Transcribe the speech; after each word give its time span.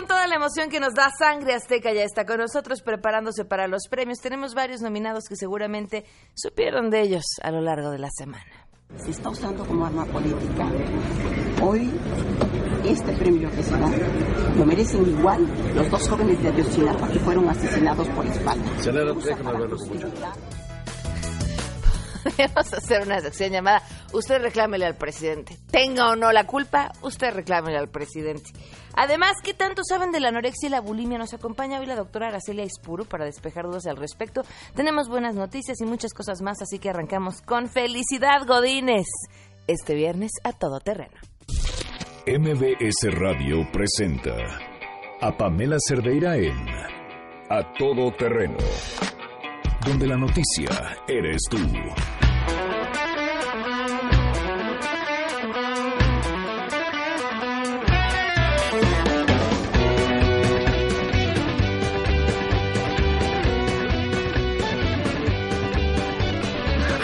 con 0.00 0.08
toda 0.08 0.26
la 0.26 0.36
emoción 0.36 0.70
que 0.70 0.80
nos 0.80 0.94
da 0.94 1.10
Sangre 1.10 1.52
Azteca, 1.52 1.92
ya 1.92 2.04
está 2.04 2.24
con 2.24 2.38
nosotros 2.38 2.80
preparándose 2.80 3.44
para 3.44 3.68
los 3.68 3.86
premios. 3.86 4.18
Tenemos 4.18 4.54
varios 4.54 4.80
nominados 4.80 5.24
que 5.28 5.36
seguramente 5.36 6.06
supieron 6.34 6.88
de 6.88 7.02
ellos 7.02 7.24
a 7.42 7.50
lo 7.50 7.60
largo 7.60 7.90
de 7.90 7.98
la 7.98 8.08
semana. 8.10 8.66
Se 8.96 9.10
está 9.10 9.28
usando 9.28 9.62
como 9.66 9.84
arma 9.84 10.06
política. 10.06 10.70
Hoy, 11.62 11.90
este 12.86 13.12
premio 13.12 13.50
que 13.50 13.62
se 13.62 13.72
da 13.72 13.90
lo 14.56 14.64
merecen 14.64 15.06
igual 15.06 15.46
los 15.74 15.90
dos 15.90 16.08
jóvenes 16.08 16.42
de 16.42 16.48
Ayotzinapa 16.48 17.08
que 17.08 17.18
fueron 17.18 17.48
asesinados 17.50 18.08
por 18.08 18.24
espalda. 18.24 18.70
mucho. 19.86 20.10
Vamos 22.54 22.72
a 22.72 22.76
hacer 22.76 23.02
una 23.02 23.20
sección 23.20 23.50
llamada 23.50 23.82
Usted 24.12 24.42
reclámele 24.42 24.86
al 24.86 24.96
presidente. 24.96 25.56
Tenga 25.70 26.08
o 26.08 26.16
no 26.16 26.32
la 26.32 26.44
culpa, 26.44 26.90
usted 27.02 27.32
reclámele 27.32 27.78
al 27.78 27.88
presidente. 27.88 28.50
Además, 28.94 29.32
¿qué 29.42 29.54
tanto 29.54 29.82
saben 29.84 30.12
de 30.12 30.20
la 30.20 30.28
anorexia 30.28 30.68
y 30.68 30.70
la 30.70 30.80
bulimia? 30.80 31.18
Nos 31.18 31.34
acompaña 31.34 31.80
hoy 31.80 31.86
la 31.86 31.96
doctora 31.96 32.28
Aracelia 32.28 32.64
Ispuru 32.64 33.04
para 33.04 33.24
despejar 33.24 33.64
dudas 33.64 33.86
al 33.86 33.96
respecto. 33.96 34.42
Tenemos 34.74 35.08
buenas 35.08 35.34
noticias 35.34 35.80
y 35.80 35.84
muchas 35.84 36.12
cosas 36.12 36.42
más, 36.42 36.60
así 36.62 36.78
que 36.78 36.90
arrancamos 36.90 37.42
con 37.42 37.68
felicidad, 37.68 38.46
Godines. 38.46 39.06
Este 39.66 39.94
viernes 39.94 40.32
a 40.44 40.52
todo 40.52 40.80
terreno. 40.80 41.16
MBS 42.26 43.14
Radio 43.18 43.66
presenta 43.72 44.36
a 45.20 45.36
Pamela 45.36 45.76
Cerdeira 45.86 46.36
en 46.36 46.68
A 47.48 47.72
Todo 47.78 48.12
Terreno 48.12 48.58
donde 49.86 50.06
la 50.06 50.16
noticia 50.16 50.68
eres 51.08 51.40
tú. 51.50 51.58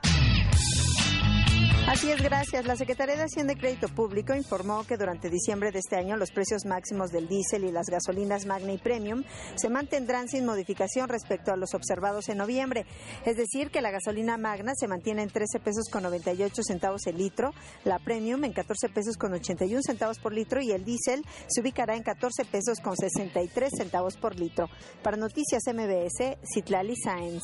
Así 1.88 2.10
es, 2.10 2.22
gracias. 2.22 2.66
La 2.66 2.76
Secretaría 2.76 3.18
de 3.18 3.24
Hacienda 3.24 3.54
y 3.54 3.58
Crédito 3.58 3.90
Público 3.90 4.34
informó 4.34 4.86
que 4.86 4.98
durante 4.98 5.30
diciembre 5.30 5.72
de 5.72 5.80
este 5.80 5.98
año 5.98 6.16
los 6.16 6.32
precios 6.32 6.64
máximos 6.66 7.10
del 7.10 7.28
diésel 7.28 7.66
y 7.66 7.72
las 7.72 7.88
gasolinas 7.88 8.46
Magna 8.46 8.72
y 8.72 8.78
Premium 8.78 9.24
se 9.56 9.70
mantendrán 9.70 10.30
sin 10.30 10.46
modificación 10.46 11.10
respecto 11.10 11.52
a 11.52 11.58
los 11.58 11.74
observados 11.74 12.30
en 12.30 12.38
noviembre. 12.38 12.86
Es 13.26 13.36
decir, 13.36 13.72
que 13.72 13.82
la 13.82 13.92
gasolina 13.92 14.38
Magna 14.38 14.74
se 14.76 14.88
mantiene 14.88 15.24
en 15.24 15.30
13 15.30 15.60
pesos 15.60 15.90
con 15.92 16.04
98 16.04 16.62
centavos 16.64 17.08
el 17.08 17.18
litro, 17.18 17.52
la 17.84 18.00
Premium 18.00 18.44
en 18.46 18.54
14 18.54 18.88
pesos 18.90 19.18
con 19.18 19.34
81 19.34 19.82
centavos 19.82 20.20
por 20.20 20.34
litro 20.34 20.62
y 20.62 20.72
el 20.72 20.86
diésel 20.86 21.26
se 21.48 21.62
ubicará 21.62 21.96
en 21.96 22.04
14 22.04 22.46
pesos 22.46 22.80
con 22.80 22.96
63 22.96 23.70
centavos 23.76 24.18
por 24.18 24.40
litro. 24.40 24.70
Para 25.04 25.18
Noticias 25.18 25.64
MBS, 25.68 26.38
Citlali 26.54 26.96
Sáenz. 26.96 27.42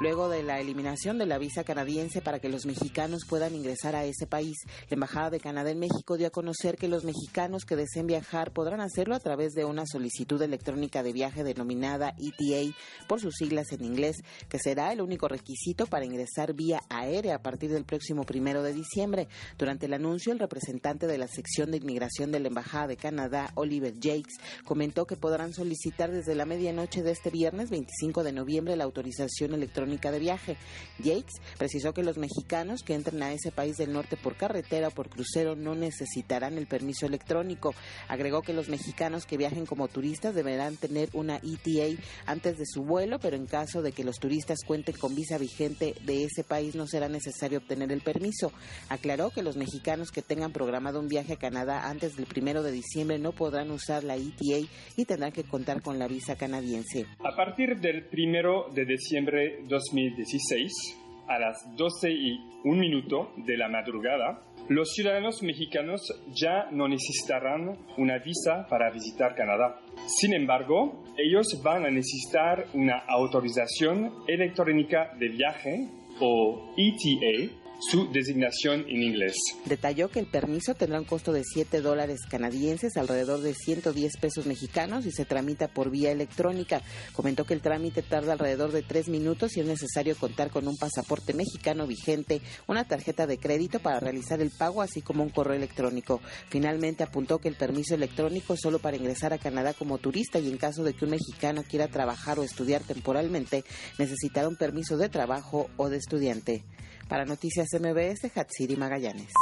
Luego 0.00 0.28
de 0.28 0.42
la 0.42 0.60
eliminación 0.60 1.18
de 1.18 1.26
la 1.26 1.38
visa 1.38 1.64
canadiense 1.64 2.22
para 2.22 2.38
que 2.38 2.48
los 2.48 2.64
mexicanos 2.64 3.26
puedan 3.28 3.54
ingresar 3.54 3.69
a 3.70 4.04
ese 4.04 4.26
país, 4.26 4.56
la 4.88 4.94
Embajada 4.94 5.30
de 5.30 5.40
Canadá 5.40 5.70
en 5.70 5.78
México 5.78 6.16
dio 6.16 6.26
a 6.26 6.30
conocer 6.30 6.76
que 6.76 6.88
los 6.88 7.04
mexicanos 7.04 7.64
que 7.64 7.76
deseen 7.76 8.06
viajar 8.06 8.52
podrán 8.52 8.80
hacerlo 8.80 9.14
a 9.14 9.20
través 9.20 9.52
de 9.52 9.64
una 9.64 9.84
solicitud 9.86 10.40
electrónica 10.42 11.02
de 11.02 11.12
viaje 11.12 11.44
denominada 11.44 12.14
ETA 12.18 12.76
por 13.06 13.20
sus 13.20 13.36
siglas 13.36 13.70
en 13.72 13.84
inglés, 13.84 14.16
que 14.48 14.58
será 14.58 14.92
el 14.92 15.00
único 15.00 15.28
requisito 15.28 15.86
para 15.86 16.04
ingresar 16.04 16.52
vía 16.52 16.80
aérea 16.88 17.36
a 17.36 17.42
partir 17.42 17.70
del 17.70 17.84
próximo 17.84 18.24
primero 18.24 18.62
de 18.62 18.72
diciembre. 18.72 19.28
Durante 19.56 19.86
el 19.86 19.94
anuncio, 19.94 20.32
el 20.32 20.38
representante 20.38 21.06
de 21.06 21.18
la 21.18 21.28
sección 21.28 21.70
de 21.70 21.76
inmigración 21.76 22.32
de 22.32 22.40
la 22.40 22.48
Embajada 22.48 22.88
de 22.88 22.96
Canadá, 22.96 23.52
Oliver 23.54 23.94
Jakes, 23.94 24.34
comentó 24.64 25.06
que 25.06 25.16
podrán 25.16 25.52
solicitar 25.52 26.10
desde 26.10 26.34
la 26.34 26.44
medianoche 26.44 27.02
de 27.02 27.12
este 27.12 27.30
viernes 27.30 27.70
25 27.70 28.24
de 28.24 28.32
noviembre 28.32 28.76
la 28.76 28.84
autorización 28.84 29.54
electrónica 29.54 30.10
de 30.10 30.18
viaje. 30.18 30.56
Jakes 30.98 31.40
precisó 31.56 31.92
que 31.94 32.02
los 32.02 32.18
mexicanos 32.18 32.82
que 32.82 32.94
entren 32.94 33.22
a 33.22 33.32
ese 33.32 33.52
país 33.52 33.59
del 33.68 33.92
norte 33.92 34.16
por 34.16 34.36
carretera 34.36 34.88
o 34.88 34.90
por 34.90 35.08
crucero 35.08 35.54
no 35.54 35.74
necesitarán 35.74 36.58
el 36.58 36.66
permiso 36.66 37.06
electrónico. 37.06 37.74
Agregó 38.08 38.42
que 38.42 38.52
los 38.52 38.68
mexicanos 38.68 39.26
que 39.26 39.36
viajen 39.36 39.66
como 39.66 39.88
turistas 39.88 40.34
deberán 40.34 40.76
tener 40.76 41.10
una 41.12 41.36
ETA 41.36 42.00
antes 42.26 42.56
de 42.56 42.66
su 42.66 42.82
vuelo, 42.82 43.18
pero 43.18 43.36
en 43.36 43.46
caso 43.46 43.82
de 43.82 43.92
que 43.92 44.04
los 44.04 44.16
turistas 44.16 44.60
cuenten 44.66 44.96
con 44.96 45.14
visa 45.14 45.38
vigente 45.38 45.94
de 46.04 46.24
ese 46.24 46.42
país 46.44 46.74
no 46.74 46.86
será 46.86 47.08
necesario 47.08 47.58
obtener 47.58 47.92
el 47.92 48.00
permiso. 48.00 48.52
Aclaró 48.88 49.30
que 49.30 49.42
los 49.42 49.56
mexicanos 49.56 50.10
que 50.10 50.22
tengan 50.22 50.52
programado 50.52 51.00
un 51.00 51.08
viaje 51.08 51.34
a 51.34 51.38
Canadá 51.38 51.88
antes 51.88 52.16
del 52.16 52.26
primero 52.26 52.62
de 52.62 52.72
diciembre 52.72 53.18
no 53.18 53.32
podrán 53.32 53.70
usar 53.70 54.04
la 54.04 54.16
ETA 54.16 54.66
y 54.96 55.04
tendrán 55.04 55.32
que 55.32 55.44
contar 55.44 55.82
con 55.82 55.98
la 55.98 56.08
visa 56.08 56.36
canadiense. 56.36 57.06
A 57.18 57.36
partir 57.36 57.78
del 57.80 58.06
primero 58.08 58.66
de 58.74 58.84
diciembre 58.84 59.60
2016, 59.68 60.99
a 61.30 61.38
las 61.38 61.64
12 61.76 62.10
y 62.10 62.40
un 62.64 62.80
minuto 62.80 63.32
de 63.36 63.56
la 63.56 63.68
madrugada, 63.68 64.42
los 64.68 64.90
ciudadanos 64.92 65.42
mexicanos 65.42 66.00
ya 66.34 66.68
no 66.72 66.88
necesitarán 66.88 67.78
una 67.96 68.18
visa 68.18 68.66
para 68.68 68.90
visitar 68.90 69.34
Canadá. 69.34 69.80
Sin 70.06 70.34
embargo, 70.34 71.04
ellos 71.16 71.46
van 71.62 71.86
a 71.86 71.90
necesitar 71.90 72.66
una 72.74 72.98
autorización 73.08 74.12
electrónica 74.26 75.12
de 75.18 75.28
viaje 75.28 75.88
o 76.20 76.74
ETA 76.76 77.52
su 77.80 78.10
designación 78.12 78.84
en 78.88 79.02
inglés. 79.02 79.34
Detalló 79.64 80.10
que 80.10 80.20
el 80.20 80.26
permiso 80.26 80.74
tendrá 80.74 80.98
un 80.98 81.06
costo 81.06 81.32
de 81.32 81.42
7 81.44 81.80
dólares 81.80 82.20
canadienses, 82.28 82.96
alrededor 82.96 83.40
de 83.40 83.54
110 83.54 84.16
pesos 84.18 84.46
mexicanos 84.46 85.06
y 85.06 85.12
se 85.12 85.24
tramita 85.24 85.68
por 85.68 85.90
vía 85.90 86.12
electrónica. 86.12 86.82
Comentó 87.12 87.44
que 87.44 87.54
el 87.54 87.60
trámite 87.60 88.02
tarda 88.02 88.34
alrededor 88.34 88.72
de 88.72 88.82
3 88.82 89.08
minutos 89.08 89.56
y 89.56 89.60
es 89.60 89.66
necesario 89.66 90.16
contar 90.16 90.50
con 90.50 90.68
un 90.68 90.76
pasaporte 90.76 91.32
mexicano 91.32 91.86
vigente, 91.86 92.40
una 92.66 92.86
tarjeta 92.86 93.26
de 93.26 93.38
crédito 93.38 93.80
para 93.80 94.00
realizar 94.00 94.40
el 94.40 94.50
pago, 94.50 94.82
así 94.82 95.00
como 95.00 95.22
un 95.22 95.30
correo 95.30 95.56
electrónico. 95.56 96.20
Finalmente 96.48 97.02
apuntó 97.02 97.38
que 97.38 97.48
el 97.48 97.56
permiso 97.56 97.94
electrónico 97.94 98.54
es 98.54 98.60
solo 98.60 98.78
para 98.78 98.96
ingresar 98.96 99.32
a 99.32 99.38
Canadá 99.38 99.72
como 99.74 99.98
turista 99.98 100.38
y 100.38 100.48
en 100.48 100.58
caso 100.58 100.84
de 100.84 100.92
que 100.92 101.04
un 101.04 101.12
mexicano 101.12 101.62
quiera 101.62 101.88
trabajar 101.88 102.38
o 102.38 102.42
estudiar 102.42 102.82
temporalmente, 102.82 103.64
necesitará 103.98 104.48
un 104.48 104.56
permiso 104.56 104.96
de 104.96 105.08
trabajo 105.08 105.68
o 105.76 105.88
de 105.88 105.96
estudiante. 105.96 106.64
Para 107.10 107.24
Noticias 107.24 107.68
MBS, 107.74 108.30
Hatsiri 108.36 108.76
Magallanes. 108.76 109.32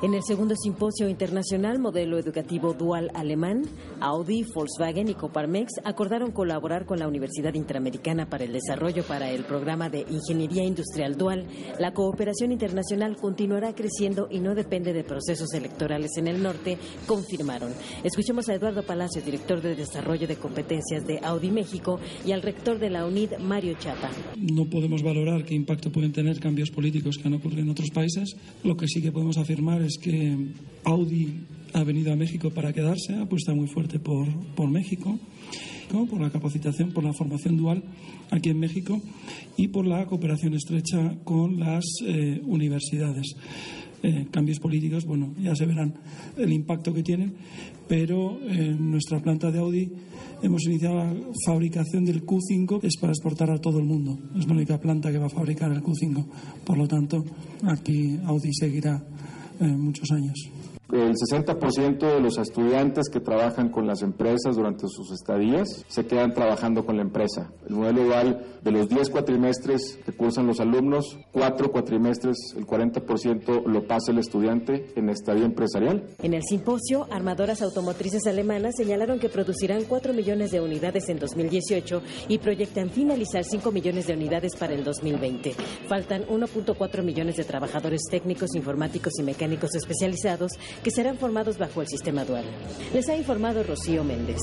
En 0.00 0.14
el 0.14 0.22
segundo 0.22 0.54
simposio 0.54 1.08
internacional 1.08 1.78
Modelo 1.78 2.18
Educativo 2.18 2.72
Dual 2.72 3.10
Alemán, 3.14 3.62
Audi, 4.00 4.44
Volkswagen 4.44 5.08
y 5.08 5.14
Coparmex 5.14 5.72
acordaron 5.84 6.30
colaborar 6.30 6.86
con 6.86 7.00
la 7.00 7.08
Universidad 7.08 7.52
Interamericana 7.54 8.30
para 8.30 8.44
el 8.44 8.52
Desarrollo 8.52 9.02
para 9.02 9.30
el 9.30 9.44
programa 9.44 9.90
de 9.90 10.06
Ingeniería 10.08 10.64
Industrial 10.64 11.16
Dual. 11.16 11.46
La 11.78 11.92
cooperación 11.92 12.52
internacional 12.52 13.16
continuará 13.16 13.74
creciendo 13.74 14.28
y 14.30 14.38
no 14.38 14.54
depende 14.54 14.92
de 14.92 15.04
procesos 15.04 15.52
electorales 15.52 16.12
en 16.16 16.28
el 16.28 16.42
norte, 16.42 16.78
confirmaron. 17.06 17.72
Escuchemos 18.04 18.48
a 18.48 18.54
Eduardo 18.54 18.84
Palacio, 18.84 19.20
director 19.20 19.60
de 19.60 19.74
Desarrollo 19.74 20.28
de 20.28 20.36
Competencias 20.36 21.04
de 21.06 21.18
Audi 21.22 21.50
México, 21.50 21.98
y 22.24 22.32
al 22.32 22.42
rector 22.42 22.78
de 22.78 22.90
la 22.90 23.04
UNID, 23.04 23.38
Mario 23.38 23.74
Chapa. 23.78 24.10
No 24.36 24.64
podemos 24.66 25.02
valorar 25.02 25.44
qué 25.44 25.54
impacto 25.54 25.90
pueden 25.90 26.12
tener 26.12 26.38
cambios 26.38 26.70
políticos 26.70 27.17
que 27.18 27.28
han 27.28 27.34
ocurrido 27.34 27.62
en 27.62 27.70
otros 27.70 27.90
países. 27.90 28.36
Lo 28.64 28.76
que 28.76 28.88
sí 28.88 29.02
que 29.02 29.12
podemos 29.12 29.38
afirmar 29.38 29.82
es 29.82 29.98
que 30.00 30.36
Audi 30.84 31.46
ha 31.74 31.84
venido 31.84 32.12
a 32.12 32.16
México 32.16 32.50
para 32.50 32.72
quedarse, 32.72 33.14
apuesta 33.14 33.54
muy 33.54 33.66
fuerte 33.68 33.98
por, 33.98 34.26
por 34.54 34.70
México, 34.70 35.18
por 35.88 36.20
la 36.20 36.30
capacitación, 36.30 36.92
por 36.92 37.04
la 37.04 37.12
formación 37.12 37.56
dual 37.56 37.82
aquí 38.30 38.50
en 38.50 38.58
México 38.58 39.00
y 39.56 39.68
por 39.68 39.86
la 39.86 40.04
cooperación 40.06 40.54
estrecha 40.54 41.16
con 41.24 41.58
las 41.58 41.84
eh, 42.06 42.40
universidades. 42.44 43.34
Eh, 44.02 44.28
cambios 44.30 44.60
políticos, 44.60 45.04
bueno, 45.04 45.34
ya 45.40 45.56
se 45.56 45.66
verán 45.66 45.92
el 46.36 46.52
impacto 46.52 46.94
que 46.94 47.02
tienen, 47.02 47.34
pero 47.88 48.38
en 48.48 48.92
nuestra 48.92 49.20
planta 49.20 49.50
de 49.50 49.58
Audi 49.58 49.90
hemos 50.40 50.64
iniciado 50.66 50.96
la 50.96 51.12
fabricación 51.44 52.04
del 52.04 52.24
Q5, 52.24 52.80
que 52.80 52.86
es 52.86 52.96
para 52.96 53.12
exportar 53.12 53.50
a 53.50 53.58
todo 53.58 53.78
el 53.78 53.84
mundo. 53.84 54.16
Es 54.38 54.46
la 54.46 54.52
única 54.52 54.78
planta 54.78 55.10
que 55.10 55.18
va 55.18 55.26
a 55.26 55.30
fabricar 55.30 55.72
el 55.72 55.82
Q5. 55.82 56.24
Por 56.64 56.78
lo 56.78 56.86
tanto, 56.86 57.24
aquí 57.64 58.18
Audi 58.24 58.52
seguirá 58.52 59.02
eh, 59.60 59.66
muchos 59.66 60.10
años. 60.12 60.48
El 60.90 61.14
60% 61.16 61.98
de 61.98 62.20
los 62.20 62.38
estudiantes 62.38 63.10
que 63.10 63.20
trabajan 63.20 63.68
con 63.68 63.86
las 63.86 64.00
empresas 64.00 64.56
durante 64.56 64.88
sus 64.88 65.12
estadías 65.12 65.84
se 65.86 66.06
quedan 66.06 66.32
trabajando 66.32 66.86
con 66.86 66.96
la 66.96 67.02
empresa. 67.02 67.50
El 67.68 67.76
modelo 67.76 68.04
dual 68.04 68.46
de 68.62 68.70
los 68.70 68.88
10 68.88 69.10
cuatrimestres 69.10 69.98
que 70.02 70.12
cursan 70.12 70.46
los 70.46 70.60
alumnos, 70.60 71.18
4 71.32 71.70
cuatrimestres, 71.70 72.54
el 72.56 72.66
40% 72.66 73.66
lo 73.66 73.86
pasa 73.86 74.12
el 74.12 74.18
estudiante 74.18 74.86
en 74.96 75.10
estadía 75.10 75.44
empresarial. 75.44 76.08
En 76.22 76.32
el 76.32 76.42
simposio, 76.42 77.06
armadoras 77.10 77.60
automotrices 77.60 78.26
alemanas 78.26 78.76
señalaron 78.78 79.18
que 79.18 79.28
producirán 79.28 79.84
4 79.84 80.14
millones 80.14 80.52
de 80.52 80.62
unidades 80.62 81.10
en 81.10 81.18
2018 81.18 82.00
y 82.28 82.38
proyectan 82.38 82.88
finalizar 82.88 83.44
5 83.44 83.70
millones 83.72 84.06
de 84.06 84.14
unidades 84.14 84.56
para 84.56 84.72
el 84.72 84.84
2020. 84.84 85.52
Faltan 85.86 86.24
1.4 86.28 87.02
millones 87.02 87.36
de 87.36 87.44
trabajadores 87.44 88.00
técnicos, 88.10 88.54
informáticos 88.54 89.12
y 89.18 89.22
mecánicos 89.22 89.74
especializados 89.74 90.52
que 90.82 90.90
serán 90.90 91.18
formados 91.18 91.58
bajo 91.58 91.80
el 91.82 91.88
sistema 91.88 92.24
dual. 92.24 92.44
Les 92.92 93.08
ha 93.08 93.16
informado 93.16 93.62
Rocío 93.62 94.04
Méndez. 94.04 94.38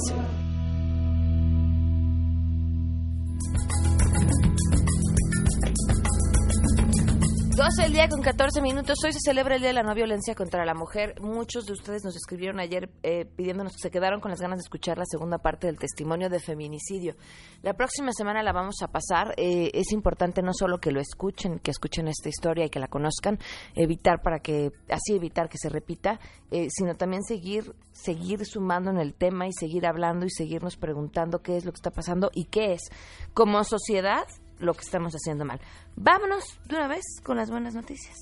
12 7.55 7.83
del 7.83 7.93
día 7.93 8.09
con 8.09 8.21
14 8.21 8.61
minutos. 8.61 8.97
Hoy 9.05 9.13
se 9.13 9.21
celebra 9.21 9.55
el 9.55 9.61
Día 9.61 9.69
de 9.69 9.75
la 9.75 9.83
No 9.83 9.95
Violencia 9.95 10.35
contra 10.35 10.65
la 10.65 10.73
Mujer. 10.73 11.21
Muchos 11.21 11.65
de 11.65 11.71
ustedes 11.71 12.03
nos 12.03 12.13
escribieron 12.13 12.59
ayer 12.59 12.89
eh, 13.01 13.23
pidiéndonos 13.23 13.71
que 13.71 13.79
se 13.79 13.91
quedaron 13.91 14.19
con 14.19 14.29
las 14.29 14.41
ganas 14.41 14.57
de 14.57 14.63
escuchar 14.63 14.97
la 14.97 15.05
segunda 15.05 15.37
parte 15.37 15.67
del 15.67 15.79
testimonio 15.79 16.29
de 16.29 16.41
feminicidio. 16.41 17.15
La 17.61 17.73
próxima 17.73 18.11
semana 18.11 18.43
la 18.43 18.51
vamos 18.51 18.81
a 18.81 18.89
pasar. 18.89 19.33
Eh, 19.37 19.71
es 19.73 19.93
importante 19.93 20.41
no 20.41 20.51
solo 20.53 20.79
que 20.79 20.91
lo 20.91 20.99
escuchen, 20.99 21.59
que 21.59 21.71
escuchen 21.71 22.09
esta 22.09 22.27
historia 22.27 22.65
y 22.65 22.69
que 22.69 22.81
la 22.81 22.89
conozcan, 22.89 23.39
evitar 23.73 24.21
para 24.21 24.39
que, 24.39 24.73
así 24.89 25.15
evitar 25.15 25.47
que 25.47 25.57
se 25.57 25.69
repita, 25.69 26.19
eh, 26.51 26.67
sino 26.69 26.95
también 26.95 27.23
seguir, 27.23 27.73
seguir 27.93 28.45
sumando 28.45 28.91
en 28.91 28.97
el 28.97 29.13
tema 29.13 29.47
y 29.47 29.53
seguir 29.53 29.87
hablando 29.87 30.25
y 30.25 30.29
seguirnos 30.29 30.75
preguntando 30.75 31.41
qué 31.41 31.55
es 31.55 31.63
lo 31.63 31.71
que 31.71 31.77
está 31.77 31.91
pasando 31.91 32.31
y 32.33 32.45
qué 32.45 32.73
es. 32.73 32.81
Como 33.33 33.63
sociedad, 33.63 34.25
lo 34.59 34.73
que 34.73 34.81
estamos 34.81 35.13
haciendo 35.13 35.45
mal. 35.45 35.59
Vámonos 35.97 36.59
de 36.65 36.75
una 36.75 36.87
vez 36.87 37.03
con 37.23 37.37
las 37.37 37.49
buenas 37.49 37.73
noticias. 37.73 38.17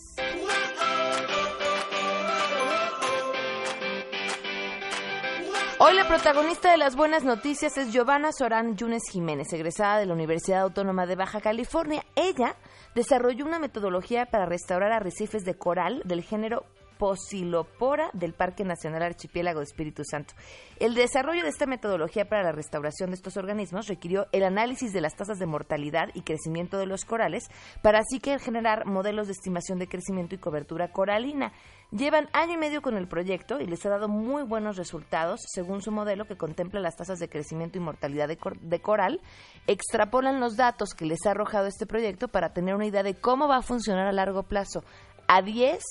Hoy 5.79 5.95
la 5.95 6.07
protagonista 6.07 6.71
de 6.71 6.77
las 6.77 6.95
buenas 6.95 7.23
noticias 7.23 7.77
es 7.77 7.91
Giovanna 7.91 8.31
Során 8.31 8.77
Yunes 8.77 9.03
Jiménez, 9.11 9.51
egresada 9.51 9.97
de 9.97 10.05
la 10.05 10.13
Universidad 10.13 10.61
Autónoma 10.61 11.07
de 11.07 11.15
Baja 11.15 11.41
California. 11.41 12.05
Ella 12.15 12.55
desarrolló 12.93 13.45
una 13.45 13.59
metodología 13.59 14.27
para 14.27 14.45
restaurar 14.45 14.91
arrecifes 14.91 15.43
de 15.43 15.55
coral 15.55 16.03
del 16.05 16.21
género 16.21 16.65
Posilopora 17.03 18.09
del 18.13 18.31
Parque 18.31 18.63
Nacional 18.63 19.03
Archipiélago 19.03 19.59
de 19.59 19.65
Espíritu 19.65 20.03
Santo. 20.09 20.35
El 20.79 20.93
desarrollo 20.93 21.43
de 21.43 21.49
esta 21.49 21.65
metodología 21.65 22.29
para 22.29 22.43
la 22.43 22.53
restauración 22.53 23.09
de 23.09 23.15
estos 23.15 23.35
organismos 23.35 23.87
requirió 23.89 24.27
el 24.31 24.45
análisis 24.45 24.93
de 24.93 25.01
las 25.01 25.13
tasas 25.13 25.37
de 25.37 25.45
mortalidad 25.45 26.07
y 26.13 26.21
crecimiento 26.21 26.77
de 26.77 26.85
los 26.85 27.03
corales 27.03 27.49
para 27.81 27.99
así 27.99 28.21
que 28.21 28.39
generar 28.39 28.85
modelos 28.85 29.27
de 29.27 29.33
estimación 29.33 29.79
de 29.79 29.89
crecimiento 29.89 30.35
y 30.35 30.37
cobertura 30.37 30.93
coralina. 30.93 31.51
Llevan 31.91 32.29
año 32.31 32.53
y 32.53 32.57
medio 32.57 32.81
con 32.81 32.95
el 32.95 33.09
proyecto 33.09 33.59
y 33.59 33.65
les 33.65 33.85
ha 33.85 33.89
dado 33.89 34.07
muy 34.07 34.43
buenos 34.43 34.77
resultados 34.77 35.41
según 35.45 35.81
su 35.81 35.91
modelo 35.91 36.23
que 36.23 36.37
contempla 36.37 36.79
las 36.79 36.95
tasas 36.95 37.19
de 37.19 37.27
crecimiento 37.27 37.77
y 37.77 37.81
mortalidad 37.81 38.29
de, 38.29 38.37
de, 38.61 38.79
coral. 38.79 39.19
Extrapolan 39.67 40.39
los 40.39 40.55
datos 40.55 40.93
que 40.93 41.03
les 41.03 41.25
ha 41.25 41.31
arrojado 41.31 41.67
este 41.67 41.85
proyecto 41.85 42.29
para 42.29 42.53
tener 42.53 42.75
una 42.75 42.85
idea 42.85 43.03
de 43.03 43.15
cómo 43.15 43.49
va 43.49 43.57
a 43.57 43.61
funcionar 43.61 44.07
a 44.07 44.13
largo 44.13 44.43
plazo. 44.43 44.85
A 45.27 45.41
10, 45.41 45.81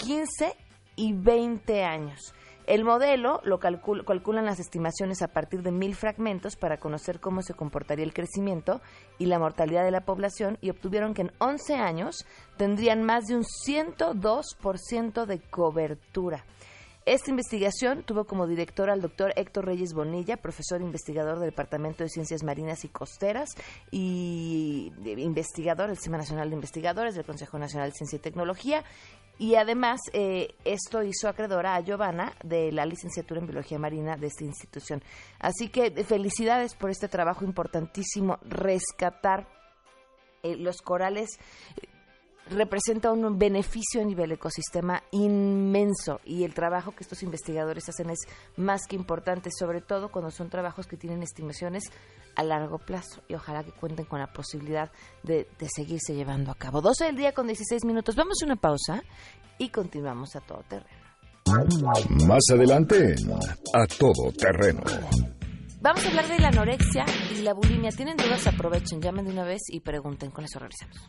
15 0.00 0.56
y 0.96 1.12
20 1.12 1.84
años. 1.84 2.34
El 2.66 2.84
modelo 2.84 3.40
lo 3.44 3.58
calculan 3.58 4.44
las 4.44 4.60
estimaciones 4.60 5.22
a 5.22 5.28
partir 5.28 5.62
de 5.62 5.72
mil 5.72 5.94
fragmentos 5.94 6.56
para 6.56 6.78
conocer 6.78 7.20
cómo 7.20 7.42
se 7.42 7.54
comportaría 7.54 8.04
el 8.04 8.14
crecimiento 8.14 8.80
y 9.18 9.26
la 9.26 9.38
mortalidad 9.38 9.84
de 9.84 9.90
la 9.90 10.04
población 10.04 10.56
y 10.60 10.70
obtuvieron 10.70 11.12
que 11.12 11.22
en 11.22 11.32
11 11.38 11.74
años 11.74 12.24
tendrían 12.56 13.02
más 13.02 13.26
de 13.26 13.36
un 13.36 13.44
102% 13.44 15.26
de 15.26 15.40
cobertura. 15.40 16.44
Esta 17.06 17.30
investigación 17.30 18.02
tuvo 18.04 18.24
como 18.24 18.46
director 18.46 18.90
al 18.90 19.00
doctor 19.00 19.32
Héctor 19.34 19.64
Reyes 19.64 19.94
Bonilla, 19.94 20.36
profesor 20.36 20.82
investigador 20.82 21.38
del 21.38 21.48
Departamento 21.48 22.04
de 22.04 22.10
Ciencias 22.10 22.44
Marinas 22.44 22.84
y 22.84 22.88
Costeras 22.88 23.48
y 23.90 24.92
investigador 25.04 25.88
del 25.88 25.96
Sistema 25.96 26.18
Nacional 26.18 26.50
de 26.50 26.56
Investigadores 26.56 27.14
del 27.14 27.24
Consejo 27.24 27.58
Nacional 27.58 27.88
de 27.88 27.96
Ciencia 27.96 28.16
y 28.16 28.20
Tecnología. 28.20 28.84
Y 29.40 29.54
además, 29.54 30.00
eh, 30.12 30.54
esto 30.66 31.02
hizo 31.02 31.26
acreedora 31.26 31.74
a 31.74 31.80
Giovanna 31.80 32.34
de 32.44 32.70
la 32.72 32.84
licenciatura 32.84 33.40
en 33.40 33.46
Biología 33.46 33.78
Marina 33.78 34.18
de 34.18 34.26
esta 34.26 34.44
institución. 34.44 35.02
Así 35.38 35.70
que 35.70 35.90
felicidades 36.04 36.74
por 36.74 36.90
este 36.90 37.08
trabajo 37.08 37.46
importantísimo, 37.46 38.38
rescatar 38.42 39.48
eh, 40.42 40.56
los 40.56 40.82
corales 40.82 41.38
representa 42.50 43.12
un 43.12 43.38
beneficio 43.38 44.00
a 44.00 44.04
nivel 44.04 44.32
ecosistema 44.32 45.02
inmenso 45.12 46.20
y 46.24 46.44
el 46.44 46.54
trabajo 46.54 46.92
que 46.92 47.04
estos 47.04 47.22
investigadores 47.22 47.88
hacen 47.88 48.10
es 48.10 48.18
más 48.56 48.82
que 48.88 48.96
importante, 48.96 49.50
sobre 49.56 49.80
todo 49.80 50.10
cuando 50.10 50.30
son 50.30 50.50
trabajos 50.50 50.86
que 50.86 50.96
tienen 50.96 51.22
estimaciones 51.22 51.84
a 52.36 52.42
largo 52.42 52.78
plazo 52.78 53.22
y 53.28 53.34
ojalá 53.34 53.64
que 53.64 53.72
cuenten 53.72 54.06
con 54.06 54.18
la 54.20 54.32
posibilidad 54.32 54.90
de, 55.22 55.46
seguirse 55.74 56.14
llevando 56.14 56.50
a 56.50 56.54
cabo. 56.54 56.80
12 56.80 57.06
del 57.06 57.16
día 57.16 57.32
con 57.32 57.46
16 57.46 57.84
minutos. 57.84 58.16
Vamos 58.16 58.38
a 58.42 58.46
una 58.46 58.56
pausa 58.56 59.02
y 59.58 59.68
continuamos 59.68 60.34
a 60.36 60.40
todo 60.40 60.62
terreno. 60.68 61.00
Más 62.26 62.42
adelante, 62.52 63.14
a 63.74 63.86
todo 63.86 64.32
terreno. 64.32 64.82
Vamos 65.80 66.04
a 66.04 66.08
hablar 66.08 66.28
de 66.28 66.38
la 66.38 66.48
anorexia 66.48 67.04
y 67.34 67.42
la 67.42 67.54
bulimia. 67.54 67.90
¿Tienen 67.90 68.16
dudas? 68.16 68.46
Aprovechen, 68.46 69.00
llamen 69.00 69.24
de 69.24 69.32
una 69.32 69.44
vez 69.44 69.62
y 69.68 69.80
pregunten. 69.80 70.30
Con 70.30 70.44
eso 70.44 70.58
regresamos. 70.58 71.08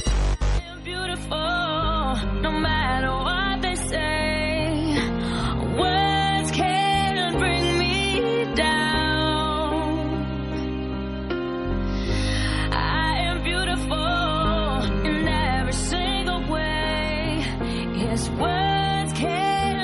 Yes, 18.11 18.29
words 18.31 19.13
can 19.13 19.80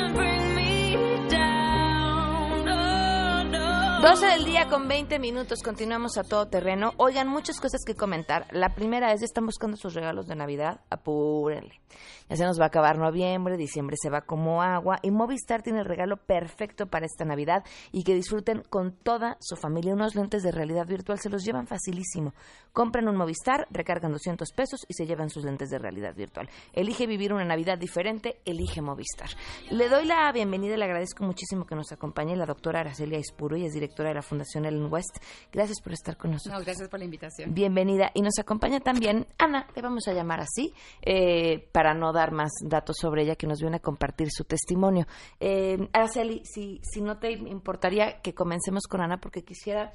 12 4.08 4.26
del 4.26 4.46
día 4.46 4.70
con 4.70 4.88
20 4.88 5.20
minutos, 5.20 5.62
continuamos 5.62 6.18
a 6.18 6.24
todo 6.24 6.48
terreno. 6.48 6.94
Oigan, 6.96 7.28
muchas 7.28 7.60
cosas 7.60 7.82
que 7.86 7.94
comentar. 7.94 8.48
La 8.52 8.74
primera 8.74 9.12
es, 9.12 9.22
están 9.22 9.46
buscando 9.46 9.76
sus 9.76 9.96
regalos 9.96 10.28
de 10.28 10.36
Navidad, 10.38 10.80
apúrenle. 10.90 11.82
Ya 12.30 12.36
se 12.38 12.46
nos 12.46 12.60
va 12.60 12.66
a 12.66 12.68
acabar 12.68 12.98
noviembre, 12.98 13.58
diciembre 13.58 13.96
se 14.02 14.10
va 14.10 14.22
como 14.22 14.62
agua 14.62 15.00
y 15.02 15.12
Movistar 15.12 15.62
tiene 15.62 15.80
el 15.80 15.86
regalo 15.86 16.18
perfecto 16.18 16.88
para 16.88 17.06
esta 17.06 17.26
Navidad 17.26 17.64
y 17.92 18.04
que 18.04 18.16
disfruten 18.16 18.64
con 18.70 18.94
toda 18.94 19.38
su 19.40 19.56
familia. 19.56 19.94
Unos 19.94 20.16
lentes 20.16 20.44
de 20.44 20.52
realidad 20.52 20.88
virtual 20.88 21.20
se 21.20 21.30
los 21.30 21.44
llevan 21.44 21.68
facilísimo. 21.68 22.34
Compran 22.72 23.08
un 23.08 23.16
Movistar, 23.16 23.68
recargan 23.72 24.12
200 24.12 24.52
pesos 24.52 24.86
y 24.88 24.94
se 24.94 25.06
llevan 25.06 25.30
sus 25.30 25.44
lentes 25.44 25.70
de 25.70 25.80
realidad 25.80 26.16
virtual. 26.16 26.50
Elige 26.74 27.08
vivir 27.08 27.34
una 27.34 27.46
Navidad 27.46 27.78
diferente, 27.78 28.40
elige 28.46 28.82
Movistar. 28.82 29.30
Le 29.72 29.90
doy 29.90 30.06
la 30.06 30.32
bienvenida 30.32 30.78
le 30.78 30.86
agradezco 30.86 31.24
muchísimo 31.24 31.66
que 31.66 31.76
nos 31.76 31.92
acompañe 31.92 32.36
la 32.36 32.46
doctora 32.46 32.82
Aracelia 32.82 33.20
Ispuro 33.20 33.58
y 33.58 33.66
es 33.66 33.74
directora 33.74 33.97
de 34.04 34.14
la 34.14 34.22
Fundación 34.22 34.66
Ellen 34.66 34.92
West. 34.92 35.18
Gracias 35.52 35.82
por 35.82 35.94
estar 35.94 36.18
con 36.18 36.32
nosotros. 36.32 36.60
No, 36.60 36.66
gracias 36.66 36.90
por 36.90 37.00
la 37.00 37.06
invitación. 37.06 37.54
Bienvenida. 37.54 38.12
Y 38.14 38.22
nos 38.22 38.38
acompaña 38.40 38.80
también 38.80 39.28
Ana, 39.38 39.68
le 39.76 39.82
vamos 39.82 40.08
a 40.08 40.14
llamar 40.14 40.42
así, 40.42 40.74
eh, 41.02 41.68
para 41.72 41.94
no 41.94 42.12
dar 42.14 42.32
más 42.32 42.52
datos 42.64 42.98
sobre 43.00 43.24
ella, 43.24 43.36
que 43.36 43.48
nos 43.48 43.60
viene 43.60 43.78
a 43.78 43.80
compartir 43.80 44.30
su 44.32 44.44
testimonio. 44.44 45.06
Eh, 45.40 45.78
Araceli, 45.94 46.42
si, 46.46 46.80
si 46.84 47.02
no 47.02 47.18
te 47.18 47.32
importaría 47.32 48.22
que 48.22 48.34
comencemos 48.34 48.84
con 48.88 49.02
Ana, 49.02 49.20
porque 49.20 49.44
quisiera 49.44 49.92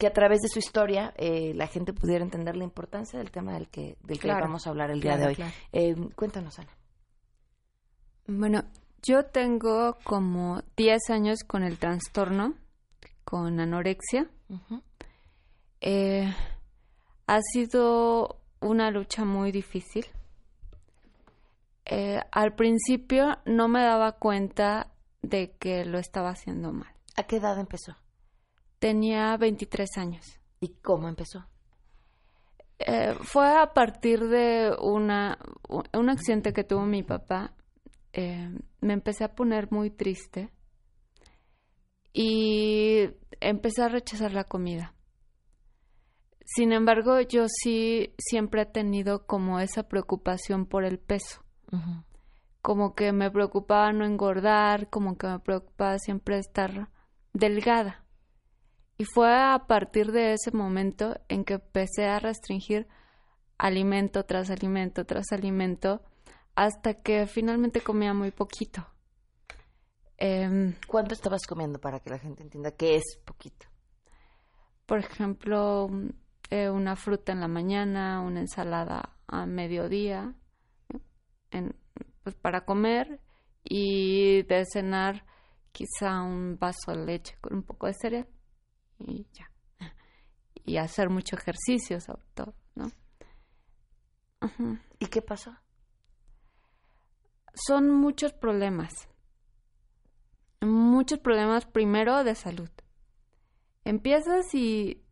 que 0.00 0.06
a 0.06 0.12
través 0.12 0.40
de 0.40 0.48
su 0.48 0.58
historia 0.58 1.12
eh, 1.16 1.52
la 1.54 1.66
gente 1.66 1.92
pudiera 1.92 2.24
entender 2.24 2.56
la 2.56 2.64
importancia 2.64 3.18
del 3.18 3.30
tema 3.30 3.52
del 3.52 3.68
que, 3.68 3.98
del 4.02 4.18
que 4.18 4.28
vamos 4.28 4.66
a 4.66 4.70
hablar 4.70 4.90
el 4.90 5.00
día 5.00 5.18
de 5.18 5.26
hoy. 5.26 5.36
Eh, 5.72 5.94
cuéntanos, 6.16 6.58
Ana. 6.58 6.70
Bueno, 8.26 8.64
yo 9.02 9.26
tengo 9.26 9.98
como 10.04 10.62
10 10.76 11.10
años 11.10 11.40
con 11.46 11.62
el 11.62 11.78
trastorno, 11.78 12.54
con 13.30 13.60
anorexia. 13.60 14.28
Eh, 15.80 16.34
ha 17.28 17.40
sido 17.52 18.40
una 18.60 18.90
lucha 18.90 19.24
muy 19.24 19.52
difícil. 19.52 20.04
Eh, 21.84 22.20
al 22.32 22.56
principio 22.56 23.38
no 23.46 23.68
me 23.68 23.82
daba 23.82 24.18
cuenta 24.18 24.90
de 25.22 25.52
que 25.60 25.84
lo 25.84 25.98
estaba 25.98 26.30
haciendo 26.30 26.72
mal. 26.72 26.92
¿A 27.16 27.22
qué 27.22 27.36
edad 27.36 27.56
empezó? 27.60 27.96
Tenía 28.80 29.36
23 29.36 29.88
años. 29.98 30.40
¿Y 30.58 30.70
cómo 30.82 31.08
empezó? 31.08 31.46
Eh, 32.80 33.14
fue 33.22 33.46
a 33.46 33.72
partir 33.72 34.26
de 34.28 34.74
una, 34.82 35.38
un 35.68 36.10
accidente 36.10 36.52
que 36.52 36.64
tuvo 36.64 36.84
mi 36.84 37.04
papá. 37.04 37.54
Eh, 38.12 38.50
me 38.80 38.92
empecé 38.92 39.22
a 39.22 39.36
poner 39.36 39.70
muy 39.70 39.90
triste 39.90 40.50
y 42.12 43.10
empecé 43.40 43.82
a 43.82 43.88
rechazar 43.88 44.32
la 44.32 44.44
comida. 44.44 44.94
Sin 46.44 46.72
embargo, 46.72 47.20
yo 47.20 47.46
sí 47.48 48.14
siempre 48.18 48.62
he 48.62 48.66
tenido 48.66 49.26
como 49.26 49.60
esa 49.60 49.84
preocupación 49.84 50.66
por 50.66 50.84
el 50.84 50.98
peso. 50.98 51.44
Como 52.60 52.94
que 52.94 53.12
me 53.12 53.30
preocupaba 53.30 53.92
no 53.92 54.04
engordar, 54.04 54.90
como 54.90 55.16
que 55.16 55.28
me 55.28 55.38
preocupaba 55.38 55.98
siempre 55.98 56.38
estar 56.38 56.90
delgada. 57.32 58.04
Y 58.98 59.04
fue 59.04 59.32
a 59.32 59.66
partir 59.66 60.10
de 60.10 60.32
ese 60.32 60.50
momento 60.50 61.20
en 61.28 61.44
que 61.44 61.54
empecé 61.54 62.06
a 62.06 62.18
restringir 62.18 62.88
alimento 63.56 64.24
tras 64.24 64.50
alimento 64.50 65.04
tras 65.04 65.32
alimento 65.32 66.02
hasta 66.54 66.94
que 66.94 67.26
finalmente 67.26 67.80
comía 67.80 68.12
muy 68.12 68.30
poquito. 68.30 68.86
Eh, 70.22 70.74
¿Cuánto 70.86 71.14
estabas 71.14 71.46
comiendo 71.46 71.80
para 71.80 72.00
que 72.00 72.10
la 72.10 72.18
gente 72.18 72.42
entienda 72.42 72.72
qué 72.72 72.96
es 72.96 73.18
poquito? 73.24 73.66
Por 74.84 74.98
ejemplo, 74.98 75.88
eh, 76.50 76.68
una 76.68 76.94
fruta 76.94 77.32
en 77.32 77.40
la 77.40 77.48
mañana, 77.48 78.20
una 78.20 78.40
ensalada 78.40 79.16
a 79.26 79.46
mediodía, 79.46 80.34
en, 81.50 81.74
pues 82.22 82.34
para 82.34 82.66
comer 82.66 83.18
y 83.64 84.42
de 84.42 84.66
cenar 84.70 85.24
quizá 85.72 86.20
un 86.20 86.58
vaso 86.58 86.90
de 86.92 87.06
leche 87.06 87.38
con 87.40 87.54
un 87.54 87.62
poco 87.62 87.86
de 87.86 87.94
cereal 87.94 88.28
y 88.98 89.26
ya. 89.32 89.50
Y 90.66 90.76
hacer 90.76 91.08
mucho 91.08 91.36
ejercicio 91.36 91.98
sobre 91.98 92.26
todo, 92.34 92.54
¿no? 92.74 92.92
¿Y 94.98 95.06
qué 95.06 95.22
pasó? 95.22 95.56
Son 97.54 97.90
muchos 97.90 98.32
problemas 98.34 99.09
muchos 100.60 101.18
problemas 101.18 101.66
primero 101.66 102.24
de 102.24 102.34
salud. 102.34 102.70
Empiezas 103.84 104.54
y 104.54 105.02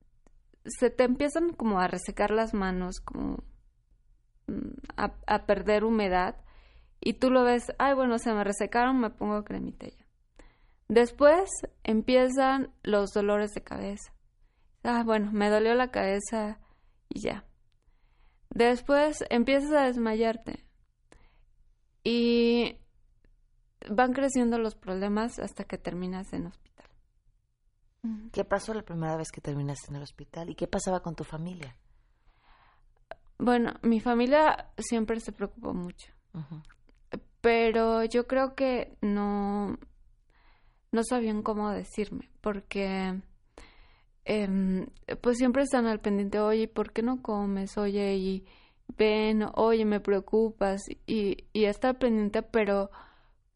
se 0.64 0.90
te 0.90 1.04
empiezan 1.04 1.52
como 1.52 1.80
a 1.80 1.88
resecar 1.88 2.30
las 2.30 2.54
manos, 2.54 3.00
como 3.00 3.42
mm, 4.46 4.68
a, 4.96 5.46
perder 5.46 5.84
humedad 5.84 6.36
y 7.00 7.14
tú 7.14 7.30
lo 7.30 7.44
ves, 7.44 7.72
ay 7.78 7.94
bueno, 7.94 8.18
se 8.18 8.32
me 8.32 8.44
resecaron, 8.44 9.00
me 9.00 9.10
pongo 9.10 9.44
cremita. 9.44 9.86
Después 10.88 11.50
empiezan 11.84 12.72
los 12.82 13.12
dolores 13.12 13.52
de 13.54 13.62
cabeza. 13.62 14.12
Ah, 14.82 15.02
bueno, 15.04 15.30
me 15.32 15.50
dolió 15.50 15.74
la 15.74 15.90
cabeza 15.90 16.58
y 17.08 17.20
ya. 17.20 17.44
Después 18.50 19.24
empiezas 19.28 19.72
a 19.72 19.84
desmayarte. 19.84 20.64
Y 22.02 22.78
van 23.90 24.12
creciendo 24.12 24.58
los 24.58 24.74
problemas 24.74 25.38
hasta 25.38 25.64
que 25.64 25.78
terminas 25.78 26.32
en 26.32 26.46
hospital. 26.46 26.86
¿Qué 28.32 28.44
pasó 28.44 28.74
la 28.74 28.82
primera 28.82 29.16
vez 29.16 29.30
que 29.30 29.40
terminaste 29.40 29.90
en 29.90 29.96
el 29.96 30.02
hospital? 30.02 30.50
¿Y 30.50 30.54
qué 30.54 30.66
pasaba 30.66 31.00
con 31.00 31.14
tu 31.14 31.24
familia? 31.24 31.76
Bueno, 33.38 33.74
mi 33.82 34.00
familia 34.00 34.70
siempre 34.78 35.20
se 35.20 35.32
preocupó 35.32 35.74
mucho. 35.74 36.12
Pero 37.40 38.04
yo 38.04 38.26
creo 38.26 38.54
que 38.54 38.96
no, 39.00 39.78
no 40.92 41.02
sabían 41.04 41.42
cómo 41.42 41.70
decirme, 41.70 42.30
porque 42.40 43.20
em, 44.24 44.86
pues 45.20 45.38
siempre 45.38 45.62
están 45.62 45.86
al 45.86 46.00
pendiente, 46.00 46.40
oye, 46.40 46.68
¿por 46.68 46.92
qué 46.92 47.02
no 47.02 47.22
comes? 47.22 47.78
Oye, 47.78 48.16
y 48.16 48.46
ven, 48.96 49.44
oye, 49.54 49.84
me 49.84 50.00
preocupas, 50.00 50.82
y, 51.06 51.44
y 51.52 51.64
estar 51.64 51.98
pendiente, 51.98 52.42
pero 52.42 52.90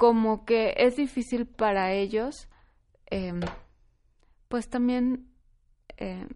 como 0.02 0.44
que 0.44 0.74
es 0.78 0.96
difícil 0.96 1.46
para 1.46 1.92
ellos, 1.92 2.48
em, 3.06 3.38
pues 4.48 4.68
también 4.68 5.28
em, 5.96 6.26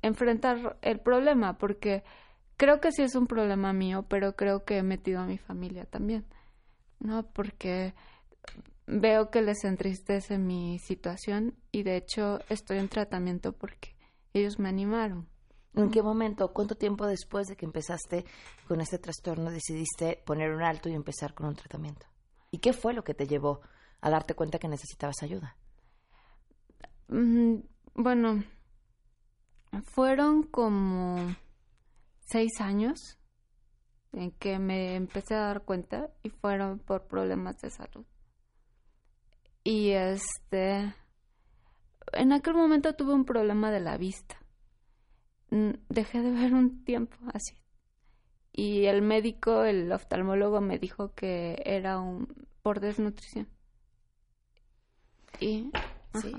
enfrentar 0.00 0.78
el 0.80 0.98
problema, 0.98 1.58
porque 1.58 2.02
creo 2.56 2.80
que 2.80 2.90
sí 2.90 3.02
es 3.02 3.14
un 3.14 3.26
problema 3.26 3.74
mío, 3.74 4.06
pero 4.08 4.36
creo 4.36 4.64
que 4.64 4.78
he 4.78 4.82
metido 4.82 5.20
a 5.20 5.26
mi 5.26 5.36
familia 5.36 5.84
también, 5.84 6.24
¿no? 6.98 7.26
Porque 7.34 7.92
veo 8.86 9.30
que 9.30 9.42
les 9.42 9.64
entristece 9.64 10.38
mi 10.38 10.78
situación 10.78 11.54
y 11.72 11.82
de 11.82 11.98
hecho 11.98 12.38
estoy 12.48 12.78
en 12.78 12.88
tratamiento 12.88 13.52
porque 13.52 13.94
ellos 14.32 14.58
me 14.58 14.70
animaron. 14.70 15.28
¿En 15.74 15.90
qué 15.90 16.02
momento, 16.02 16.54
cuánto 16.54 16.74
tiempo 16.74 17.06
después 17.06 17.48
de 17.48 17.56
que 17.56 17.66
empezaste 17.66 18.24
con 18.66 18.80
este 18.80 18.98
trastorno 18.98 19.50
decidiste 19.50 20.22
poner 20.24 20.54
un 20.54 20.62
alto 20.62 20.88
y 20.88 20.94
empezar 20.94 21.34
con 21.34 21.48
un 21.48 21.54
tratamiento? 21.54 22.11
¿Y 22.52 22.58
qué 22.58 22.74
fue 22.74 22.92
lo 22.92 23.02
que 23.02 23.14
te 23.14 23.26
llevó 23.26 23.62
a 24.02 24.10
darte 24.10 24.34
cuenta 24.34 24.58
que 24.58 24.68
necesitabas 24.68 25.22
ayuda? 25.22 25.56
Mm, 27.08 27.60
bueno, 27.94 28.44
fueron 29.84 30.42
como 30.42 31.34
seis 32.20 32.60
años 32.60 33.18
en 34.12 34.32
que 34.32 34.58
me 34.58 34.96
empecé 34.96 35.34
a 35.34 35.46
dar 35.46 35.64
cuenta 35.64 36.10
y 36.22 36.28
fueron 36.28 36.78
por 36.78 37.06
problemas 37.06 37.58
de 37.62 37.70
salud. 37.70 38.04
Y 39.64 39.92
este, 39.92 40.94
en 42.12 42.32
aquel 42.32 42.52
momento 42.52 42.94
tuve 42.94 43.14
un 43.14 43.24
problema 43.24 43.70
de 43.70 43.80
la 43.80 43.96
vista. 43.96 44.36
Mm, 45.48 45.70
dejé 45.88 46.20
de 46.20 46.32
ver 46.32 46.52
un 46.52 46.84
tiempo 46.84 47.16
así 47.32 47.61
y 48.52 48.86
el 48.86 49.00
médico, 49.00 49.64
el 49.64 49.90
oftalmólogo 49.90 50.60
me 50.60 50.78
dijo 50.78 51.14
que 51.14 51.62
era 51.64 51.98
un 51.98 52.28
por 52.62 52.80
desnutrición. 52.80 53.48
Y 55.40 55.70
sí. 56.20 56.36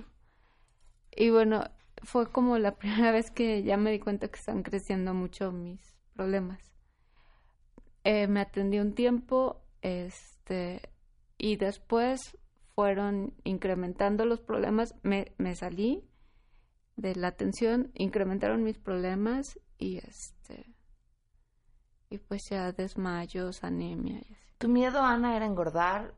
Y 1.16 1.30
bueno, 1.32 1.64
fue 2.04 2.32
como 2.32 2.58
la 2.60 2.76
primera 2.78 3.12
vez 3.12 3.32
que 3.32 3.64
ya 3.64 3.78
me 3.78 3.92
di 3.92 4.00
cuenta 4.00 4.28
que 4.28 4.40
están 4.40 4.62
creciendo 4.62 5.14
mucho 5.14 5.52
mis 5.52 5.80
problemas. 6.14 6.72
Eh, 8.04 8.28
me 8.28 8.42
atendí 8.42 8.80
un 8.80 8.94
tiempo, 8.94 9.64
este, 9.82 10.82
y 11.38 11.56
después 11.56 12.38
fueron 12.76 13.34
incrementando 13.44 14.26
los 14.26 14.40
problemas. 14.40 14.94
Me, 15.02 15.34
me 15.38 15.56
salí 15.56 16.04
de 16.96 17.16
la 17.16 17.30
atención, 17.30 17.92
incrementaron 17.96 18.64
mis 18.64 18.78
problemas 18.78 19.60
y 19.80 19.98
este 19.98 20.73
y 22.14 22.20
pues 22.20 22.44
ya 22.50 22.72
desmayos, 22.72 23.64
anemia 23.64 24.20
y 24.20 24.34
así. 24.34 24.54
¿Tu 24.58 24.70
miedo, 24.70 25.02
Ana, 25.02 25.36
era 25.36 25.46
engordar 25.46 26.14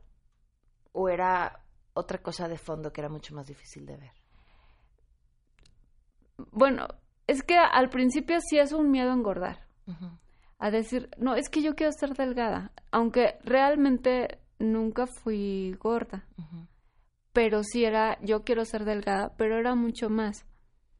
o 0.92 1.08
era 1.08 1.60
otra 1.94 2.18
cosa 2.18 2.48
de 2.48 2.58
fondo 2.58 2.92
que 2.92 3.00
era 3.00 3.08
mucho 3.08 3.34
más 3.34 3.46
difícil 3.46 3.86
de 3.86 3.96
ver? 3.96 4.12
bueno, 6.52 6.86
es 7.26 7.42
que 7.42 7.56
al 7.56 7.88
principio 7.88 8.38
sí 8.40 8.58
es 8.58 8.72
un 8.72 8.90
miedo 8.90 9.10
a 9.10 9.14
engordar. 9.14 9.66
A 10.58 10.70
decir, 10.70 11.10
no, 11.18 11.34
es 11.34 11.48
que 11.48 11.62
yo 11.62 11.74
quiero 11.74 11.92
ser 11.92 12.14
delgada, 12.14 12.72
aunque 12.90 13.38
realmente 13.44 14.40
nunca 14.58 15.06
fui 15.06 15.76
gorda. 15.80 16.26
Pero 17.32 17.62
sí 17.62 17.84
era, 17.84 18.18
yo 18.22 18.42
quiero 18.42 18.64
ser 18.64 18.84
delgada, 18.84 19.34
pero 19.36 19.58
era 19.58 19.74
mucho 19.74 20.08
más, 20.08 20.46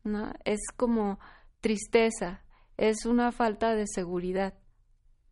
¿no? 0.05 0.33
Es 0.45 0.61
como 0.77 1.19
tristeza, 1.61 2.43
es 2.77 3.07
una 3.07 3.33
falta 3.33 3.75
de 3.75 3.87
seguridad. 3.87 4.55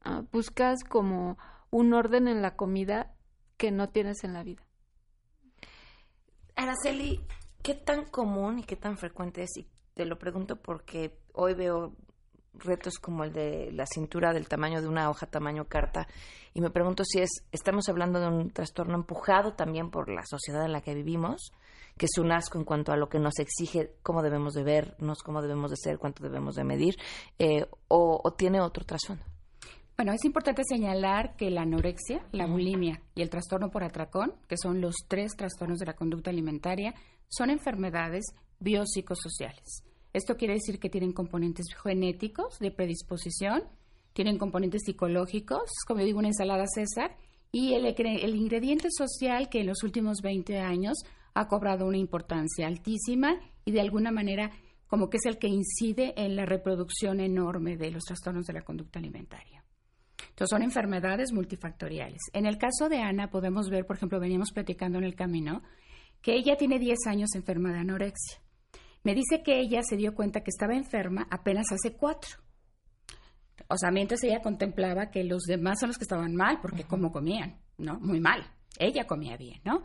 Ah, 0.05 0.23
buscas 0.31 0.85
como 0.85 1.39
un 1.71 1.95
orden 1.95 2.29
en 2.29 2.43
la 2.43 2.57
comida 2.57 3.15
que 3.57 3.71
no 3.71 3.89
tienes 3.89 4.23
en 4.23 4.35
la 4.35 4.43
vida. 4.43 4.63
Araceli, 6.57 7.25
¿qué 7.63 7.75
tan 7.75 8.05
común 8.05 8.59
y 8.59 8.65
qué 8.65 8.77
tan 8.77 8.99
frecuente 8.99 9.43
es? 9.43 9.57
Y 9.57 9.67
te 9.95 10.05
lo 10.05 10.19
pregunto 10.19 10.57
porque 10.57 11.19
hoy 11.33 11.55
veo 11.55 11.95
retos 12.53 12.99
como 12.99 13.25
el 13.25 13.33
de 13.33 13.73
la 13.73 13.87
cintura 13.87 14.33
del 14.33 14.47
tamaño 14.47 14.81
de 14.81 14.89
una 14.89 15.11
hoja 15.11 15.27
tamaño 15.27 15.65
carta 15.65 16.07
y 16.53 16.61
me 16.61 16.71
pregunto 16.71 17.03
si 17.05 17.21
es 17.21 17.31
estamos 17.51 17.89
hablando 17.89 18.21
de 18.21 18.29
un 18.29 18.51
trastorno 18.51 18.95
empujado 18.95 19.55
también 19.55 19.91
por 19.91 20.09
la 20.09 20.23
sociedad 20.25 20.65
en 20.65 20.73
la 20.73 20.81
que 20.81 20.95
vivimos 20.95 21.53
que 21.99 22.07
es 22.07 22.17
un 22.17 22.31
asco 22.31 22.59
en 22.59 22.65
cuanto 22.65 22.93
a 22.93 22.97
lo 22.97 23.09
que 23.09 23.19
nos 23.19 23.41
exige 23.41 23.97
cómo 24.05 24.23
debemos 24.23 24.55
de 24.55 24.63
vernos 24.63 25.25
cómo 25.25 25.43
debemos 25.43 25.73
de 25.73 25.77
ser 25.77 25.99
cuánto 25.99 26.23
debemos 26.23 26.55
de 26.55 26.63
medir 26.63 26.95
eh, 27.41 27.67
o, 27.89 28.21
o 28.23 28.33
tiene 28.35 28.61
otro 28.61 28.85
trasfondo 28.85 29.25
bueno, 29.97 30.13
es 30.13 30.25
importante 30.25 30.63
señalar 30.69 31.37
que 31.37 31.51
la 31.51 31.63
anorexia, 31.63 32.27
la 32.33 32.47
bulimia 32.47 33.01
y 33.15 33.23
el 33.23 33.31
trastorno 33.31 33.71
por 33.71 33.85
atracón, 33.85 34.33
que 34.49 34.57
son 34.57 34.81
los 34.81 34.95
tres 35.07 35.37
trastornos 35.37 35.79
de 35.79 35.87
la 35.87 35.95
conducta 35.95 36.31
alimentaria, 36.31 36.95
son 37.29 37.51
enfermedades 37.51 38.25
biopsicosociales. 38.59 39.85
Esto 40.13 40.37
quiere 40.37 40.55
decir 40.55 40.79
que 40.79 40.91
tienen 40.91 41.13
componentes 41.13 41.67
genéticos 41.81 42.59
de 42.59 42.71
predisposición, 42.71 43.63
tienen 44.13 44.39
componentes 44.39 44.83
psicológicos, 44.85 45.71
como 45.87 46.01
yo 46.01 46.07
digo, 46.07 46.19
una 46.19 46.29
ensalada 46.29 46.67
César, 46.67 47.17
y 47.53 47.75
el, 47.75 47.87
el 47.87 48.35
ingrediente 48.35 48.89
social 48.91 49.49
que 49.49 49.61
en 49.61 49.69
los 49.69 49.83
últimos 49.85 50.23
20 50.23 50.59
años 50.59 50.99
ha 51.35 51.47
cobrado 51.47 51.87
una 51.87 51.99
importancia 51.99 52.67
altísima 52.67 53.41
y 53.65 53.73
de 53.73 53.81
alguna 53.81 54.11
manera 54.11 54.51
como 54.87 55.09
que 55.09 55.17
es 55.17 55.27
el 55.27 55.39
que 55.39 55.49
incide 55.49 56.15
en 56.17 56.37
la 56.37 56.47
reproducción 56.47 57.21
enorme 57.21 57.77
de 57.77 57.91
los 57.91 58.05
trastornos 58.05 58.47
de 58.47 58.53
la 58.53 58.63
conducta 58.63 58.99
alimentaria. 58.99 59.64
Entonces, 60.35 60.51
son 60.51 60.63
enfermedades 60.63 61.33
multifactoriales. 61.33 62.21
En 62.33 62.45
el 62.45 62.59
caso 62.59 62.89
de 62.89 62.99
Ana, 62.99 63.31
podemos 63.31 63.71
ver, 63.71 63.87
por 63.87 63.95
ejemplo, 63.95 64.19
veníamos 64.19 64.51
platicando 64.51 64.99
en 64.99 65.05
el 65.05 65.15
camino, 65.15 65.63
que 66.21 66.35
ella 66.35 66.57
tiene 66.57 66.81
10 66.81 67.07
años 67.07 67.37
enferma 67.37 67.73
de 67.73 67.79
anorexia. 67.79 68.41
Me 69.05 69.15
dice 69.15 69.45
que 69.45 69.61
ella 69.61 69.83
se 69.85 69.97
dio 69.97 70.13
cuenta 70.13 70.41
que 70.41 70.51
estaba 70.51 70.75
enferma 70.75 71.29
apenas 71.31 71.67
hace 71.71 71.95
cuatro. 71.97 72.39
O 73.69 73.77
sea, 73.77 73.93
mientras 73.93 74.25
ella 74.25 74.41
contemplaba 74.43 75.13
que 75.13 75.23
los 75.23 75.45
demás 75.45 75.79
son 75.79 75.91
los 75.91 75.99
que 75.99 76.05
estaban 76.05 76.35
mal, 76.35 76.59
porque 76.61 76.83
como 76.83 77.13
comían, 77.13 77.61
¿no? 77.79 78.01
Muy 78.01 78.19
mal. 78.19 78.45
Ella 78.77 79.07
comía 79.07 79.37
bien, 79.37 79.61
¿no? 79.65 79.85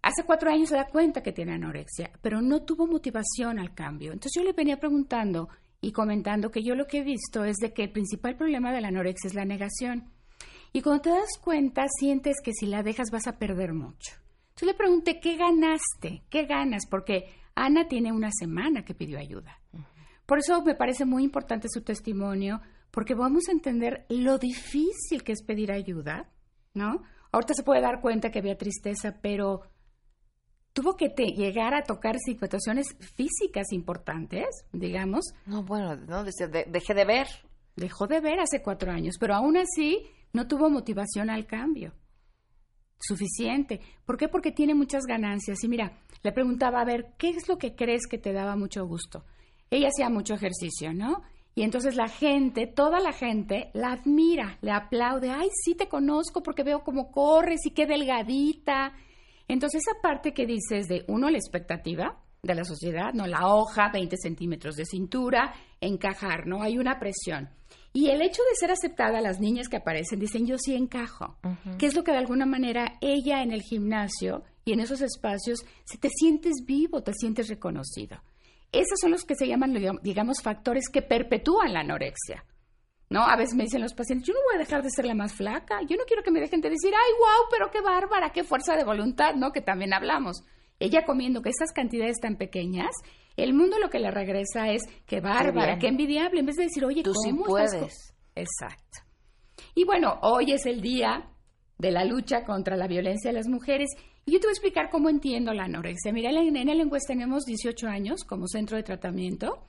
Hace 0.00 0.24
cuatro 0.24 0.50
años 0.50 0.68
se 0.68 0.76
da 0.76 0.86
cuenta 0.86 1.22
que 1.22 1.32
tiene 1.32 1.54
anorexia, 1.54 2.12
pero 2.20 2.40
no 2.40 2.62
tuvo 2.62 2.86
motivación 2.86 3.58
al 3.58 3.74
cambio. 3.74 4.12
Entonces 4.12 4.32
yo 4.36 4.44
le 4.44 4.52
venía 4.52 4.76
preguntando, 4.78 5.48
y 5.82 5.92
comentando 5.92 6.50
que 6.50 6.62
yo 6.62 6.74
lo 6.74 6.86
que 6.86 6.98
he 6.98 7.04
visto 7.04 7.44
es 7.44 7.56
de 7.56 7.74
que 7.74 7.82
el 7.82 7.92
principal 7.92 8.36
problema 8.36 8.72
de 8.72 8.80
la 8.80 8.88
anorexia 8.88 9.28
es 9.28 9.34
la 9.34 9.44
negación. 9.44 10.10
Y 10.72 10.80
cuando 10.80 11.02
te 11.02 11.10
das 11.10 11.38
cuenta, 11.42 11.86
sientes 11.88 12.36
que 12.42 12.52
si 12.54 12.66
la 12.66 12.82
dejas 12.82 13.10
vas 13.10 13.26
a 13.26 13.36
perder 13.36 13.74
mucho. 13.74 14.12
Entonces 14.50 14.68
le 14.68 14.74
pregunté, 14.74 15.20
¿qué 15.20 15.36
ganaste? 15.36 16.22
¿Qué 16.30 16.46
ganas? 16.46 16.86
Porque 16.88 17.26
Ana 17.54 17.88
tiene 17.88 18.12
una 18.12 18.30
semana 18.30 18.84
que 18.84 18.94
pidió 18.94 19.18
ayuda. 19.18 19.60
Por 20.24 20.38
eso 20.38 20.62
me 20.62 20.76
parece 20.76 21.04
muy 21.04 21.24
importante 21.24 21.68
su 21.68 21.82
testimonio, 21.82 22.60
porque 22.92 23.14
vamos 23.14 23.48
a 23.48 23.52
entender 23.52 24.06
lo 24.08 24.38
difícil 24.38 25.24
que 25.24 25.32
es 25.32 25.42
pedir 25.42 25.72
ayuda, 25.72 26.30
¿no? 26.74 27.02
Ahorita 27.32 27.54
se 27.54 27.64
puede 27.64 27.80
dar 27.80 28.00
cuenta 28.00 28.30
que 28.30 28.38
había 28.38 28.56
tristeza, 28.56 29.18
pero 29.20 29.62
tuvo 30.72 30.96
que 30.96 31.08
llegar 31.08 31.74
a 31.74 31.82
tocar 31.82 32.16
situaciones 32.18 32.96
físicas 33.14 33.72
importantes, 33.72 34.46
digamos. 34.72 35.24
No, 35.46 35.62
bueno, 35.62 35.96
no, 35.96 36.24
dejé 36.24 36.94
de 36.94 37.04
ver. 37.04 37.26
Dejó 37.76 38.06
de 38.06 38.20
ver 38.20 38.38
hace 38.40 38.62
cuatro 38.62 38.92
años, 38.92 39.16
pero 39.18 39.34
aún 39.34 39.56
así 39.56 40.02
no 40.32 40.46
tuvo 40.46 40.68
motivación 40.68 41.30
al 41.30 41.46
cambio. 41.46 41.94
Suficiente. 42.98 43.80
¿Por 44.04 44.16
qué? 44.16 44.28
Porque 44.28 44.52
tiene 44.52 44.74
muchas 44.74 45.04
ganancias. 45.04 45.64
Y 45.64 45.68
mira, 45.68 45.98
le 46.22 46.32
preguntaba, 46.32 46.80
a 46.80 46.84
ver, 46.84 47.14
¿qué 47.18 47.30
es 47.30 47.48
lo 47.48 47.58
que 47.58 47.74
crees 47.74 48.06
que 48.06 48.18
te 48.18 48.32
daba 48.32 48.56
mucho 48.56 48.86
gusto? 48.86 49.24
Ella 49.70 49.88
hacía 49.88 50.08
mucho 50.08 50.34
ejercicio, 50.34 50.92
¿no? 50.92 51.22
Y 51.54 51.62
entonces 51.62 51.96
la 51.96 52.08
gente, 52.08 52.66
toda 52.66 53.00
la 53.00 53.12
gente, 53.12 53.70
la 53.74 53.92
admira, 53.92 54.58
le 54.60 54.70
aplaude. 54.70 55.30
Ay, 55.30 55.48
sí 55.64 55.74
te 55.74 55.88
conozco 55.88 56.42
porque 56.42 56.62
veo 56.62 56.84
cómo 56.84 57.10
corres 57.10 57.66
y 57.66 57.70
qué 57.72 57.86
delgadita 57.86 58.94
entonces, 59.52 59.82
esa 59.86 60.00
parte 60.00 60.32
que 60.32 60.46
dices 60.46 60.88
de, 60.88 61.04
uno, 61.08 61.28
la 61.28 61.38
expectativa 61.38 62.18
de 62.42 62.54
la 62.54 62.64
sociedad, 62.64 63.12
¿no? 63.12 63.26
La 63.26 63.46
hoja, 63.46 63.90
20 63.92 64.16
centímetros 64.16 64.76
de 64.76 64.84
cintura, 64.84 65.54
encajar, 65.80 66.46
¿no? 66.46 66.62
Hay 66.62 66.78
una 66.78 66.98
presión. 66.98 67.50
Y 67.92 68.08
el 68.08 68.22
hecho 68.22 68.42
de 68.42 68.56
ser 68.56 68.70
aceptada, 68.70 69.20
las 69.20 69.38
niñas 69.38 69.68
que 69.68 69.76
aparecen 69.76 70.18
dicen, 70.18 70.46
yo 70.46 70.56
sí 70.56 70.74
encajo, 70.74 71.36
que 71.78 71.86
es 71.86 71.94
lo 71.94 72.02
que 72.02 72.12
de 72.12 72.18
alguna 72.18 72.46
manera 72.46 72.94
ella 73.02 73.42
en 73.42 73.52
el 73.52 73.60
gimnasio 73.60 74.42
y 74.64 74.72
en 74.72 74.80
esos 74.80 75.02
espacios, 75.02 75.64
si 75.84 75.98
te 75.98 76.08
sientes 76.08 76.64
vivo, 76.64 77.02
te 77.02 77.12
sientes 77.12 77.48
reconocido. 77.48 78.22
Esos 78.72 78.98
son 79.00 79.10
los 79.10 79.24
que 79.24 79.34
se 79.34 79.46
llaman, 79.46 79.74
digamos, 80.02 80.40
factores 80.40 80.88
que 80.90 81.02
perpetúan 81.02 81.74
la 81.74 81.80
anorexia. 81.80 82.44
¿No? 83.12 83.22
A 83.22 83.36
veces 83.36 83.54
me 83.54 83.64
dicen 83.64 83.82
los 83.82 83.94
pacientes, 83.94 84.26
yo 84.26 84.34
no 84.34 84.40
voy 84.48 84.56
a 84.56 84.64
dejar 84.64 84.82
de 84.82 84.90
ser 84.90 85.04
la 85.04 85.14
más 85.14 85.34
flaca, 85.34 85.80
yo 85.88 85.96
no 85.96 86.04
quiero 86.06 86.22
que 86.22 86.30
me 86.30 86.40
dejen 86.40 86.60
de 86.60 86.70
decir, 86.70 86.92
ay, 86.94 87.12
wow, 87.18 87.46
pero 87.50 87.70
qué 87.70 87.80
bárbara, 87.80 88.30
qué 88.30 88.42
fuerza 88.42 88.74
de 88.74 88.84
voluntad, 88.84 89.34
¿no? 89.34 89.52
Que 89.52 89.60
también 89.60 89.92
hablamos. 89.92 90.42
Ella 90.80 91.04
comiendo 91.04 91.42
que 91.42 91.50
esas 91.50 91.72
cantidades 91.72 92.18
tan 92.18 92.36
pequeñas, 92.36 92.90
el 93.36 93.54
mundo 93.54 93.78
lo 93.78 93.90
que 93.90 94.00
le 94.00 94.10
regresa 94.10 94.72
es, 94.72 94.82
qué 95.06 95.20
bárbara, 95.20 95.78
qué, 95.78 95.88
envidiable, 95.88 96.40
en 96.40 96.46
vez 96.46 96.56
de 96.56 96.64
decir, 96.64 96.84
oye, 96.84 97.02
Tú 97.02 97.12
¿cómo 97.12 97.44
sí 97.44 97.44
puedes? 97.46 98.14
Exacto. 98.34 98.98
Y 99.74 99.84
bueno, 99.84 100.18
hoy 100.22 100.52
es 100.52 100.66
el 100.66 100.80
día 100.80 101.28
de 101.78 101.90
la 101.90 102.04
lucha 102.04 102.44
contra 102.44 102.76
la 102.76 102.86
violencia 102.86 103.30
de 103.30 103.36
las 103.36 103.48
mujeres. 103.48 103.90
Y 104.24 104.32
yo 104.32 104.40
te 104.40 104.46
voy 104.46 104.52
a 104.52 104.54
explicar 104.54 104.88
cómo 104.90 105.08
entiendo 105.08 105.52
la 105.52 105.64
anorexia. 105.64 106.12
Mira, 106.12 106.30
en 106.30 106.56
el 106.56 106.80
encuesta 106.80 107.12
tenemos 107.12 107.44
18 107.44 107.86
años 107.88 108.24
como 108.24 108.46
centro 108.46 108.76
de 108.76 108.82
tratamiento 108.82 109.68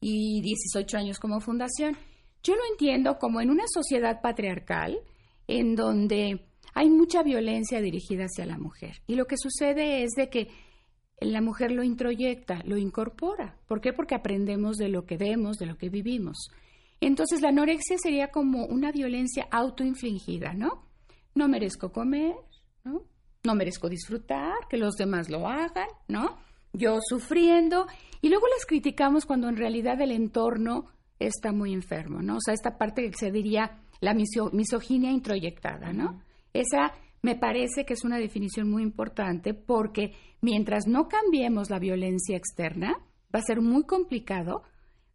y 0.00 0.42
18 0.42 0.96
años 0.96 1.18
como 1.18 1.40
fundación. 1.40 1.96
Yo 2.42 2.54
lo 2.56 2.62
entiendo 2.70 3.18
como 3.18 3.40
en 3.40 3.50
una 3.50 3.64
sociedad 3.72 4.20
patriarcal 4.20 4.98
en 5.46 5.74
donde 5.74 6.46
hay 6.74 6.90
mucha 6.90 7.22
violencia 7.22 7.80
dirigida 7.80 8.24
hacia 8.24 8.46
la 8.46 8.58
mujer. 8.58 9.02
Y 9.06 9.14
lo 9.14 9.26
que 9.26 9.36
sucede 9.36 10.02
es 10.02 10.10
de 10.16 10.28
que 10.28 10.48
la 11.20 11.40
mujer 11.40 11.70
lo 11.70 11.84
introyecta, 11.84 12.62
lo 12.64 12.76
incorpora. 12.76 13.56
¿Por 13.66 13.80
qué? 13.80 13.92
Porque 13.92 14.14
aprendemos 14.14 14.76
de 14.76 14.88
lo 14.88 15.04
que 15.04 15.16
vemos, 15.16 15.58
de 15.58 15.66
lo 15.66 15.76
que 15.76 15.88
vivimos. 15.88 16.50
Entonces 17.00 17.40
la 17.42 17.48
anorexia 17.48 17.96
sería 17.98 18.30
como 18.30 18.66
una 18.66 18.92
violencia 18.92 19.48
autoinfligida, 19.50 20.54
¿no? 20.54 20.86
No 21.34 21.48
merezco 21.48 21.92
comer, 21.92 22.34
¿no? 22.84 23.02
No 23.44 23.54
merezco 23.54 23.88
disfrutar, 23.88 24.54
que 24.68 24.76
los 24.76 24.94
demás 24.94 25.28
lo 25.28 25.48
hagan, 25.48 25.88
¿no? 26.08 26.38
Yo 26.72 26.98
sufriendo. 27.02 27.86
Y 28.20 28.28
luego 28.28 28.46
las 28.48 28.66
criticamos 28.66 29.26
cuando 29.26 29.48
en 29.48 29.56
realidad 29.56 30.00
el 30.00 30.12
entorno 30.12 30.86
está 31.18 31.52
muy 31.52 31.72
enfermo, 31.72 32.22
¿no? 32.22 32.36
O 32.36 32.40
sea, 32.40 32.54
esta 32.54 32.78
parte 32.78 33.08
que 33.10 33.16
se 33.16 33.30
diría 33.30 33.78
la 34.00 34.14
misoginia 34.14 35.10
introyectada, 35.10 35.92
¿no? 35.92 36.20
Esa 36.52 36.92
me 37.22 37.36
parece 37.36 37.84
que 37.84 37.94
es 37.94 38.04
una 38.04 38.18
definición 38.18 38.68
muy 38.68 38.82
importante 38.82 39.54
porque 39.54 40.12
mientras 40.40 40.86
no 40.86 41.08
cambiemos 41.08 41.70
la 41.70 41.78
violencia 41.78 42.36
externa, 42.36 42.96
va 43.34 43.38
a 43.38 43.42
ser 43.42 43.60
muy 43.60 43.84
complicado 43.84 44.62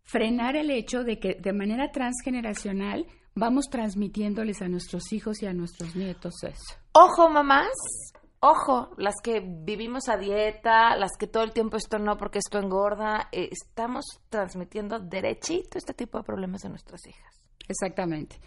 frenar 0.03 0.55
el 0.55 0.71
hecho 0.71 1.03
de 1.03 1.19
que 1.19 1.35
de 1.35 1.51
manera 1.51 1.91
transgeneracional 1.91 3.05
vamos 3.35 3.65
transmitiéndoles 3.69 4.61
a 4.61 4.69
nuestros 4.69 5.11
hijos 5.11 5.43
y 5.43 5.45
a 5.45 5.53
nuestros 5.53 5.95
nietos 5.95 6.33
eso. 6.43 6.79
Ojo, 6.93 7.29
mamás, 7.29 7.67
ojo, 8.49 8.91
las 8.97 9.15
que 9.21 9.41
vivimos 9.41 10.07
a 10.09 10.17
dieta, 10.17 10.95
las 10.95 11.11
que 11.19 11.27
todo 11.27 11.43
el 11.43 11.51
tiempo 11.51 11.77
esto 11.77 11.99
no 11.99 12.17
porque 12.17 12.39
esto 12.39 12.59
engorda, 12.59 13.27
eh, 13.31 13.49
estamos 13.51 14.05
transmitiendo 14.29 14.99
derechito 14.99 15.77
este 15.77 15.93
tipo 15.93 16.17
de 16.17 16.23
problemas 16.23 16.63
a 16.63 16.69
nuestras 16.69 17.05
hijas. 17.07 17.41
Exactamente. 17.67 18.37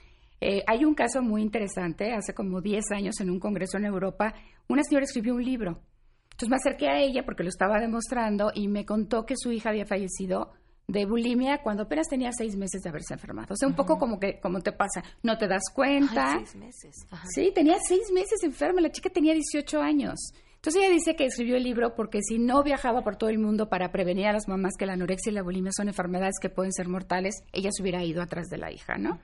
Eh, 0.41 0.63
hay 0.67 0.85
un 0.85 0.95
caso 0.95 1.21
muy 1.23 1.43
interesante, 1.43 2.15
hace 2.15 2.33
como 2.33 2.63
10 2.63 2.93
años 2.93 3.21
en 3.21 3.31
un 3.31 3.39
congreso 3.39 3.77
en 3.77 3.85
Europa, 3.85 4.33
una 4.69 4.83
señora 4.83 5.05
escribió 5.05 5.35
un 5.35 5.45
libro. 5.45 5.83
Entonces 6.31 6.49
me 6.49 6.57
acerqué 6.57 6.89
a 6.89 6.99
ella 6.99 7.23
porque 7.25 7.43
lo 7.43 7.51
estaba 7.51 7.79
demostrando 7.79 8.51
y 8.55 8.69
me 8.69 8.87
contó 8.87 9.27
que 9.27 9.35
su 9.37 9.53
hija 9.53 9.69
había 9.69 9.85
fallecido 9.85 10.53
de 10.91 11.07
bulimia 11.07 11.59
cuando 11.63 11.85
apenas 11.85 12.09
tenía 12.09 12.31
seis 12.33 12.57
meses 12.57 12.83
de 12.83 12.89
haberse 12.89 13.15
enfermado. 13.15 13.55
O 13.55 13.57
sea, 13.57 13.69
un 13.69 13.75
poco 13.75 13.99
como 13.99 14.19
que, 14.19 14.41
como 14.41 14.61
te 14.61 14.73
pasa, 14.73 15.03
no 15.23 15.39
te 15.39 15.47
das 15.47 15.63
cuenta. 15.75 16.39
seis 16.39 16.57
meses. 16.57 17.07
Sí, 17.35 17.53
tenía 17.55 17.77
seis 17.87 18.11
meses 18.13 18.43
enferma, 18.43 18.81
la 18.81 18.91
chica 18.91 19.11
tenía 19.11 19.35
18 19.35 19.81
años. 19.81 20.33
Entonces 20.57 20.83
ella 20.83 20.93
dice 20.93 21.17
que 21.17 21.25
escribió 21.25 21.57
el 21.57 21.63
libro 21.63 21.95
porque 21.95 22.21
si 22.23 22.39
no 22.39 22.63
viajaba 22.63 23.03
por 23.03 23.17
todo 23.17 23.31
el 23.31 23.39
mundo 23.39 23.71
para 23.71 23.93
prevenir 23.93 24.27
a 24.27 24.33
las 24.33 24.47
mamás 24.47 24.75
que 24.79 24.85
la 24.85 24.93
anorexia 24.93 25.31
y 25.31 25.35
la 25.35 25.43
bulimia 25.43 25.73
son 25.73 25.89
enfermedades 25.89 26.35
que 26.41 26.51
pueden 26.51 26.73
ser 26.73 26.87
mortales, 26.87 27.37
ella 27.53 27.71
se 27.73 27.83
hubiera 27.83 28.05
ido 28.05 28.21
atrás 28.21 28.49
de 28.49 28.59
la 28.59 28.71
hija, 28.71 28.99
¿no? 28.99 29.21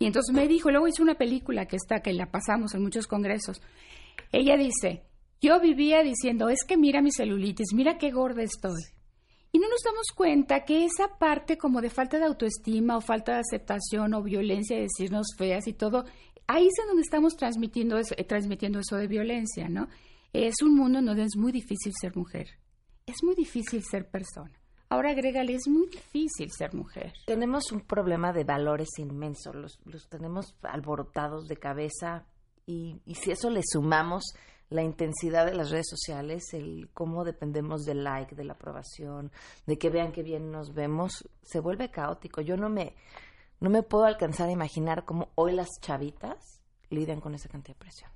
Y 0.00 0.06
entonces 0.06 0.34
me 0.34 0.48
dijo, 0.48 0.70
luego 0.70 0.88
hizo 0.88 1.02
una 1.02 1.14
película 1.14 1.66
que 1.66 1.76
está, 1.76 2.00
que 2.00 2.12
la 2.12 2.30
pasamos 2.30 2.74
en 2.74 2.82
muchos 2.82 3.06
congresos. 3.06 3.60
Ella 4.32 4.56
dice, 4.56 5.02
yo 5.40 5.60
vivía 5.60 6.02
diciendo, 6.02 6.48
es 6.48 6.64
que 6.66 6.76
mira 6.76 7.02
mi 7.02 7.12
celulitis, 7.12 7.72
mira 7.72 7.96
qué 7.98 8.10
gorda 8.10 8.42
estoy. 8.42 8.82
Y 9.52 9.58
no 9.58 9.68
nos 9.68 9.82
damos 9.84 10.06
cuenta 10.14 10.64
que 10.64 10.84
esa 10.84 11.18
parte 11.18 11.58
como 11.58 11.80
de 11.80 11.90
falta 11.90 12.18
de 12.18 12.26
autoestima 12.26 12.96
o 12.96 13.00
falta 13.00 13.34
de 13.34 13.40
aceptación 13.40 14.14
o 14.14 14.22
violencia, 14.22 14.76
de 14.76 14.82
decirnos 14.82 15.28
feas 15.36 15.66
y 15.66 15.72
todo, 15.72 16.04
ahí 16.46 16.66
es 16.66 16.78
en 16.80 16.88
donde 16.88 17.02
estamos 17.02 17.36
transmitiendo 17.36 17.98
eso, 17.98 18.14
eh, 18.16 18.24
transmitiendo 18.24 18.78
eso 18.78 18.96
de 18.96 19.08
violencia, 19.08 19.68
¿no? 19.68 19.88
Es 20.32 20.62
un 20.62 20.76
mundo 20.76 21.00
en 21.00 21.06
donde 21.06 21.24
es 21.24 21.36
muy 21.36 21.50
difícil 21.50 21.92
ser 22.00 22.16
mujer. 22.16 22.48
Es 23.06 23.24
muy 23.24 23.34
difícil 23.34 23.82
ser 23.82 24.08
persona. 24.08 24.60
Ahora 24.88 25.10
agrégale, 25.10 25.54
es 25.54 25.68
muy 25.68 25.88
difícil 25.88 26.50
ser 26.50 26.74
mujer. 26.74 27.12
Tenemos 27.26 27.70
un 27.70 27.80
problema 27.80 28.32
de 28.32 28.42
valores 28.42 28.88
inmenso, 28.98 29.52
los, 29.52 29.78
los 29.84 30.08
tenemos 30.08 30.56
alborotados 30.62 31.46
de 31.46 31.56
cabeza 31.56 32.26
y, 32.66 33.00
y, 33.04 33.14
si 33.14 33.30
eso 33.30 33.50
le 33.50 33.62
sumamos 33.64 34.34
la 34.70 34.82
intensidad 34.82 35.46
de 35.46 35.54
las 35.54 35.70
redes 35.70 35.88
sociales, 35.88 36.54
el 36.54 36.88
cómo 36.94 37.24
dependemos 37.24 37.84
del 37.84 38.04
like, 38.04 38.34
de 38.34 38.44
la 38.44 38.54
aprobación, 38.54 39.30
de 39.66 39.78
que 39.78 39.90
vean 39.90 40.12
qué 40.12 40.22
bien 40.22 40.50
nos 40.50 40.72
vemos, 40.72 41.28
se 41.42 41.60
vuelve 41.60 41.90
caótico. 41.90 42.40
Yo 42.40 42.56
no 42.56 42.68
me, 42.68 42.94
no 43.60 43.68
me 43.68 43.82
puedo 43.82 44.04
alcanzar 44.04 44.48
a 44.48 44.52
imaginar 44.52 45.04
cómo 45.04 45.28
hoy 45.34 45.52
las 45.52 45.68
chavitas 45.80 46.62
lidian 46.88 47.20
con 47.20 47.34
esa 47.34 47.48
cantidad 47.48 47.76
de 47.76 47.80
presión 47.80 48.10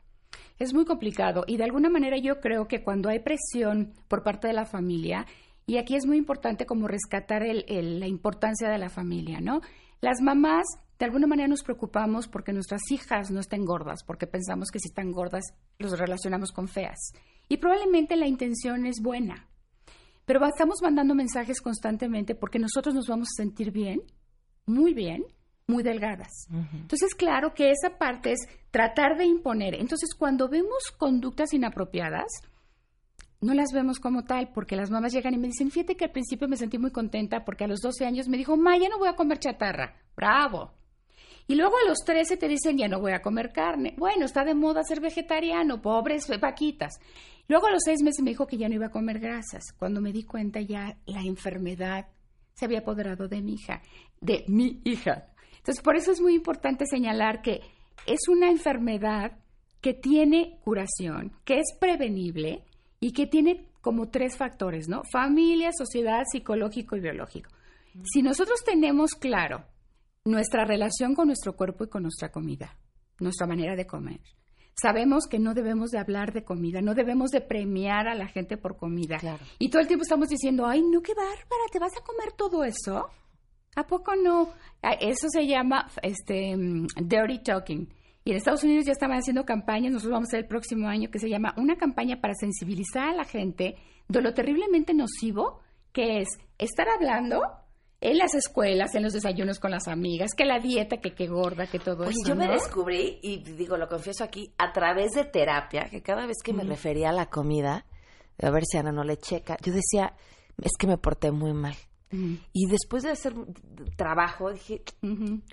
es 0.59 0.73
muy 0.73 0.85
complicado 0.85 1.45
y 1.47 1.57
de 1.57 1.65
alguna 1.65 1.91
manera 1.91 2.17
yo 2.17 2.41
creo 2.41 2.69
que 2.69 2.83
cuando 2.83 3.09
hay 3.09 3.21
presión 3.21 3.93
por 4.09 4.23
parte 4.23 4.47
de 4.47 4.55
la 4.55 4.67
familia, 4.67 5.27
y 5.67 5.79
aquí 5.79 5.97
es 5.97 6.07
muy 6.07 6.19
importante 6.19 6.67
como 6.67 6.89
rescatar 6.89 7.43
el, 7.43 7.65
la 8.01 8.07
importancia 8.07 8.69
de 8.69 8.79
la 8.79 8.91
familia, 8.91 9.41
¿no? 9.41 9.63
Las 10.01 10.21
mamás 10.21 10.67
de 10.99 11.05
alguna 11.05 11.27
manera 11.27 11.49
nos 11.49 11.63
preocupamos 11.63 12.29
porque 12.29 12.53
nuestras 12.53 12.83
hijas 12.91 13.31
no 13.31 13.41
estén 13.41 13.65
gordas, 13.65 14.05
porque 14.05 14.27
pensamos 14.27 14.71
que 14.71 14.79
si 14.79 14.89
están 14.89 15.11
gordas 15.11 15.45
los 15.79 15.99
relacionamos 15.99 16.53
con 16.53 16.69
feas. 16.69 17.13
Y 17.49 17.57
probablemente 17.57 18.17
la 18.17 18.27
intención 18.27 18.87
es 18.87 19.01
buena, 19.03 19.49
pero 20.25 20.45
estamos 20.47 20.81
mandando 20.83 21.15
mensajes 21.15 21.61
constantemente 21.61 22.35
porque 22.35 22.59
nosotros 22.59 22.95
nos 22.95 23.09
vamos 23.09 23.29
a 23.29 23.43
sentir 23.43 23.71
bien, 23.71 24.01
muy 24.67 24.95
bien, 24.95 25.25
muy 25.67 25.83
delgadas. 25.83 26.47
Entonces, 26.73 27.15
claro 27.15 27.55
que 27.55 27.71
esa 27.71 27.99
parte 27.99 28.33
es 28.33 28.41
tratar 28.71 29.17
de 29.17 29.25
imponer. 29.25 29.75
Entonces, 29.75 30.15
cuando 30.15 30.49
vemos 30.49 30.91
conductas 30.97 31.53
inapropiadas, 31.55 32.27
no 33.41 33.55
las 33.55 33.73
vemos 33.73 33.99
como 33.99 34.25
tal, 34.25 34.51
porque 34.53 34.77
las 34.77 34.91
mamás 34.91 35.13
llegan 35.13 35.35
y 35.35 35.39
me 35.39 35.49
dicen, 35.49 35.71
fíjate 35.71 35.97
que 35.97 36.07
al 36.07 36.13
principio 36.13 36.49
me 36.49 36.57
sentí 36.57 36.79
muy 36.79 36.91
contenta 36.91 37.45
porque 37.45 37.65
a 37.65 37.69
los 37.69 37.81
12 37.81 38.07
años 38.07 38.29
me 38.29 38.37
dijo, 38.37 38.57
ma, 38.57 38.77
ya 38.79 38.89
no 38.89 38.99
voy 38.99 39.09
a 39.09 39.17
comer 39.17 39.39
chatarra. 39.39 39.97
Bravo. 40.17 40.73
Y 41.47 41.57
luego 41.57 41.75
a 41.77 41.89
los 41.89 41.99
13 42.05 42.37
te 42.37 42.49
dicen, 42.49 42.79
ya 42.79 42.89
no 42.89 43.01
voy 43.01 43.13
a 43.13 43.21
comer 43.21 43.53
carne. 43.53 43.95
Bueno, 43.99 44.25
está 44.25 44.45
de 44.45 44.55
moda 44.55 44.83
ser 44.83 45.01
vegetariano, 45.01 45.83
pobres 45.83 46.27
vaquitas. 46.41 46.99
Luego 47.49 47.67
a 47.67 47.71
los 47.71 47.83
seis 47.85 48.03
meses 48.03 48.23
me 48.23 48.31
dijo 48.31 48.47
que 48.47 48.57
ya 48.57 48.69
no 48.69 48.75
iba 48.75 48.87
a 48.87 48.91
comer 48.91 49.19
grasas. 49.19 49.73
Cuando 49.79 50.01
me 50.01 50.13
di 50.13 50.25
cuenta 50.25 50.61
ya 50.61 50.97
la 51.05 51.21
enfermedad 51.21 52.07
se 52.55 52.65
había 52.65 52.79
apoderado 52.79 53.29
de 53.29 53.43
mi 53.43 53.55
hija, 53.55 53.83
de 54.21 54.45
mi 54.49 54.81
hija. 54.85 55.27
Entonces, 55.59 55.83
por 55.83 55.97
eso 55.97 56.13
es 56.13 56.21
muy 56.21 56.35
importante 56.35 56.87
señalar 56.87 57.43
que 57.43 57.61
es 58.07 58.29
una 58.29 58.51
enfermedad 58.51 59.33
que 59.81 59.93
tiene 59.93 60.59
curación, 60.65 61.33
que 61.45 61.59
es 61.59 61.77
prevenible 61.79 62.65
y 63.01 63.13
que 63.13 63.27
tiene 63.27 63.69
como 63.83 64.09
tres 64.09 64.37
factores, 64.37 64.89
¿no? 64.89 65.03
Familia, 65.13 65.71
sociedad, 65.77 66.23
psicológico 66.31 66.97
y 66.97 67.01
biológico. 67.01 67.51
Si 68.03 68.23
nosotros 68.23 68.65
tenemos 68.65 69.11
claro 69.13 69.67
nuestra 70.25 70.65
relación 70.65 71.15
con 71.15 71.27
nuestro 71.27 71.55
cuerpo 71.55 71.85
y 71.85 71.89
con 71.89 72.03
nuestra 72.03 72.31
comida, 72.31 72.79
nuestra 73.19 73.47
manera 73.47 73.77
de 73.77 73.87
comer, 73.87 74.21
sabemos 74.75 75.27
que 75.27 75.39
no 75.39 75.55
debemos 75.55 75.91
de 75.91 75.99
hablar 75.99 76.33
de 76.33 76.45
comida, 76.45 76.81
no 76.81 76.95
debemos 76.95 77.31
de 77.31 77.41
premiar 77.41 78.09
a 78.09 78.15
la 78.15 78.27
gente 78.27 78.57
por 78.57 78.77
comida. 78.77 79.19
Y 79.59 79.71
todo 79.71 79.83
el 79.83 79.89
tiempo 79.89 80.03
estamos 80.03 80.29
diciendo, 80.29 80.67
ay, 80.67 80.83
no, 80.83 81.01
qué 81.03 81.15
bárbara, 81.15 81.65
¿te 81.71 81.79
vas 81.79 81.93
a 81.97 82.05
comer 82.05 82.33
todo 82.37 82.65
eso? 82.65 83.09
¿A 83.77 83.87
poco 83.87 84.15
no? 84.17 84.53
Eso 85.01 85.29
se 85.29 85.47
llama 85.47 85.89
este 86.03 86.57
mm, 86.57 86.87
dirty 87.03 87.41
talking. 87.41 87.89
Y 88.25 88.31
en 88.31 88.37
Estados 88.37 88.65
Unidos 88.65 88.87
ya 88.87 88.93
estaban 88.93 89.19
haciendo 89.19 89.45
campañas, 89.45 89.93
nosotros 89.93 90.13
vamos 90.13 90.29
a 90.29 90.31
hacer 90.31 90.41
el 90.41 90.49
próximo 90.49 90.89
año, 90.89 91.11
que 91.11 91.19
se 91.19 91.29
llama 91.29 91.55
una 91.59 91.77
campaña 91.77 92.21
para 92.21 92.35
sensibilizar 92.35 93.09
a 93.09 93.15
la 93.15 93.25
gente 93.25 93.77
de 94.09 94.23
lo 94.23 94.33
terriblemente 94.33 94.95
nocivo 94.95 95.61
que 95.93 96.21
es 96.21 96.29
estar 96.59 96.89
hablando 96.89 97.43
en 98.05 98.19
las 98.19 98.35
escuelas, 98.35 98.95
en 98.95 99.03
los 99.03 99.15
desayunos 99.15 99.59
con 99.59 99.71
las 99.71 99.89
amigas, 99.89 100.35
que 100.37 100.45
la 100.45 100.59
dieta, 100.59 100.99
que 100.99 101.15
qué 101.15 101.27
gorda, 101.27 101.67
que 101.67 101.79
todo 101.79 102.05
eso. 102.05 102.21
Yo 102.27 102.37
me 102.37 102.47
descubrí, 102.47 103.19
y 103.23 103.39
digo, 103.39 103.79
lo 103.79 103.89
confieso 103.89 104.23
aquí, 104.23 104.53
a 104.59 104.73
través 104.73 105.13
de 105.13 105.25
terapia, 105.25 105.89
que 105.91 106.03
cada 106.03 106.27
vez 106.27 106.37
que 106.45 106.53
me 106.53 106.65
refería 106.65 107.09
a 107.09 107.13
la 107.13 107.31
comida, 107.31 107.87
a 108.43 108.51
ver 108.51 108.65
si 108.67 108.77
Ana 108.77 108.93
no 108.93 109.05
le 109.05 109.17
checa, 109.17 109.57
yo 109.65 109.73
decía, 109.73 110.15
es 110.63 110.73
que 110.79 110.87
me 110.87 110.99
porté 110.99 111.33
muy 111.33 111.55
mal. 111.55 111.77
Y 112.53 112.67
después 112.67 113.03
de 113.03 113.11
hacer 113.11 113.35
trabajo, 113.97 114.53
dije, 114.53 114.83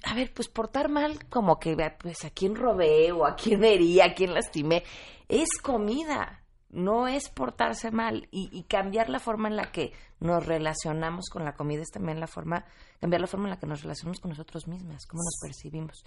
a 0.04 0.14
ver, 0.14 0.32
pues 0.32 0.48
portar 0.48 0.90
mal, 0.90 1.26
como 1.30 1.58
que, 1.58 1.76
pues 2.00 2.24
a 2.26 2.30
quién 2.32 2.56
robé 2.56 3.14
o 3.14 3.26
a 3.26 3.36
quién 3.36 3.64
herí, 3.64 4.00
a 4.02 4.14
quién 4.14 4.34
lastimé, 4.34 4.84
es 5.28 5.48
comida, 5.64 6.41
no 6.72 7.08
es 7.08 7.30
portarse 7.30 7.92
mal. 7.92 8.28
Y, 8.32 8.64
cambiar 8.64 9.10
la 9.10 9.20
forma 9.20 9.48
en 9.50 9.56
la 9.56 9.72
que 9.72 9.92
nos 10.20 10.46
relacionamos 10.46 11.30
con 11.30 11.44
la 11.44 11.54
comida 11.54 11.82
es 11.82 11.92
también 11.92 12.20
la 12.20 12.28
forma, 12.28 12.66
cambiar 13.00 13.22
la 13.22 13.28
forma 13.28 13.48
en 13.48 13.52
la 13.52 13.60
que 13.60 13.68
nos 13.68 13.82
relacionamos 13.82 14.20
con 14.20 14.30
nosotros 14.30 14.68
mismas, 14.68 15.06
cómo 15.06 15.22
nos 15.24 15.38
percibimos. 15.42 16.04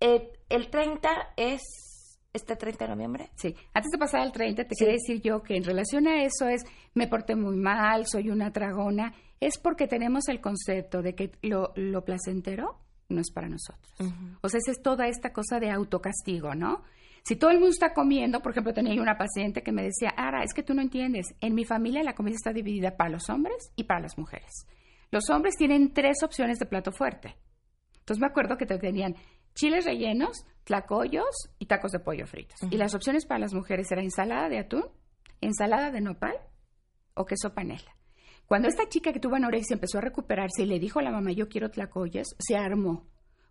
Eh, 0.00 0.32
el 0.48 0.70
30 0.70 1.34
es 1.36 1.62
este 2.32 2.56
30 2.56 2.84
de 2.84 2.90
noviembre? 2.90 3.30
Sí, 3.36 3.54
antes 3.72 3.90
de 3.92 3.98
pasar 3.98 4.20
al 4.20 4.32
30, 4.32 4.64
te 4.64 4.74
quería 4.74 4.94
decir 4.94 5.22
yo 5.22 5.42
que 5.42 5.56
en 5.56 5.64
relación 5.64 6.08
a 6.08 6.24
eso 6.24 6.48
es, 6.48 6.62
me 6.92 7.06
porté 7.06 7.36
muy 7.36 7.56
mal, 7.56 8.06
soy 8.06 8.28
una 8.28 8.52
tragona, 8.52 9.14
es 9.40 9.56
porque 9.58 9.86
tenemos 9.86 10.28
el 10.28 10.40
concepto 10.40 11.00
de 11.00 11.14
que 11.14 11.30
lo, 11.42 11.72
lo 11.76 12.04
placentero 12.04 12.80
no 13.08 13.20
es 13.20 13.30
para 13.30 13.48
nosotros. 13.48 13.94
O 14.42 14.48
sea, 14.48 14.58
esa 14.58 14.72
es 14.72 14.82
toda 14.82 15.06
esta 15.06 15.32
cosa 15.32 15.60
de 15.60 15.70
autocastigo, 15.70 16.54
¿no? 16.54 16.82
Si 17.24 17.36
todo 17.36 17.50
el 17.50 17.58
mundo 17.58 17.70
está 17.70 17.94
comiendo, 17.94 18.40
por 18.40 18.52
ejemplo, 18.52 18.74
tenía 18.74 19.00
una 19.00 19.16
paciente 19.16 19.62
que 19.62 19.72
me 19.72 19.82
decía, 19.82 20.10
Ara, 20.10 20.42
es 20.42 20.52
que 20.52 20.62
tú 20.62 20.74
no 20.74 20.82
entiendes, 20.82 21.34
en 21.40 21.54
mi 21.54 21.64
familia 21.64 22.02
la 22.02 22.14
comida 22.14 22.34
está 22.34 22.52
dividida 22.52 22.96
para 22.98 23.08
los 23.08 23.30
hombres 23.30 23.72
y 23.76 23.84
para 23.84 24.00
las 24.00 24.18
mujeres. 24.18 24.66
Los 25.10 25.30
hombres 25.30 25.56
tienen 25.56 25.94
tres 25.94 26.22
opciones 26.22 26.58
de 26.58 26.66
plato 26.66 26.92
fuerte. 26.92 27.34
Entonces 28.00 28.20
me 28.20 28.26
acuerdo 28.26 28.58
que 28.58 28.66
te 28.66 28.78
tenían 28.78 29.16
chiles 29.54 29.86
rellenos, 29.86 30.44
tlacoyos 30.64 31.48
y 31.58 31.64
tacos 31.64 31.92
de 31.92 32.00
pollo 32.00 32.26
fritos. 32.26 32.60
Y 32.70 32.76
las 32.76 32.94
opciones 32.94 33.24
para 33.24 33.40
las 33.40 33.54
mujeres 33.54 33.90
eran 33.90 34.04
ensalada 34.04 34.50
de 34.50 34.58
atún, 34.58 34.84
ensalada 35.40 35.90
de 35.90 36.02
nopal 36.02 36.36
o 37.14 37.24
queso 37.24 37.54
panela. 37.54 37.96
Cuando 38.46 38.68
esta 38.68 38.86
chica 38.88 39.14
que 39.14 39.20
tuvo 39.20 39.36
anorexia 39.36 39.74
empezó 39.74 39.96
a 39.96 40.02
recuperarse 40.02 40.64
y 40.64 40.66
le 40.66 40.78
dijo 40.78 40.98
a 40.98 41.02
la 41.02 41.10
mamá, 41.10 41.32
yo 41.32 41.48
quiero 41.48 41.70
tlacoyos, 41.70 42.36
se 42.38 42.56
armó. 42.56 43.06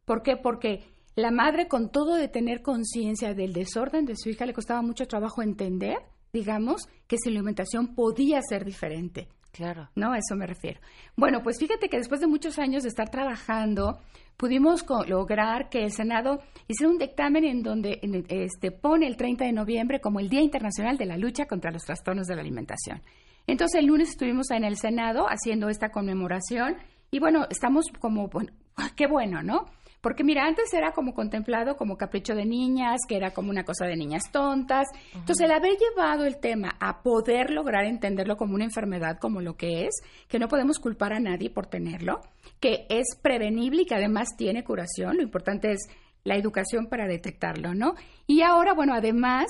¿Por 0.06 0.22
qué? 0.22 0.38
Porque 0.38 0.84
la 1.15 1.32
madre, 1.32 1.67
con 1.67 1.91
todo 1.91 2.15
de 2.15 2.28
tener 2.28 2.62
conciencia 2.62 3.34
del 3.34 3.54
desorden 3.54 4.06
de 4.06 4.15
su 4.15 4.30
hija, 4.30 4.45
le 4.45 4.54
costaba 4.54 4.82
mucho 4.82 5.06
trabajo 5.08 5.41
entender, 5.41 5.97
digamos, 6.32 6.88
que 7.08 7.17
su 7.17 7.30
alimentación 7.30 7.93
podía 7.93 8.41
ser 8.41 8.65
diferente. 8.65 9.28
Claro. 9.52 9.89
No, 9.95 10.13
a 10.13 10.17
eso 10.17 10.36
me 10.36 10.47
refiero. 10.47 10.80
Bueno, 11.15 11.43
pues 11.43 11.60
fíjate 11.60 11.88
que 11.88 11.97
después 11.97 12.19
de 12.19 12.26
muchos 12.26 12.58
años 12.58 12.82
de 12.82 12.89
estar 12.89 13.10
trabajando, 13.10 13.99
pudimos 14.36 14.84
lograr 15.08 15.69
que 15.69 15.84
el 15.84 15.91
Senado 15.91 16.39
hiciera 16.67 16.91
un 16.91 16.97
dictamen 16.97 17.43
en 17.45 17.62
donde 17.62 17.99
este, 18.30 18.71
pone 18.71 19.06
el 19.06 19.15
30 19.15 19.45
de 19.45 19.54
noviembre 19.54 20.02
como 20.02 20.19
el 20.19 20.30
Día 20.30 20.41
Internacional 20.41 20.97
de 20.97 21.06
la 21.06 21.17
Lucha 21.17 21.45
contra 21.45 21.71
los 21.71 21.84
Trastornos 21.84 22.26
de 22.26 22.36
la 22.36 22.41
Alimentación. 22.41 23.04
Entonces 23.45 23.80
el 23.80 23.86
lunes 23.86 24.10
estuvimos 24.10 24.49
en 24.49 24.63
el 24.63 24.78
Senado 24.78 25.28
haciendo 25.28 25.69
esta 25.69 25.89
conmemoración 25.89 26.78
y 27.12 27.19
bueno, 27.19 27.45
estamos 27.52 27.86
como, 27.99 28.30
bueno, 28.30 28.52
qué 28.95 29.06
bueno, 29.06 29.43
¿no? 29.43 29.65
Porque 30.04 30.26
mira, 30.26 30.46
antes 30.46 30.74
era 30.74 30.92
como 30.92 31.13
contemplado 31.13 31.78
como 31.78 31.96
capricho 31.96 32.36
de 32.36 32.44
niñas, 32.46 33.00
que 33.08 33.16
era 33.16 33.32
como 33.32 33.50
una 33.50 33.63
cosa 33.63 33.86
de 33.86 33.96
niñas 33.96 34.34
tontas. 34.34 34.86
Entonces, 35.13 35.46
el 35.46 35.52
haber 35.52 35.78
llevado 35.78 36.26
el 36.26 36.42
tema 36.42 36.76
a 36.82 37.02
poder 37.02 37.52
lograr 37.52 37.86
entenderlo 37.86 38.36
como 38.36 38.54
una 38.54 38.66
enfermedad, 38.66 39.18
como 39.18 39.39
lo 39.39 39.56
que 39.56 39.86
es, 39.86 40.02
que 40.28 40.39
no 40.39 40.50
podemos 40.50 40.80
culpar 40.80 41.13
a 41.13 41.22
nadie 41.22 41.50
por 41.50 41.68
tenerlo, 41.68 42.20
que 42.60 42.86
es 42.89 43.16
prevenible 43.22 43.84
y 43.84 43.86
que 43.86 43.96
además 43.96 44.36
tiene 44.38 44.66
curación, 44.66 45.16
lo 45.16 45.24
importante 45.24 45.72
es 45.72 45.88
la 46.26 46.36
educación 46.36 46.88
para 46.88 47.08
detectarlo, 47.08 47.74
¿no? 47.74 47.94
Y 48.28 48.42
ahora, 48.42 48.74
bueno, 48.74 48.94
además, 48.94 49.46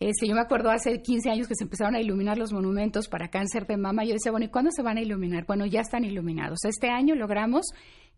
este, 0.00 0.28
yo 0.28 0.34
me 0.34 0.42
acuerdo 0.42 0.70
hace 0.70 1.00
15 1.00 1.30
años 1.30 1.48
que 1.48 1.54
se 1.54 1.64
empezaron 1.64 1.94
a 1.94 2.00
iluminar 2.00 2.36
los 2.36 2.52
monumentos 2.52 3.08
para 3.08 3.28
cáncer 3.28 3.66
de 3.66 3.78
mama. 3.78 4.04
Yo 4.04 4.12
decía, 4.12 4.32
bueno, 4.32 4.44
¿y 4.44 4.50
cuándo 4.50 4.70
se 4.70 4.82
van 4.82 4.98
a 4.98 5.00
iluminar? 5.00 5.46
Bueno, 5.46 5.64
ya 5.64 5.80
están 5.80 6.04
iluminados. 6.04 6.58
Este 6.64 6.90
año 6.90 7.14
logramos 7.14 7.66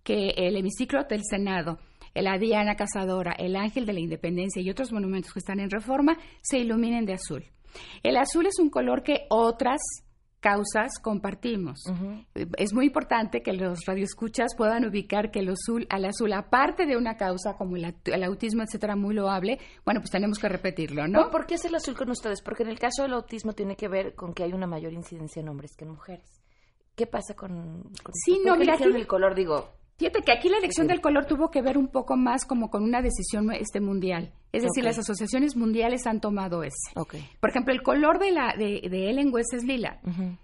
que 0.02 0.30
el 0.36 0.56
hemiciclo 0.56 1.04
del 1.04 1.22
Senado, 1.24 1.78
la 2.14 2.38
Diana 2.38 2.76
Cazadora, 2.76 3.32
el 3.32 3.56
Ángel 3.56 3.86
de 3.86 3.92
la 3.92 4.00
Independencia 4.00 4.62
y 4.62 4.70
otros 4.70 4.92
monumentos 4.92 5.32
que 5.32 5.38
están 5.38 5.60
en 5.60 5.70
reforma 5.70 6.18
se 6.42 6.58
iluminen 6.58 7.06
de 7.06 7.14
azul. 7.14 7.44
El 8.02 8.16
azul 8.16 8.46
es 8.46 8.58
un 8.58 8.70
color 8.70 9.02
que 9.02 9.26
otras 9.30 9.80
causas 10.40 10.98
compartimos. 11.00 11.84
Es 12.56 12.72
muy 12.72 12.86
importante 12.86 13.42
que 13.42 13.52
los 13.52 13.84
radioescuchas 13.84 14.54
puedan 14.56 14.86
ubicar 14.86 15.30
que 15.30 15.40
el 15.40 15.50
azul, 15.50 15.86
al 15.90 16.06
azul, 16.06 16.32
aparte 16.32 16.86
de 16.86 16.96
una 16.96 17.16
causa 17.16 17.54
como 17.56 17.76
el, 17.76 17.94
el, 18.06 18.24
autismo, 18.24 18.62
etcétera, 18.62 18.96
muy 18.96 19.14
loable, 19.14 19.58
bueno, 19.84 20.00
pues 20.00 20.10
tenemos 20.10 20.38
que 20.38 20.48
repetirlo, 20.48 21.06
¿no? 21.06 21.30
¿Por 21.30 21.46
qué 21.46 21.54
es 21.54 21.64
el 21.66 21.74
azul 21.74 21.94
con 21.94 22.10
ustedes? 22.10 22.42
Porque 22.42 22.62
en 22.62 22.70
el 22.70 22.78
caso 22.78 23.02
del 23.02 23.12
autismo 23.12 23.52
tiene 23.52 23.76
que 23.76 23.88
ver 23.88 24.14
con 24.14 24.32
que 24.32 24.42
hay 24.42 24.52
una 24.52 24.66
mayor 24.66 24.92
incidencia 24.92 25.40
en 25.40 25.48
hombres 25.48 25.76
que 25.76 25.84
en 25.84 25.90
mujeres. 25.90 26.42
¿Qué 26.96 27.06
pasa 27.06 27.34
con, 27.34 27.82
con 28.02 28.14
sí, 28.14 28.40
no, 28.44 28.56
mira, 28.56 28.74
aquí, 28.74 28.84
el 28.84 29.06
color? 29.06 29.34
Digo, 29.34 29.79
Fíjate 30.00 30.22
que 30.22 30.32
aquí 30.32 30.48
la 30.48 30.56
elección 30.56 30.86
del 30.86 31.02
color 31.02 31.26
tuvo 31.26 31.50
que 31.50 31.60
ver 31.60 31.76
un 31.76 31.88
poco 31.88 32.16
más 32.16 32.46
como 32.46 32.70
con 32.70 32.82
una 32.82 33.02
decisión 33.02 33.52
este 33.52 33.80
mundial. 33.80 34.32
Es 34.50 34.62
decir, 34.62 34.70
Okay. 34.80 34.82
las 34.84 34.98
asociaciones 34.98 35.56
mundiales 35.56 36.06
han 36.06 36.20
tomado 36.20 36.62
ese. 36.64 36.74
Okay. 36.96 37.22
Por 37.38 37.50
ejemplo, 37.50 37.74
el 37.74 37.82
color 37.82 38.18
de 38.18 38.30
la 38.32 38.54
de, 38.56 38.80
de 38.90 39.10
Ellen 39.10 39.30
West 39.32 39.52
es 39.52 39.62
lila. 39.64 40.00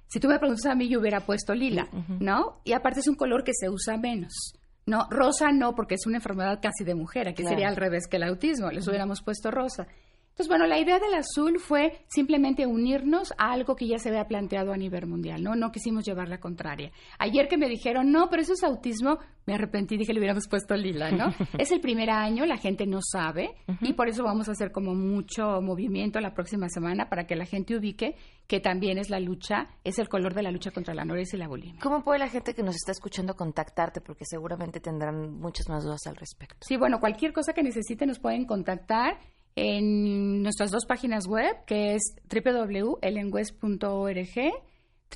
Si 0.08 0.20
tú 0.20 0.28
me 0.28 0.38
preguntas 0.38 0.66
a 0.66 0.74
mí, 0.74 0.88
yo 0.88 1.00
hubiera 1.00 1.20
puesto 1.20 1.54
lila, 1.54 1.88
¿no? 2.20 2.60
Y 2.64 2.74
aparte 2.74 3.00
es 3.00 3.08
un 3.08 3.14
color 3.16 3.44
que 3.44 3.52
se 3.58 3.70
usa 3.70 3.96
menos. 3.96 4.52
No, 4.84 5.08
rosa 5.10 5.50
no, 5.52 5.74
porque 5.74 5.94
es 5.96 6.06
una 6.06 6.18
enfermedad 6.18 6.60
casi 6.62 6.84
de 6.84 6.94
mujer. 6.94 7.26
Aquí 7.28 7.42
Claro. 7.42 7.56
sería 7.56 7.68
al 7.68 7.76
revés 7.76 8.06
que 8.08 8.18
el 8.18 8.22
autismo. 8.22 8.70
Les 8.70 8.86
hubiéramos 8.86 9.20
puesto 9.22 9.50
rosa. 9.50 9.88
Entonces, 10.36 10.50
bueno, 10.50 10.66
la 10.66 10.78
idea 10.78 10.98
del 10.98 11.14
azul 11.14 11.58
fue 11.58 12.04
simplemente 12.08 12.66
unirnos 12.66 13.32
a 13.38 13.52
algo 13.52 13.74
que 13.74 13.86
ya 13.86 13.96
se 13.96 14.10
había 14.10 14.28
planteado 14.28 14.70
a 14.70 14.76
nivel 14.76 15.06
mundial, 15.06 15.42
¿no? 15.42 15.56
No 15.56 15.72
quisimos 15.72 16.04
llevar 16.04 16.28
la 16.28 16.40
contraria. 16.40 16.92
Ayer 17.18 17.48
que 17.48 17.56
me 17.56 17.70
dijeron, 17.70 18.12
no, 18.12 18.28
pero 18.28 18.42
eso 18.42 18.52
es 18.52 18.62
autismo, 18.62 19.18
me 19.46 19.54
arrepentí, 19.54 19.96
dije, 19.96 20.12
le 20.12 20.18
hubiéramos 20.18 20.46
puesto 20.46 20.76
lila, 20.76 21.10
¿no? 21.10 21.28
es 21.58 21.72
el 21.72 21.80
primer 21.80 22.10
año, 22.10 22.44
la 22.44 22.58
gente 22.58 22.84
no 22.84 22.98
sabe, 23.00 23.54
y 23.80 23.94
por 23.94 24.10
eso 24.10 24.24
vamos 24.24 24.50
a 24.50 24.52
hacer 24.52 24.72
como 24.72 24.94
mucho 24.94 25.62
movimiento 25.62 26.20
la 26.20 26.34
próxima 26.34 26.68
semana 26.68 27.08
para 27.08 27.26
que 27.26 27.34
la 27.34 27.46
gente 27.46 27.74
ubique 27.74 28.16
que 28.46 28.60
también 28.60 28.98
es 28.98 29.08
la 29.08 29.20
lucha, 29.20 29.68
es 29.84 29.98
el 29.98 30.10
color 30.10 30.34
de 30.34 30.42
la 30.42 30.50
lucha 30.50 30.70
contra 30.70 30.92
la 30.92 31.00
anorexia 31.00 31.38
y 31.38 31.40
la 31.40 31.48
bulimia. 31.48 31.80
¿Cómo 31.82 32.04
puede 32.04 32.18
la 32.18 32.28
gente 32.28 32.52
que 32.52 32.62
nos 32.62 32.76
está 32.76 32.92
escuchando 32.92 33.34
contactarte? 33.36 34.02
Porque 34.02 34.26
seguramente 34.26 34.80
tendrán 34.80 35.32
muchas 35.40 35.66
más 35.70 35.82
dudas 35.82 36.06
al 36.06 36.16
respecto. 36.16 36.58
Sí, 36.60 36.76
bueno, 36.76 37.00
cualquier 37.00 37.32
cosa 37.32 37.54
que 37.54 37.62
necesiten 37.62 38.08
nos 38.08 38.18
pueden 38.18 38.44
contactar 38.44 39.18
en 39.56 40.42
nuestras 40.42 40.70
dos 40.70 40.86
páginas 40.86 41.26
web, 41.26 41.56
que 41.66 41.94
es 41.94 42.14
www.ellenwest.org, 42.30 44.52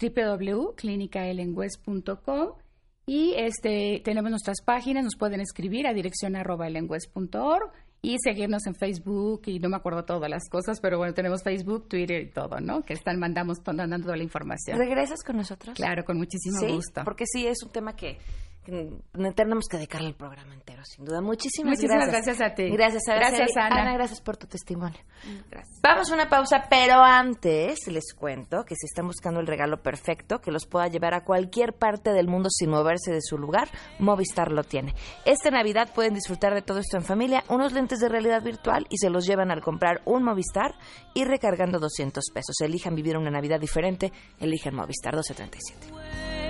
www.clinicaellenwest.com 0.01 2.49
y 3.07 3.35
este, 3.37 4.01
tenemos 4.05 4.31
nuestras 4.31 4.63
páginas, 4.65 5.05
nos 5.05 5.17
pueden 5.17 5.41
escribir 5.41 5.87
a 5.87 5.93
dirección 5.93 6.37
arroba 6.37 6.69
ellenwest.org 6.69 7.73
y 8.03 8.17
seguirnos 8.23 8.67
en 8.67 8.75
Facebook 8.75 9.43
y 9.47 9.59
no 9.59 9.69
me 9.69 9.77
acuerdo 9.77 10.05
todas 10.05 10.31
las 10.31 10.49
cosas, 10.49 10.81
pero 10.81 10.97
bueno, 10.97 11.13
tenemos 11.13 11.43
Facebook, 11.43 11.89
Twitter 11.89 12.23
y 12.23 12.31
todo, 12.31 12.61
¿no? 12.61 12.83
Que 12.83 12.95
están 12.95 13.19
mandamos 13.19 13.59
mandando 13.67 14.07
toda 14.07 14.17
la 14.17 14.23
información. 14.23 14.79
¿Regresas 14.79 15.23
con 15.25 15.37
nosotros? 15.37 15.75
Claro, 15.75 16.05
con 16.05 16.17
muchísimo 16.17 16.61
Sí, 16.61 16.69
gusto. 16.69 17.03
Porque 17.05 17.25
sí, 17.27 17.47
es 17.47 17.63
un 17.63 17.73
tema 17.73 17.95
que 17.95 18.17
tenemos 19.35 19.67
que 19.69 19.77
dedicarle 19.77 20.09
el 20.09 20.15
programa 20.15 20.55
entero, 20.55 20.83
sin 20.85 21.05
duda. 21.05 21.21
Muchísimas, 21.21 21.77
Muchísimas 21.79 22.07
gracias. 22.07 22.27
gracias 22.27 22.51
a 22.51 22.55
ti. 22.55 22.71
Gracias, 22.71 23.03
Araceli. 23.09 23.39
Gracias, 23.39 23.57
Ana. 23.57 23.83
Ana, 23.83 23.95
gracias 23.95 24.21
por 24.21 24.37
tu 24.37 24.47
testimonio. 24.47 24.99
Gracias. 25.51 25.81
Vamos 25.83 26.11
a 26.11 26.15
una 26.15 26.29
pausa, 26.29 26.67
pero 26.69 27.03
antes 27.03 27.87
les 27.89 28.15
cuento 28.15 28.65
que 28.65 28.75
si 28.75 28.87
están 28.87 29.07
buscando 29.07 29.41
el 29.41 29.47
regalo 29.47 29.83
perfecto 29.83 30.41
que 30.41 30.51
los 30.51 30.67
pueda 30.67 30.89
llevar 30.89 31.15
a 31.15 31.25
cualquier 31.25 31.73
parte 31.73 32.13
del 32.13 32.29
mundo 32.29 32.49
sin 32.51 32.71
moverse 32.71 33.13
de 33.13 33.21
su 33.21 33.39
lugar, 33.39 33.69
Movistar 33.99 34.53
lo 34.53 34.65
tiene. 34.65 34.95
Esta 35.25 35.51
Navidad 35.51 35.91
pueden 35.95 36.15
disfrutar 36.15 36.55
de 36.55 36.63
todo 36.63 36.79
esto 36.79 36.97
en 36.97 37.05
familia, 37.05 37.45
unos 37.49 37.73
lentes 37.73 37.99
de 38.01 38.09
realidad 38.09 38.43
virtual 38.43 38.87
y 38.89 38.99
se 38.99 39.11
los 39.11 39.27
llevan 39.27 39.51
al 39.51 39.61
comprar 39.61 40.01
un 40.05 40.23
Movistar 40.23 40.75
y 41.15 41.25
recargando 41.25 41.79
200 41.79 42.25
pesos. 42.33 42.57
Elijan 42.61 42.95
vivir 42.95 43.17
una 43.17 43.31
Navidad 43.31 43.61
diferente, 43.61 44.13
elijan 44.39 44.75
Movistar 44.75 45.15
1237. 45.15 46.50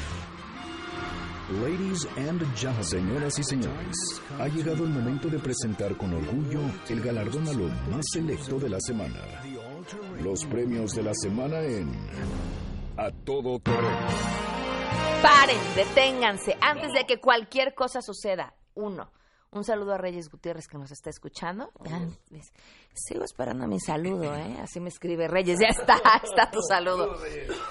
Ladies 1.51 2.07
and 2.15 2.41
gentlemen, 2.55 2.83
señoras 2.85 3.37
y 3.37 3.43
señores, 3.43 4.21
ha 4.39 4.47
llegado 4.47 4.85
el 4.85 4.89
momento 4.89 5.27
de 5.27 5.37
presentar 5.37 5.97
con 5.97 6.13
orgullo 6.13 6.61
el 6.87 7.01
galardón 7.01 7.45
a 7.45 7.51
lo 7.51 7.67
más 7.91 8.05
selecto 8.09 8.57
de 8.57 8.69
la 8.69 8.79
semana. 8.79 9.19
Los 10.23 10.45
premios 10.45 10.93
de 10.93 11.03
la 11.03 11.13
semana 11.13 11.59
en 11.59 11.91
A 12.95 13.11
Todo 13.25 13.59
Terreno. 13.59 14.07
Paren, 15.21 15.59
deténganse, 15.75 16.55
antes 16.61 16.93
de 16.93 17.05
que 17.05 17.19
cualquier 17.19 17.73
cosa 17.73 18.01
suceda. 18.01 18.55
Uno, 18.73 19.11
un 19.51 19.63
saludo 19.63 19.93
a 19.93 19.97
Reyes 19.97 20.29
Gutiérrez 20.29 20.67
que 20.67 20.77
nos 20.77 20.91
está 20.91 21.09
escuchando. 21.09 21.71
Sigo 22.93 23.23
esperando 23.23 23.67
mi 23.67 23.79
saludo, 23.79 24.33
¿eh? 24.35 24.57
Así 24.61 24.79
me 24.79 24.89
escribe 24.89 25.27
Reyes. 25.27 25.59
Ya 25.59 25.67
está, 25.67 25.95
está 26.23 26.49
tu 26.51 26.61
saludo. 26.61 27.15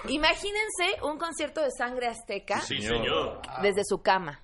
Imagínense 0.08 1.02
un 1.04 1.18
concierto 1.18 1.60
de 1.62 1.70
sangre 1.70 2.06
azteca 2.08 2.60
Sí, 2.60 2.80
señor. 2.80 3.40
desde 3.62 3.82
su 3.84 4.02
cama. 4.02 4.40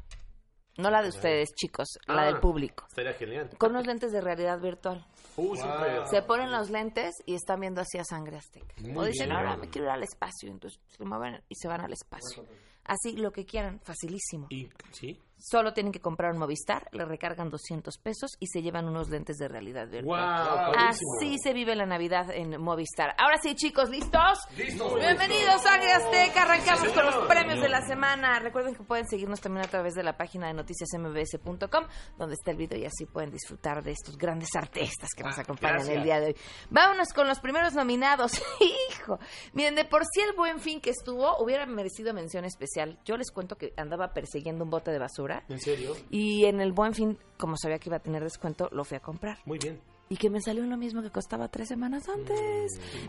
No 0.79 0.91
la 0.91 1.01
de 1.03 1.09
ustedes, 1.09 1.49
chicos, 1.55 1.87
la 2.07 2.23
Ah, 2.23 2.27
del 2.27 2.39
público. 2.39 2.85
Estaría 2.89 3.15
genial. 3.15 3.49
Con 3.57 3.71
unos 3.71 3.87
lentes 3.87 4.13
de 4.13 4.21
realidad 4.21 4.61
virtual. 4.61 5.07
Uh, 5.39 5.57
súper. 5.57 6.07
Se 6.11 6.21
ponen 6.23 6.51
los 6.53 6.69
lentes 6.71 7.15
y 7.25 7.35
están 7.35 7.61
viendo 7.61 7.81
así 7.81 7.97
a 7.97 8.05
sangre 8.05 8.37
azteca. 8.37 8.75
Muy 8.83 8.97
o 8.99 9.05
dicen, 9.05 9.29
bien. 9.29 9.39
ahora 9.39 9.57
me 9.57 9.71
quiero 9.71 9.87
ir 9.87 9.93
al 9.93 10.03
espacio. 10.03 10.51
Entonces 10.51 10.79
se 10.89 11.03
mueven 11.05 11.43
y 11.49 11.55
se 11.55 11.67
van 11.69 11.81
al 11.81 11.93
espacio. 11.95 12.45
Así, 12.85 13.17
lo 13.17 13.31
que 13.33 13.47
quieran, 13.47 13.81
facilísimo. 13.81 14.49
¿Y 14.51 14.69
sí? 14.93 15.19
Solo 15.39 15.75
tienen 15.75 15.93
que 15.93 16.01
comprar 16.01 16.33
un 16.33 16.39
Movistar, 16.39 16.89
le 16.93 17.05
recargan 17.05 17.51
200 17.51 17.99
pesos 17.99 18.37
y 18.41 18.47
se 18.47 18.63
llevan 18.63 18.87
unos 18.89 19.11
lentes 19.11 19.37
de 19.37 19.49
realidad 19.49 19.87
virtual. 19.87 20.73
Padrísimo. 20.73 21.11
Así 21.19 21.37
se 21.43 21.53
vive 21.53 21.77
la 21.77 21.85
Navidad 21.85 22.31
en 22.31 22.59
Movistar. 22.61 23.15
Ahora 23.19 23.37
sí, 23.43 23.55
chicos, 23.55 23.91
¿listos? 23.91 24.39
Listos. 24.57 24.95
Bienvenidos, 24.95 25.61
Sangre 25.63 25.93
Azteca. 25.93 26.43
Arrancamos 26.43 26.89
Sí, 26.89 26.93
con 26.95 27.05
los 27.05 27.17
premios 27.27 27.61
de 27.61 27.69
la 27.69 27.83
semana. 27.87 28.39
Recuerden 28.41 28.75
que 28.75 28.83
pueden 28.83 29.07
seguirnos 29.07 29.41
también 29.41 29.67
a 29.67 29.69
través 29.69 29.95
de 29.95 30.03
la 30.03 30.17
página 30.17 30.47
de 30.47 30.55
noticiasmbs.com, 30.55 31.85
donde 32.17 32.35
está 32.35 32.53
el 32.53 32.57
video 32.57 32.79
y 32.79 32.87
así 32.87 33.05
pueden 33.05 33.31
disfrutar 33.31 33.83
de 33.83 33.93
estos 33.93 34.17
grandes 34.17 34.49
artistas 34.57 35.11
que 35.15 35.23
nos 35.23 35.39
acompañan 35.39 35.77
gracias. 35.77 35.97
el 35.97 36.03
día 36.03 36.19
de 36.19 36.27
hoy. 36.29 36.37
Vámonos 36.71 37.13
con 37.13 37.29
los 37.29 37.41
primeros 37.41 37.75
nominados. 37.75 38.33
Hijo, 38.61 39.19
miren, 39.53 39.75
de 39.75 39.85
por 39.85 40.03
sí 40.07 40.23
el 40.23 40.35
buen 40.35 40.61
fin 40.61 40.81
que 40.81 40.91
estuvo 40.91 41.37
hubiera 41.43 41.67
merecido 41.67 42.15
mención 42.15 42.45
especial. 42.47 42.99
Yo 43.05 43.17
les 43.19 43.31
cuento 43.31 43.57
que 43.57 43.75
andaba 43.77 44.15
persiguiendo 44.15 44.65
un 44.65 44.71
bote 44.71 44.91
de 44.91 44.99
basura. 44.99 45.26
¿En 45.49 45.61
serio? 45.61 45.95
Y 46.11 46.45
en 46.47 46.61
el 46.61 46.73
buen 46.73 46.95
fin, 46.95 47.19
como 47.37 47.57
sabía 47.57 47.79
que 47.79 47.89
iba 47.89 47.97
a 47.97 48.01
tener 48.01 48.23
descuento, 48.23 48.69
lo 48.73 48.85
fui 48.85 48.97
a 48.97 49.01
comprar. 49.01 49.39
Muy 49.45 49.59
bien. 49.59 49.81
Y 50.09 50.17
que 50.19 50.31
me 50.31 50.41
salió 50.41 50.63
lo 50.65 50.77
mismo 50.77 51.03
que 51.03 51.11
costaba 51.11 51.49
tres 51.49 51.67
semanas 51.69 52.09
antes. 52.09 52.39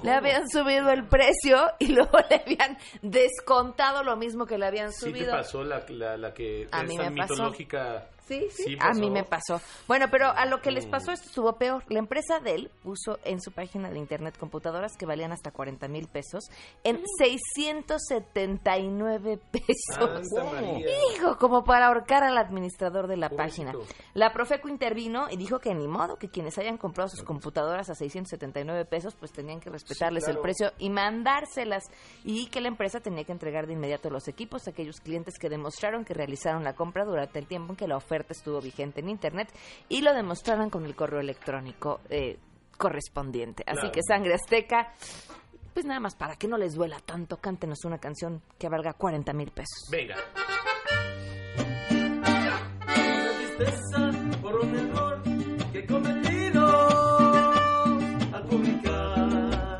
Mm, 0.01 0.05
Le 0.05 0.11
habían 0.13 0.49
subido 0.49 0.89
el 0.89 1.05
precio 1.07 1.57
y 1.77 1.87
luego 1.93 2.17
le 2.29 2.37
habían 2.43 2.77
descontado 3.03 4.03
lo 4.03 4.15
mismo 4.17 4.45
que 4.47 4.57
le 4.57 4.65
habían 4.65 4.91
¿Sí 4.91 5.05
te 5.05 5.11
subido. 5.11 5.31
pasó 5.31 5.63
la, 5.63 5.85
la, 5.89 6.17
la 6.17 6.33
que 6.33 6.67
A 6.71 6.83
mí 6.83 6.97
me 6.97 7.11
pasó. 7.11 7.51
Sí, 8.27 8.47
sí, 8.51 8.63
Sí 8.63 8.77
a 8.79 8.93
mí 8.93 9.09
me 9.09 9.23
pasó. 9.23 9.61
Bueno, 9.87 10.07
pero 10.11 10.27
a 10.29 10.45
lo 10.45 10.61
que 10.61 10.71
les 10.71 10.85
Mm. 10.87 10.91
pasó 10.91 11.11
esto 11.11 11.27
estuvo 11.27 11.53
peor. 11.57 11.83
La 11.89 11.99
empresa 11.99 12.39
Dell 12.39 12.69
puso 12.83 13.19
en 13.23 13.41
su 13.41 13.51
página 13.51 13.89
de 13.89 13.97
internet 13.99 14.37
computadoras 14.37 14.95
que 14.97 15.05
valían 15.05 15.31
hasta 15.31 15.51
40 15.51 15.87
mil 15.87 16.07
pesos 16.07 16.45
en 16.83 17.01
679 17.17 19.39
pesos. 19.51 20.27
Santa 20.29 20.51
María. 20.51 20.87
Hijo, 21.15 21.37
como 21.37 21.63
para 21.63 21.87
ahorcar 21.87 22.23
al 22.23 22.37
administrador 22.37 23.07
de 23.07 23.17
la 23.17 23.29
página. 23.29 23.73
La 24.13 24.31
Profeco 24.33 24.69
intervino 24.69 25.27
y 25.29 25.37
dijo 25.37 25.59
que 25.59 25.73
ni 25.73 25.87
modo, 25.87 26.17
que 26.17 26.29
quienes 26.29 26.57
hayan 26.57 26.77
comprado 26.77 27.09
sus 27.09 27.23
computadoras 27.23 27.89
a 27.89 27.95
679 27.95 28.85
pesos, 28.85 29.15
pues 29.15 29.31
tenían 29.31 29.59
que 29.59 29.69
respetarles 29.69 30.25
claro. 30.25 30.39
el 30.39 30.43
precio 30.43 30.71
y 30.77 30.89
mandárselas. 30.89 31.83
Y 32.23 32.47
que 32.47 32.61
la 32.61 32.67
empresa 32.67 32.99
tenía 32.99 33.23
que 33.23 33.31
entregar 33.31 33.67
de 33.67 33.73
inmediato 33.73 34.09
los 34.09 34.27
equipos 34.27 34.67
a 34.67 34.71
aquellos 34.71 34.99
clientes 35.01 35.35
que 35.39 35.49
demostraron 35.49 36.05
que 36.05 36.13
realizaron 36.13 36.63
la 36.63 36.73
compra 36.73 37.05
durante 37.05 37.39
el 37.39 37.47
tiempo 37.47 37.73
en 37.73 37.77
que 37.77 37.87
la 37.87 37.97
oferta 37.97 38.16
oferta 38.17 38.33
estuvo 38.33 38.59
vigente 38.61 39.01
en 39.01 39.09
Internet 39.09 39.49
y 39.89 40.01
lo 40.01 40.13
demostraron 40.13 40.69
con 40.69 40.85
el 40.85 40.95
correo 40.95 41.19
electrónico 41.19 42.01
eh, 42.09 42.37
correspondiente. 42.77 43.63
Así 43.65 43.79
claro. 43.79 43.91
que 43.91 44.01
Sangre 44.03 44.33
Azteca, 44.33 44.93
pues 45.73 45.85
nada 45.85 45.99
más 45.99 46.15
para 46.15 46.35
que 46.35 46.47
no 46.47 46.57
les 46.57 46.73
duela 46.73 46.99
tanto, 46.99 47.37
cántenos 47.37 47.85
una 47.85 47.99
canción 47.99 48.41
que 48.57 48.69
valga 48.69 48.93
40 48.93 49.33
mil 49.33 49.51
pesos. 49.51 49.87
Venga. 49.91 50.15
por 54.41 54.55
un 54.55 54.75
error 54.75 55.21
que 55.73 55.85
cometido 55.87 56.67
al 58.31 58.43
publicar 58.47 59.79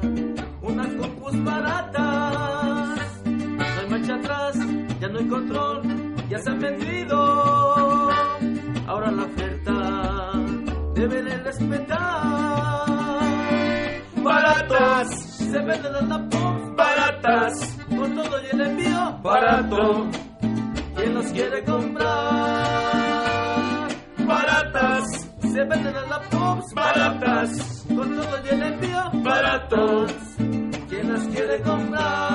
unas 0.61 0.95
compus 0.95 1.43
baratas. 1.43 2.99
No 3.23 3.79
hay 3.79 3.89
marcha 3.89 4.15
atrás, 4.15 4.57
ya 4.99 5.07
no 5.09 5.19
hay 5.19 5.27
control, 5.27 5.81
ya 6.27 6.39
se 6.39 6.49
han 6.49 6.59
vendido. 6.59 7.36
La 9.09 9.23
oferta 9.23 10.33
deben 10.93 11.25
de 11.25 11.37
respetar. 11.37 11.97
Baratas, 14.17 15.07
se 15.37 15.59
venden 15.59 15.93
las 15.93 16.07
laptops 16.09 16.75
baratas, 16.75 17.77
con 17.87 18.15
todo 18.15 18.41
y 18.43 18.47
el 18.53 18.61
envío 18.61 19.17
barato. 19.23 20.07
¿Quién 20.95 21.13
los 21.13 21.25
quiere 21.27 21.63
comprar? 21.63 22.67
Baratas, 24.27 25.03
se 25.41 25.63
venden 25.63 25.93
las 25.93 26.09
laptops 26.09 26.73
baratas, 26.73 27.85
con 27.87 28.15
todo 28.17 28.37
y 28.43 28.49
el 28.49 28.63
envío 28.63 29.11
baratos. 29.23 30.11
¿Quién 30.89 31.13
las 31.13 31.23
quiere 31.27 31.61
comprar? 31.61 32.26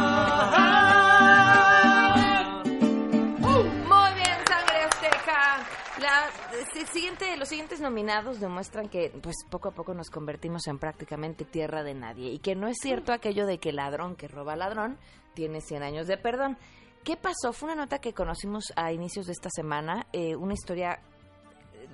Siguiente, 6.86 7.36
los 7.36 7.48
siguientes 7.48 7.80
nominados 7.80 8.40
demuestran 8.40 8.88
que 8.88 9.10
pues 9.22 9.36
poco 9.50 9.68
a 9.68 9.72
poco 9.72 9.94
nos 9.94 10.10
convertimos 10.10 10.66
en 10.66 10.78
prácticamente 10.78 11.44
tierra 11.44 11.82
de 11.82 11.94
nadie 11.94 12.30
y 12.30 12.38
que 12.38 12.54
no 12.54 12.68
es 12.68 12.78
cierto 12.80 13.12
aquello 13.12 13.46
de 13.46 13.58
que 13.58 13.72
ladrón 13.72 14.16
que 14.16 14.28
roba 14.28 14.56
ladrón 14.56 14.98
tiene 15.34 15.60
100 15.60 15.82
años 15.82 16.06
de 16.06 16.16
perdón. 16.16 16.56
¿Qué 17.04 17.16
pasó? 17.16 17.52
Fue 17.52 17.66
una 17.72 17.82
nota 17.82 17.98
que 17.98 18.12
conocimos 18.12 18.72
a 18.76 18.92
inicios 18.92 19.26
de 19.26 19.32
esta 19.32 19.50
semana, 19.50 20.06
eh, 20.12 20.36
una 20.36 20.54
historia 20.54 21.00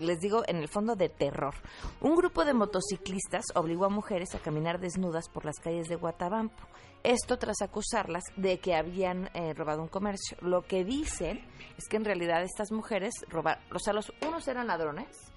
les 0.01 0.21
digo, 0.21 0.43
en 0.47 0.59
el 0.59 0.69
fondo 0.69 0.95
de 0.95 1.09
terror. 1.09 1.55
Un 2.01 2.15
grupo 2.15 2.45
de 2.45 2.55
motociclistas 2.55 3.45
obligó 3.55 3.87
a 3.87 3.89
mujeres 3.89 4.35
a 4.35 4.39
caminar 4.39 4.79
desnudas 4.81 5.29
por 5.29 5.45
las 5.45 5.59
calles 5.59 5.89
de 5.89 5.97
Guatabampo. 5.97 6.63
Esto 7.03 7.39
tras 7.39 7.63
acusarlas 7.63 8.25
de 8.37 8.59
que 8.59 8.75
habían 8.75 9.31
eh, 9.35 9.55
robado 9.55 9.83
un 9.83 9.89
comercio. 9.89 10.37
Lo 10.41 10.63
que 10.63 10.85
dicen 10.85 11.45
es 11.77 11.89
que 11.89 11.97
en 11.97 12.05
realidad 12.05 12.43
estas 12.43 12.73
mujeres 12.73 13.15
robaron, 13.29 13.63
o 13.75 13.79
sea, 13.79 13.93
los 13.93 14.13
unos 14.27 14.47
eran 14.49 14.67
ladrones, 14.67 15.33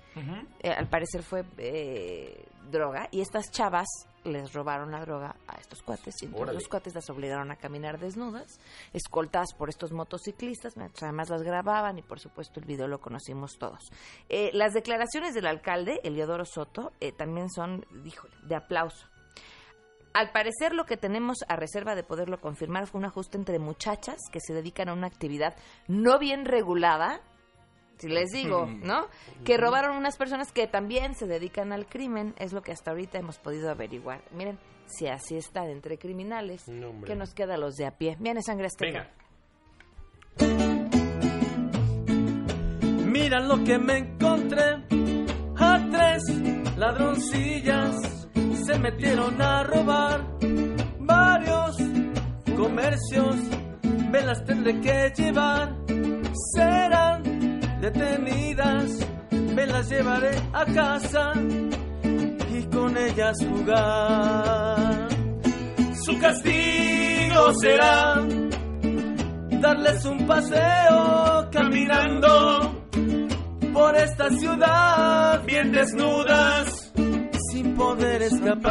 eh, 0.61 0.69
al 0.69 0.89
parecer 0.89 1.23
fue 1.23 1.45
eh, 1.57 2.45
droga, 2.69 3.07
y 3.11 3.21
estas 3.21 3.49
chavas 3.51 3.87
les 4.23 4.53
robaron 4.53 4.91
la 4.91 5.01
droga 5.01 5.35
a 5.47 5.57
estos 5.57 5.81
cuates 5.81 6.15
y 6.21 6.25
entonces 6.25 6.53
los 6.53 6.67
cuates 6.67 6.93
las 6.93 7.09
obligaron 7.09 7.51
a 7.51 7.55
caminar 7.55 7.99
desnudas, 7.99 8.59
escoltadas 8.93 9.53
por 9.53 9.69
estos 9.69 9.91
motociclistas, 9.91 10.77
mientras 10.77 11.03
además 11.03 11.29
las 11.29 11.43
grababan 11.43 11.97
y 11.97 12.01
por 12.01 12.19
supuesto 12.19 12.59
el 12.59 12.65
video 12.65 12.87
lo 12.87 12.99
conocimos 12.99 13.57
todos. 13.57 13.91
Eh, 14.29 14.51
las 14.53 14.73
declaraciones 14.73 15.33
del 15.33 15.47
alcalde, 15.47 16.01
Eliodoro 16.03 16.45
Soto, 16.45 16.91
eh, 16.99 17.11
también 17.11 17.49
son, 17.49 17.85
híjole, 18.05 18.35
de 18.43 18.55
aplauso. 18.55 19.07
Al 20.13 20.31
parecer 20.31 20.73
lo 20.73 20.85
que 20.85 20.97
tenemos 20.97 21.37
a 21.47 21.55
reserva 21.55 21.95
de 21.95 22.03
poderlo 22.03 22.41
confirmar 22.41 22.87
fue 22.87 22.99
un 22.99 23.05
ajuste 23.05 23.37
entre 23.37 23.59
muchachas 23.59 24.17
que 24.31 24.39
se 24.41 24.53
dedican 24.53 24.89
a 24.89 24.93
una 24.93 25.07
actividad 25.07 25.55
no 25.87 26.19
bien 26.19 26.45
regulada, 26.45 27.21
si 27.97 28.09
les 28.09 28.29
digo, 28.31 28.65
¿no? 28.65 29.07
Que 29.45 29.57
robaron 29.57 29.95
unas 29.95 30.17
personas 30.17 30.51
que 30.51 30.67
también 30.67 31.15
se 31.15 31.27
dedican 31.27 31.71
al 31.71 31.85
crimen, 31.85 32.33
es 32.39 32.51
lo 32.51 32.61
que 32.61 32.71
hasta 32.71 32.91
ahorita 32.91 33.19
hemos 33.19 33.37
podido 33.37 33.69
averiguar. 33.69 34.21
Miren, 34.31 34.59
si 34.87 35.07
así 35.07 35.37
están 35.37 35.69
entre 35.69 35.97
criminales, 35.97 36.67
hombre. 36.67 37.07
¿qué 37.07 37.15
nos 37.15 37.33
queda 37.33 37.53
a 37.53 37.57
los 37.57 37.75
de 37.75 37.85
a 37.85 37.91
pie? 37.91 38.17
Viene 38.19 38.41
sangre 38.41 38.67
azteca. 38.67 39.09
Mira 43.05 43.39
lo 43.39 43.63
que 43.63 43.77
me 43.77 43.97
encontré. 43.99 44.83
A 45.63 45.79
tres 45.91 46.23
ladroncillas 46.75 48.20
se 48.71 48.79
metieron 48.79 49.41
a 49.41 49.63
robar 49.63 50.25
varios 50.99 51.75
comercios. 52.55 53.35
Me 54.09 54.21
las 54.21 54.43
tendré 54.45 54.79
que 54.79 55.11
llevar. 55.17 55.75
Serán 56.55 57.59
detenidas. 57.81 58.91
Me 59.31 59.65
las 59.65 59.89
llevaré 59.89 60.31
a 60.53 60.65
casa 60.65 61.33
y 62.55 62.63
con 62.73 62.97
ellas 62.97 63.37
jugar. 63.45 65.09
Su 66.05 66.17
castigo 66.19 67.53
será 67.61 68.25
darles 69.59 70.05
un 70.05 70.25
paseo 70.25 71.49
caminando 71.51 72.85
por 73.73 73.95
esta 73.97 74.29
ciudad 74.29 75.43
bien 75.45 75.71
desnudas 75.71 76.80
sin 77.51 77.75
poder 77.75 78.21
escapar. 78.21 78.61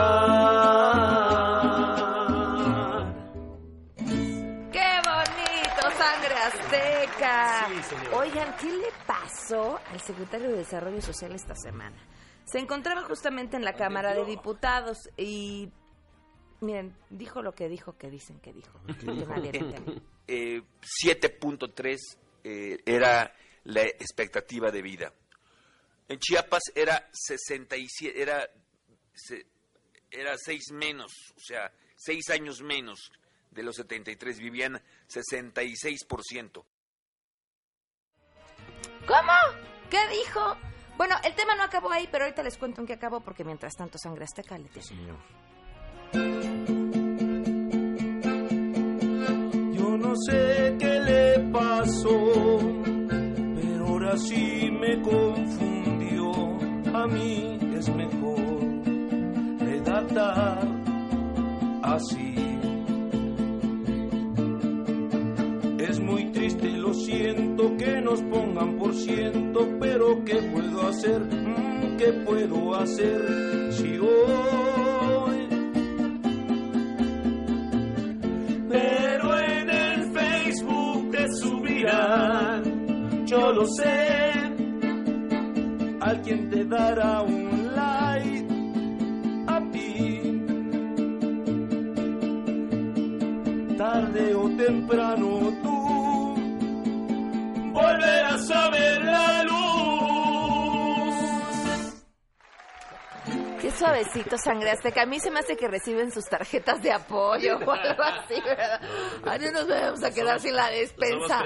¡Qué 4.72 4.90
bonito, 5.04 5.82
sangre 5.98 6.34
azteca! 6.34 7.68
Sí, 7.68 7.82
señor. 7.82 8.14
Oigan, 8.14 8.56
¿qué 8.56 8.72
le 8.72 8.88
pasó 9.06 9.78
al 9.86 10.00
secretario 10.00 10.48
de 10.48 10.56
Desarrollo 10.58 11.02
Social 11.02 11.32
esta 11.34 11.54
semana? 11.54 11.96
Se 12.44 12.58
encontraba 12.58 13.02
justamente 13.02 13.56
en 13.56 13.64
la 13.64 13.74
Cámara 13.74 14.14
de 14.14 14.24
Diputados 14.24 15.10
y, 15.16 15.70
miren, 16.60 16.96
dijo 17.10 17.42
lo 17.42 17.52
que 17.52 17.68
dijo 17.68 17.98
que 17.98 18.10
dicen 18.10 18.40
que 18.40 18.54
dijo. 18.54 18.80
eh, 20.26 20.62
7.3 21.04 21.96
eh, 22.44 22.78
era 22.86 23.34
la 23.64 23.82
expectativa 23.82 24.70
de 24.70 24.80
vida. 24.80 25.12
En 26.10 26.18
Chiapas 26.18 26.62
era 26.74 27.08
67, 27.12 28.20
era, 28.20 28.44
se- 29.26 29.46
era 30.10 30.36
6 30.36 30.72
menos, 30.72 31.12
o 31.36 31.40
sea, 31.40 31.70
6 31.96 32.30
años 32.30 32.62
menos 32.62 33.10
de 33.50 33.62
los 33.62 33.76
73, 33.76 34.38
vivían 34.38 34.80
66%. 35.08 36.64
¿Cómo? 39.06 39.32
¿Qué 39.90 39.98
dijo? 40.08 40.56
Bueno, 40.96 41.16
el 41.24 41.34
tema 41.34 41.54
no 41.56 41.62
acabó 41.64 41.90
ahí, 41.90 42.08
pero 42.12 42.24
ahorita 42.24 42.42
les 42.42 42.58
cuento 42.58 42.80
en 42.80 42.86
qué 42.86 42.92
acabó, 42.94 43.20
porque 43.20 43.44
mientras 43.44 43.74
tanto 43.74 43.98
sangre 43.98 44.24
azteca 44.24 44.58
le 44.58 44.68
tiene. 44.68 45.14
Yo 49.72 49.96
no 49.96 50.14
sé 50.26 50.76
qué 50.78 51.00
le 51.00 51.38
pasó, 51.50 52.58
pero 53.54 53.86
ahora 53.86 54.16
sí 54.18 54.70
me 54.70 55.00
confundió. 55.02 56.30
A 56.94 57.06
mí 57.06 57.58
es 57.76 57.88
mejor 57.88 58.39
así. 61.82 62.34
Es 65.78 66.00
muy 66.00 66.24
triste 66.32 66.68
lo 66.70 66.94
siento 66.94 67.76
que 67.76 68.00
nos 68.00 68.22
pongan 68.22 68.76
por 68.78 68.94
ciento, 68.94 69.68
pero 69.80 70.24
¿qué 70.24 70.36
puedo 70.36 70.88
hacer? 70.88 71.20
Mm, 71.20 71.96
¿Qué 71.96 72.12
puedo 72.24 72.74
hacer 72.76 73.72
si 73.72 73.98
hoy 73.98 75.10
pero 78.68 79.38
en 79.38 79.70
el 79.70 80.12
Facebook 80.12 81.10
te 81.10 81.26
subirán. 81.40 83.26
Yo 83.26 83.52
lo 83.52 83.66
sé, 83.66 84.28
alguien 86.00 86.50
te 86.50 86.64
dará 86.64 87.22
un 87.22 87.59
Tarde 93.80 94.34
o 94.34 94.46
temprano 94.50 95.52
suavecito 103.80 104.36
sangre 104.36 104.70
azteca. 104.70 105.02
A 105.02 105.06
mí 105.06 105.18
se 105.18 105.30
me 105.30 105.40
hace 105.40 105.56
que 105.56 105.66
reciben 105.66 106.10
sus 106.12 106.24
tarjetas 106.26 106.82
de 106.82 106.92
apoyo 106.92 107.56
o 107.56 107.70
algo 107.70 108.02
así, 108.02 108.40
¿verdad? 108.40 108.80
Ay, 109.24 109.38
no 109.40 109.52
nos 109.52 109.68
vamos 109.68 110.04
a 110.04 110.10
quedar 110.10 110.38
sin 110.40 110.54
la 110.54 110.68
despensa. 110.70 111.42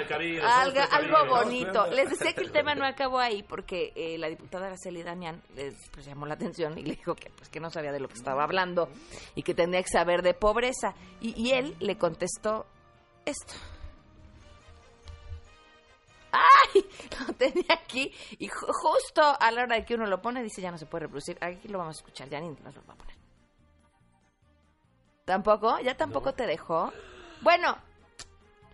Algo, 0.93 1.27
bonito. 1.29 1.87
Les 1.87 2.11
decía 2.11 2.33
que 2.33 2.43
el 2.43 2.51
tema 2.51 2.75
no 2.75 2.85
acabó 2.87 3.19
ahí 3.19 3.43
porque 3.43 3.93
eh, 3.95 4.19
la 4.19 4.29
diputada 4.29 4.67
Araceli 4.67 5.03
Damián 5.03 5.43
les 5.55 5.75
pues, 5.91 6.05
llamó 6.07 6.27
la 6.27 6.35
atención 6.35 6.77
y 6.79 6.83
le 6.83 6.97
dijo 6.97 7.15
que 7.15 7.31
pues 7.31 7.49
que 7.49 7.61
no 7.61 7.71
sabía 7.71 7.93
de 7.93 8.01
lo 8.01 8.09
que 8.09 8.15
estaba 8.15 8.43
hablando 8.43 8.89
y 9.35 9.43
que 9.43 9.55
tenía 9.55 9.83
que 9.83 9.89
saber 9.89 10.23
de 10.23 10.35
pobreza. 10.35 10.95
Y, 11.21 11.41
y 11.41 11.53
él 11.53 11.77
le 11.79 11.97
contestó 11.97 12.67
esto. 13.25 13.55
¡Ay! 16.35 16.85
Lo 17.29 17.33
tenía 17.35 17.65
aquí 17.83 18.13
y 18.39 18.49
ju- 18.49 18.73
justo 18.73 19.23
a 19.39 19.51
la 19.53 19.63
hora 19.63 19.77
de 19.77 19.85
que 19.85 19.95
uno 19.95 20.07
lo 20.07 20.21
pone 20.21 20.43
dice 20.43 20.61
ya 20.61 20.71
no 20.73 20.79
se 20.79 20.87
puede 20.87 21.03
reproducir. 21.05 21.39
Aquí 21.41 21.69
lo 21.69 21.79
vamos 21.79 21.97
a 21.97 22.01
escuchar, 22.01 22.29
ya 22.29 22.41
ni 22.41 22.49
nos 22.49 22.75
lo 22.75 22.85
va 22.87 22.95
a 22.95 22.97
poner. 22.97 23.15
¿Tampoco? 25.25 25.79
¿Ya 25.81 25.97
tampoco 25.97 26.35
te 26.35 26.47
dejó? 26.47 26.93
Bueno, 27.41 27.79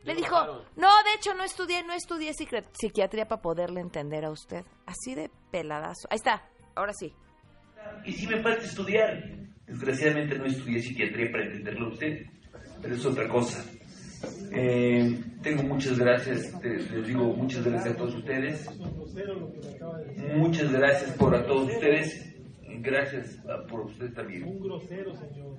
le 0.05 0.14
dijo, 0.14 0.37
no, 0.76 0.89
de 1.05 1.14
hecho 1.16 1.35
no 1.35 1.45
estudié, 1.45 1.82
no 1.85 1.93
estudié 1.93 2.32
psiqui- 2.32 2.64
psiquiatría 2.72 3.28
para 3.28 3.41
poderle 3.43 3.80
entender 3.80 4.24
a 4.24 4.30
usted. 4.30 4.64
Así 4.87 5.14
de 5.14 5.30
peladazo. 5.51 6.09
Ahí 6.11 6.16
está, 6.16 6.49
ahora 6.74 6.93
sí. 6.93 7.14
Y 8.05 8.12
sí 8.12 8.26
me 8.26 8.43
falta 8.43 8.64
estudiar. 8.64 9.22
Desgraciadamente 9.66 10.37
no 10.39 10.47
estudié 10.47 10.80
psiquiatría 10.82 11.30
para 11.30 11.45
entenderlo 11.45 11.87
a 11.87 11.93
usted, 11.93 12.26
pero 12.82 12.95
es 12.97 13.05
otra 13.07 13.28
cosa. 13.28 13.64
Eh, 14.53 15.23
tengo 15.43 15.62
muchas 15.62 15.99
gracias, 15.99 16.53
les 16.62 17.07
digo 17.07 17.25
muchas 17.35 17.64
gracias 17.64 17.95
a 17.95 17.97
todos 17.97 18.14
ustedes. 18.16 18.68
Muchas 20.37 20.73
gracias 20.73 21.11
por 21.12 21.35
a 21.35 21.47
todos 21.47 21.73
ustedes. 21.73 22.27
Gracias 22.83 23.39
por 23.68 23.81
ustedes 23.81 24.14
también. 24.14 24.45
Un 24.45 24.61
grosero, 24.61 25.14
señor. 25.14 25.59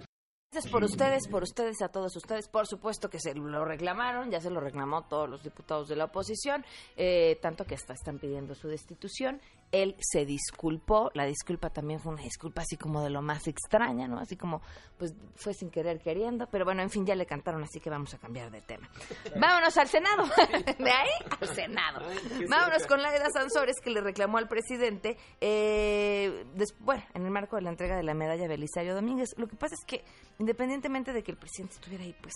Gracias 0.54 0.70
por 0.70 0.84
ustedes, 0.84 1.28
por 1.30 1.44
ustedes, 1.44 1.82
a 1.82 1.88
todos 1.88 2.14
ustedes. 2.18 2.50
Por 2.50 2.68
supuesto 2.68 3.10
que 3.10 3.20
se 3.20 3.34
lo 3.34 3.64
reclamaron, 3.64 4.30
ya 4.32 4.42
se 4.42 4.50
lo 4.50 4.60
reclamó 4.60 5.04
todos 5.04 5.30
los 5.30 5.44
diputados 5.44 5.88
de 5.88 5.96
la 5.96 6.06
oposición, 6.06 6.66
eh, 6.98 7.38
tanto 7.42 7.64
que 7.64 7.76
hasta 7.76 7.94
están 7.94 8.20
pidiendo 8.20 8.54
su 8.54 8.68
destitución 8.68 9.40
él 9.72 9.96
se 10.00 10.26
disculpó, 10.26 11.12
la 11.14 11.26
disculpa 11.26 11.70
también 11.70 12.00
fue 12.00 12.14
una 12.14 12.24
disculpa 12.24 12.62
así 12.62 12.76
como 12.78 13.02
de 13.02 13.10
lo 13.10 13.22
más 13.22 13.48
extraña, 13.48 14.08
¿no? 14.08 14.20
Así 14.20 14.36
como, 14.36 14.62
pues 14.98 15.14
fue 15.36 15.54
sin 15.54 15.70
querer 15.70 16.00
queriendo, 16.02 16.48
pero 16.48 16.66
bueno, 16.66 16.82
en 16.82 16.90
fin, 16.90 17.06
ya 17.06 17.16
le 17.16 17.26
cantaron, 17.26 17.64
así 17.64 17.80
que 17.80 17.90
vamos 17.90 18.14
a 18.14 18.18
cambiar 18.18 18.52
de 18.52 18.62
tema. 18.62 18.90
Vámonos 19.40 19.78
al 19.78 19.88
Senado, 19.88 20.24
de 20.78 20.92
ahí 20.92 21.10
al 21.40 21.48
Senado. 21.48 22.02
Vámonos 22.50 22.86
con 22.86 23.02
la 23.02 23.12
de 23.12 23.20
las 23.20 23.34
Sansores 23.34 23.78
que 23.82 23.90
le 23.90 24.02
reclamó 24.02 24.38
al 24.38 24.48
presidente, 24.48 25.18
eh, 25.40 26.46
bueno, 26.80 27.04
en 27.14 27.26
el 27.26 27.32
marco 27.32 27.56
de 27.56 27.62
la 27.62 27.70
entrega 27.70 27.96
de 27.96 28.04
la 28.04 28.14
medalla 28.14 28.48
Belisario 28.48 28.94
Domínguez. 28.94 29.30
Lo 29.38 29.48
que 29.48 29.56
pasa 29.56 29.76
es 29.76 29.86
que, 29.86 30.04
independientemente 30.40 31.14
de 31.14 31.24
que 31.24 31.32
el 31.32 31.38
presidente 31.38 31.76
estuviera 31.76 32.04
ahí, 32.04 32.16
pues 32.22 32.34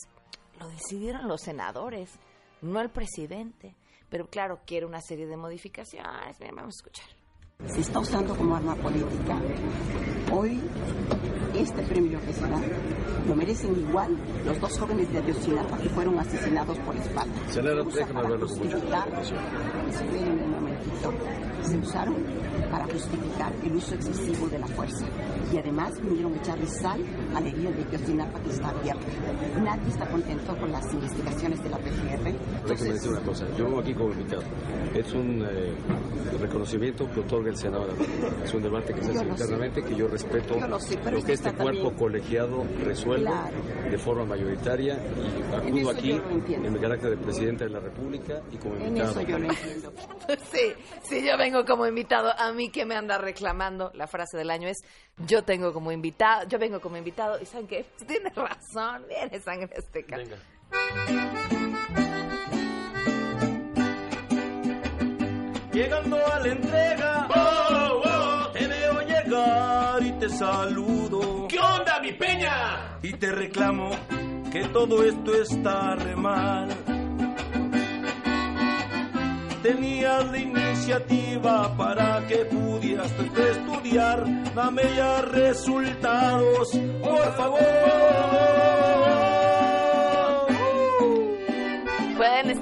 lo 0.59 0.69
decidieron 0.69 1.27
los 1.27 1.41
senadores, 1.41 2.17
no 2.61 2.79
el 2.79 2.89
presidente. 2.89 3.75
Pero 4.09 4.29
claro, 4.29 4.61
quiere 4.65 4.85
una 4.85 5.01
serie 5.01 5.25
de 5.25 5.35
modificaciones. 5.35 6.37
Bien, 6.39 6.55
vamos 6.55 6.75
a 6.75 6.77
escuchar 6.77 7.24
se 7.63 7.81
está 7.81 7.99
usando 7.99 8.35
como 8.35 8.55
arma 8.55 8.75
política. 8.75 9.37
Hoy, 10.31 10.59
este 11.55 11.81
premio 11.83 12.19
que 12.21 12.33
se 12.33 12.41
da 12.41 12.59
lo 13.27 13.35
merecen 13.35 13.75
igual 13.79 14.15
los 14.45 14.59
dos 14.59 14.77
jóvenes 14.77 15.11
de 15.11 15.17
Ayotzinapa 15.19 15.77
que 15.77 15.89
fueron 15.89 16.19
asesinados 16.19 16.77
por 16.79 16.95
espalda. 16.95 17.33
Senador, 17.49 17.87
Se 21.61 21.77
usaron 21.77 22.15
para 22.71 22.85
justificar 22.85 23.53
el 23.63 23.75
uso 23.75 23.95
excesivo 23.95 24.47
de 24.49 24.59
la 24.59 24.67
fuerza. 24.67 25.05
Y 25.51 25.57
además 25.57 25.93
vinieron 26.01 26.33
a 26.33 26.37
echarle 26.37 26.67
sal 26.67 27.01
a 27.33 27.41
la 27.41 27.47
herida 27.47 27.71
de 27.71 27.83
Ayotzinapa 27.83 28.39
que 28.41 28.49
está 28.51 28.69
abierta. 28.69 29.05
Nadie 29.63 29.89
está 29.89 30.05
contento 30.07 30.57
con 30.57 30.71
las 30.71 30.93
investigaciones 30.93 31.63
de 31.63 31.69
la 31.69 31.77
PGR. 31.77 32.67
Decir 32.67 33.11
una 33.11 33.21
cosa. 33.21 33.45
Yo 33.57 33.65
vengo 33.65 33.79
aquí 33.79 33.93
como 33.93 34.11
invitado. 34.11 34.43
Es 34.93 35.13
un 35.13 35.41
eh, 35.41 35.73
reconocimiento 36.39 37.09
que 37.11 37.19
otorga 37.19 37.49
el 37.49 37.57
Senado. 37.57 37.87
Es 38.43 38.53
un 38.53 38.61
debate 38.61 38.93
que 38.93 39.03
se 39.03 39.11
hace 39.11 39.25
internamente 39.25 39.83
que 39.83 39.95
yo 39.95 40.07
respeto 40.07 40.55
lo, 40.67 41.23
que 41.23 41.33
este 41.33 41.53
cuerpo 41.53 41.93
colegiado 41.93 42.63
resuelve 42.83 43.31
de 43.89 43.97
forma 43.97 44.25
mayoritaria 44.25 44.97
y 44.97 45.69
acudo 45.69 45.89
aquí 45.89 46.11
en 46.11 46.73
mi 46.73 46.79
carácter 46.79 47.11
de 47.11 47.17
presidente 47.17 47.65
de 47.65 47.69
la 47.69 47.79
República 47.79 48.41
y 48.51 48.57
como 48.57 48.75
invitado. 48.75 48.95
En 48.95 48.97
eso 48.97 49.21
yo 49.21 49.39
lo 49.39 49.49
entiendo. 49.49 49.93
sí, 50.51 50.64
sí, 51.03 51.25
yo 51.25 51.37
vengo 51.37 51.65
como 51.65 51.85
invitado. 51.85 52.33
A 52.37 52.51
mí 52.51 52.69
que 52.69 52.85
me 52.85 52.95
anda 52.95 53.17
reclamando, 53.17 53.91
la 53.93 54.07
frase 54.07 54.37
del 54.37 54.49
año 54.49 54.67
es 54.67 54.77
yo 55.17 55.43
tengo 55.43 55.73
como 55.73 55.91
invitado, 55.91 56.47
yo 56.47 56.59
vengo 56.59 56.79
como 56.79 56.97
invitado 56.97 57.39
y 57.41 57.45
¿saben 57.45 57.67
qué? 57.67 57.85
Tiene 58.07 58.29
razón, 58.29 59.05
viene 59.07 59.39
sangre 59.39 59.69
azteca. 59.77 60.17
Venga. 60.17 60.37
Llegando 65.71 66.25
a 66.25 66.39
la 66.39 66.47
entrega, 66.47 67.27
oh, 67.35 68.01
oh, 68.05 68.51
te 68.51 68.65
veo 68.65 69.01
llegar 69.01 70.03
y 70.03 70.11
te 70.13 70.29
saludo. 70.29 71.47
¿Qué 71.49 71.59
onda, 71.59 71.99
mi 71.99 72.13
peña? 72.13 72.97
Y 73.01 73.11
te 73.13 73.31
reclamo 73.31 73.89
que 74.53 74.63
todo 74.69 75.03
esto 75.03 75.33
está 75.35 75.95
re 75.95 76.15
mal. 76.15 76.69
Tenías 79.65 80.31
la 80.31 80.37
iniciativa 80.37 81.75
para 81.75 82.23
que 82.27 82.45
pudieras 82.45 83.11
estudiar. 83.11 84.23
Dame 84.53 84.83
ya 84.95 85.23
resultados, 85.23 86.69
por 87.01 87.35
favor. 87.35 89.14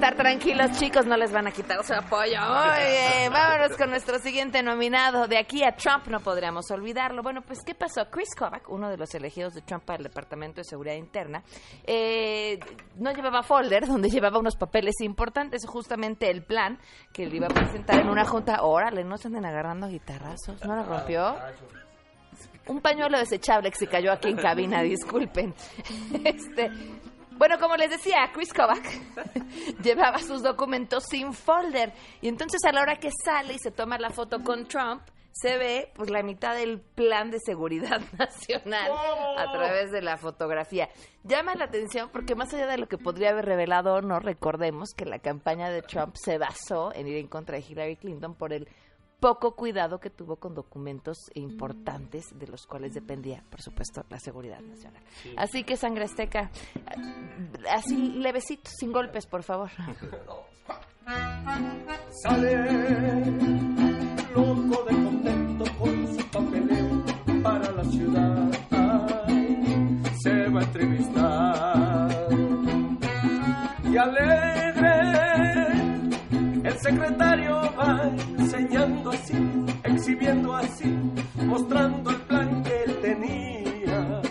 Estar 0.04 0.18
tranquilos, 0.18 0.72
chicos, 0.78 1.06
no 1.06 1.16
les 1.16 1.32
van 1.32 1.47
a 1.47 1.51
quitar 1.51 1.82
su 1.86 1.93
apoyo. 1.93 2.38
Muy 2.41 2.91
bien, 2.91 3.32
vámonos 3.32 3.78
con 3.78 3.89
nuestro 3.89 4.20
siguiente 4.20 4.62
nominado. 4.62 5.30
De 5.30 5.38
aquí 5.38 5.64
a 5.64 5.78
Trump 5.78 6.08
no 6.08 6.20
podríamos 6.20 6.70
olvidarlo. 6.72 7.24
Bueno, 7.24 7.41
pues, 7.41 7.60
¿qué 7.66 7.74
pasó? 7.74 8.10
Chris 8.12 8.36
Kovac, 8.38 8.70
uno 8.70 8.89
de 8.89 8.97
los 8.97 9.16
elegidos 9.16 9.54
de 9.54 9.62
Trump 9.62 9.86
para 9.86 9.99
el 9.99 10.04
Departamento 10.04 10.60
de 10.60 10.66
Seguridad 10.66 10.95
Interna, 10.95 11.41
eh, 11.86 12.60
no 12.97 13.14
llevaba 13.14 13.43
folder 13.43 13.88
donde 13.88 14.10
llevaba 14.10 14.39
unos 14.39 14.58
papeles 14.58 14.99
importantes, 14.99 15.66
justamente 15.66 16.30
el 16.30 16.43
plan 16.43 16.80
que 17.14 17.26
le 17.26 17.38
iba 17.38 17.47
a 17.47 17.54
presentar 17.54 18.01
en 18.01 18.10
una 18.10 18.26
junta. 18.26 18.62
Órale, 18.62 19.06
no 19.06 19.18
se 19.18 19.30
anden 19.30 19.45
agarrando 19.45 19.88
guitarrazos. 19.88 20.66
¿No 20.66 20.76
lo 20.76 20.84
rompió? 20.84 21.34
un 22.68 22.82
pañuelo 22.82 23.18
desechable 23.18 23.70
que 23.72 23.78
se 23.78 23.88
cayó 23.88 24.12
aquí 24.12 24.30
en 24.30 24.38
cabina, 24.38 24.82
disculpen. 24.82 25.54
Este, 26.24 26.72
bueno, 27.38 27.57
como 27.59 27.75
les 27.75 27.89
decía, 27.89 28.29
Chris 28.34 28.53
Kovac 28.53 28.84
llevaba 29.84 30.19
sus 30.19 30.41
documentos 30.43 31.05
sin 31.09 31.34
folder. 31.34 31.93
Y 32.21 32.27
entonces 32.27 32.63
a 32.65 32.71
la 32.71 32.81
hora 32.81 32.95
que 32.97 33.09
sale 33.23 33.53
y 33.53 33.59
se 33.59 33.71
toma 33.71 33.97
la 33.97 34.09
foto 34.09 34.43
con 34.43 34.67
Trump, 34.67 35.01
se 35.34 35.57
ve 35.57 35.91
pues 35.95 36.11
la 36.11 36.21
mitad 36.21 36.55
del 36.55 36.79
plan 36.79 37.31
de 37.31 37.39
seguridad 37.39 38.01
nacional 38.17 38.91
a 39.38 39.51
través 39.51 39.91
de 39.91 40.01
la 40.01 40.17
fotografía. 40.17 40.89
Llama 41.23 41.55
la 41.55 41.65
atención 41.65 42.09
porque 42.11 42.36
más 42.36 42.53
allá 42.53 42.67
de 42.67 42.77
lo 42.77 42.88
que 42.88 42.97
podría 42.97 43.31
haber 43.31 43.45
revelado 43.45 44.01
no, 44.01 44.19
recordemos 44.19 44.89
que 44.95 45.05
la 45.05 45.19
campaña 45.19 45.69
de 45.69 45.81
Trump 45.81 46.15
se 46.15 46.38
basó 46.38 46.93
en 46.93 47.07
ir 47.07 47.17
en 47.17 47.27
contra 47.27 47.57
de 47.57 47.65
Hillary 47.67 47.95
Clinton 47.95 48.36
por 48.36 48.53
el 48.53 48.67
poco 49.24 49.55
cuidado 49.55 49.99
que 50.01 50.09
tuvo 50.09 50.36
con 50.36 50.53
documentos 50.53 51.32
importantes 51.36 52.26
de 52.38 52.45
los 52.45 52.67
cuales 52.67 52.93
dependía, 52.93 53.41
por 53.49 53.61
supuesto, 53.61 54.03
la 54.09 54.19
seguridad 54.19 54.59
nacional. 54.59 55.01
Así 55.38 55.63
que 55.63 55.78
sangre 55.78 56.03
azteca, 56.03 56.51
así 57.71 57.95
levecito, 57.95 58.69
sin 58.78 58.91
golpes, 58.91 59.26
por 59.26 59.43
favor. 59.43 59.69
Sale 62.21 62.55
loco 64.36 64.84
de 64.84 65.03
contento 65.03 65.63
con 65.80 66.17
su 66.17 66.30
papeleo 66.30 67.05
para 67.41 67.71
la 67.71 67.84
ciudad. 67.86 68.51
se 70.21 70.49
va 70.49 70.59
a 70.59 70.63
entrevistar 70.63 72.09
y 73.86 73.97
alegre 73.97 74.63
el 76.63 76.80
secretario 76.80 77.61
va 77.78 78.09
enseñando 78.38 79.03
exhibiendo 80.04 80.54
así, 80.54 80.99
mostrando 81.45 82.10
el 82.10 82.22
plan 82.24 82.62
que 82.62 82.84
él 82.84 82.99
tenía. 83.01 84.22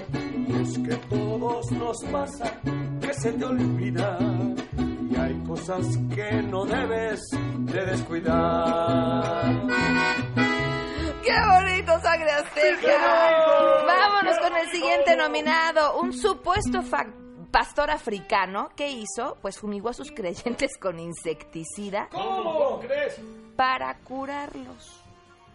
Y 0.47 0.63
es 0.63 0.79
que 0.79 0.95
todos 1.09 1.73
nos 1.73 2.05
pasa 2.05 2.61
que 3.01 3.15
se 3.15 3.33
te 3.33 3.45
olvida 3.47 4.19
y 5.11 5.17
hay 5.17 5.43
cosas 5.47 5.87
que 6.15 6.43
no 6.43 6.67
debes 6.67 7.23
de 7.31 7.87
descuidar. 7.87 9.51
¡Qué 11.23 11.37
bonito, 11.55 12.01
sangre 12.03 12.31
azteca! 12.33 13.87
Vámonos 13.87 14.39
con 14.41 14.55
el 14.55 14.69
siguiente 14.69 15.17
nominado, 15.17 15.99
un 16.01 16.13
supuesto 16.13 16.83
factor 16.83 17.23
pastor 17.51 17.91
africano, 17.91 18.71
¿qué 18.75 18.89
hizo? 18.89 19.37
Pues 19.43 19.59
fumigó 19.59 19.91
a 19.91 19.93
sus 19.93 20.11
creyentes 20.15 20.79
con 20.79 20.99
insecticida. 20.99 22.09
¿Cómo 22.11 22.81
crees? 22.81 23.21
Para 23.57 23.95
curarlos. 23.99 25.02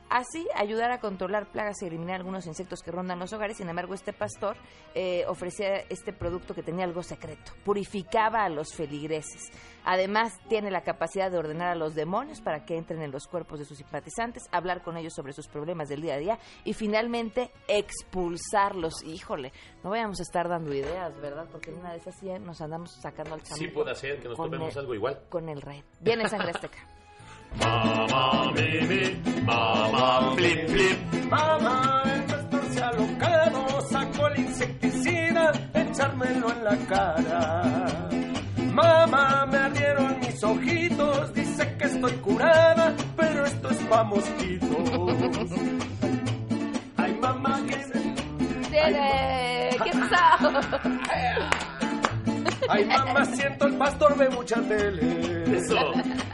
Así, 0.10 0.48
ayudar 0.56 0.92
a 0.92 1.00
controlar 1.00 1.52
plagas 1.52 1.82
y 1.82 1.86
eliminar 1.86 2.16
algunos 2.16 2.46
insectos 2.48 2.82
que 2.82 2.92
rondan 2.92 3.20
los 3.20 3.34
hogares. 3.34 3.58
Sin 3.58 3.68
embargo, 3.68 3.94
este 3.94 4.14
pastor 4.14 4.56
eh, 4.96 5.26
ofrecía 5.28 5.80
este 5.90 6.14
producto 6.14 6.54
que 6.54 6.64
tenía 6.64 6.86
algo 6.86 7.04
secreto. 7.04 7.52
Purificaba 7.66 8.44
a 8.44 8.50
los 8.50 8.74
feligreses. 8.74 9.52
Además, 9.84 10.34
tiene 10.48 10.72
la 10.72 10.82
capacidad 10.82 11.30
de 11.30 11.38
ordenar 11.38 11.70
a 11.70 11.76
los 11.76 11.96
demonios 11.96 12.42
para 12.42 12.66
que 12.66 12.78
entren 12.78 13.02
en 13.02 13.12
los 13.12 13.28
cuerpos 13.28 13.60
de 13.60 13.66
sus 13.66 13.78
simpatizantes, 13.78 14.44
hablar 14.52 14.82
con 14.82 14.98
ellos 14.98 15.14
sobre 15.14 15.34
sus 15.34 15.48
problemas 15.48 15.90
del 15.90 16.02
día 16.02 16.16
a 16.16 16.18
día 16.18 16.40
y 16.64 16.74
finalmente 16.74 17.52
expulsarlos. 17.68 19.04
Híjole, 19.04 19.52
no 19.84 19.90
vayamos 19.90 20.20
a 20.20 20.24
estar 20.24 20.48
dando 20.48 20.74
ideas, 20.74 21.20
¿verdad? 21.22 21.48
Porque 21.52 21.72
en 21.72 21.80
una 21.80 21.92
de 21.92 21.98
esas 21.98 22.18
sí 22.20 22.28
nos 22.40 22.62
andamos 22.62 22.92
sacando 23.02 23.36
al 23.36 23.46
Sí 23.46 23.68
puede 23.68 23.96
ser 23.96 24.20
que 24.20 24.30
nos 24.30 24.38
tomemos 24.38 24.76
algo 24.78 24.94
igual. 24.94 25.22
Con 25.30 25.50
el 25.50 25.62
rey. 25.62 25.84
Viene 26.02 26.28
sangre 26.28 26.52
azteca. 26.52 26.97
Mamá, 27.56 28.52
baby, 28.54 29.22
mamá, 29.44 30.34
flip, 30.36 30.68
flip. 30.70 30.98
Mamá, 31.30 32.04
el 32.14 32.24
pastor 32.24 32.64
se 32.72 32.84
ha 32.84 32.88
alocado, 32.90 33.82
sacó 33.90 34.28
el 34.28 34.40
insecticida, 34.40 35.52
echármelo 35.74 36.52
en 36.52 36.64
la 36.64 36.78
cara. 36.88 38.10
Mamá, 38.74 39.46
me 39.52 39.58
ardieron 39.58 40.20
mis 40.20 40.44
ojitos, 40.44 41.34
dice 41.34 41.76
que 41.78 41.86
estoy 41.86 42.14
curada, 42.14 42.96
pero 43.16 43.46
esto 43.46 43.70
es 43.70 43.78
pa' 43.84 44.04
mosquitos. 44.04 45.50
Ay, 46.98 47.18
mamá, 47.20 47.60
¿qué 47.68 47.84
se... 47.84 47.98
¿Qué 48.70 49.92
pasó? 49.92 51.67
Ay, 52.70 52.86
mamá, 52.86 53.26
siento 53.26 53.68
el 53.68 53.78
pastor 53.78 54.18
ve 54.18 54.30
mucha 54.30 54.62
tele. 54.62 55.58
Eso. 55.58 55.78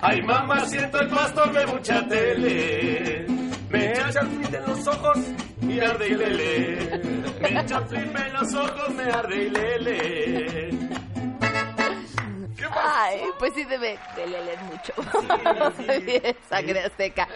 Ay, 0.01 0.21
mamá, 0.21 0.65
siento 0.65 0.99
el 0.99 1.09
pastor 1.09 1.53
ve 1.53 1.65
mucha 1.67 2.07
tele. 2.07 3.25
Me 3.69 3.91
echa 3.91 4.19
en 4.19 4.65
los 4.67 4.87
ojos 4.87 5.17
y 5.61 5.79
arde 5.79 6.07
y 6.07 6.15
lele. 6.15 7.01
Me 7.41 7.59
echa 7.59 7.83
el 7.91 7.97
en 7.97 8.33
los 8.33 8.53
ojos, 8.53 8.89
me 8.95 9.03
arde 9.03 9.43
y 9.45 9.49
lele. 9.49 10.79
Ay, 12.75 13.21
pues 13.39 13.53
sí 13.53 13.63
debe 13.65 13.99
de 14.15 14.27
leer 14.27 14.59
mucho. 14.63 14.93
Bien, 16.05 16.35
sangre 16.49 16.79
azteca. 16.81 17.27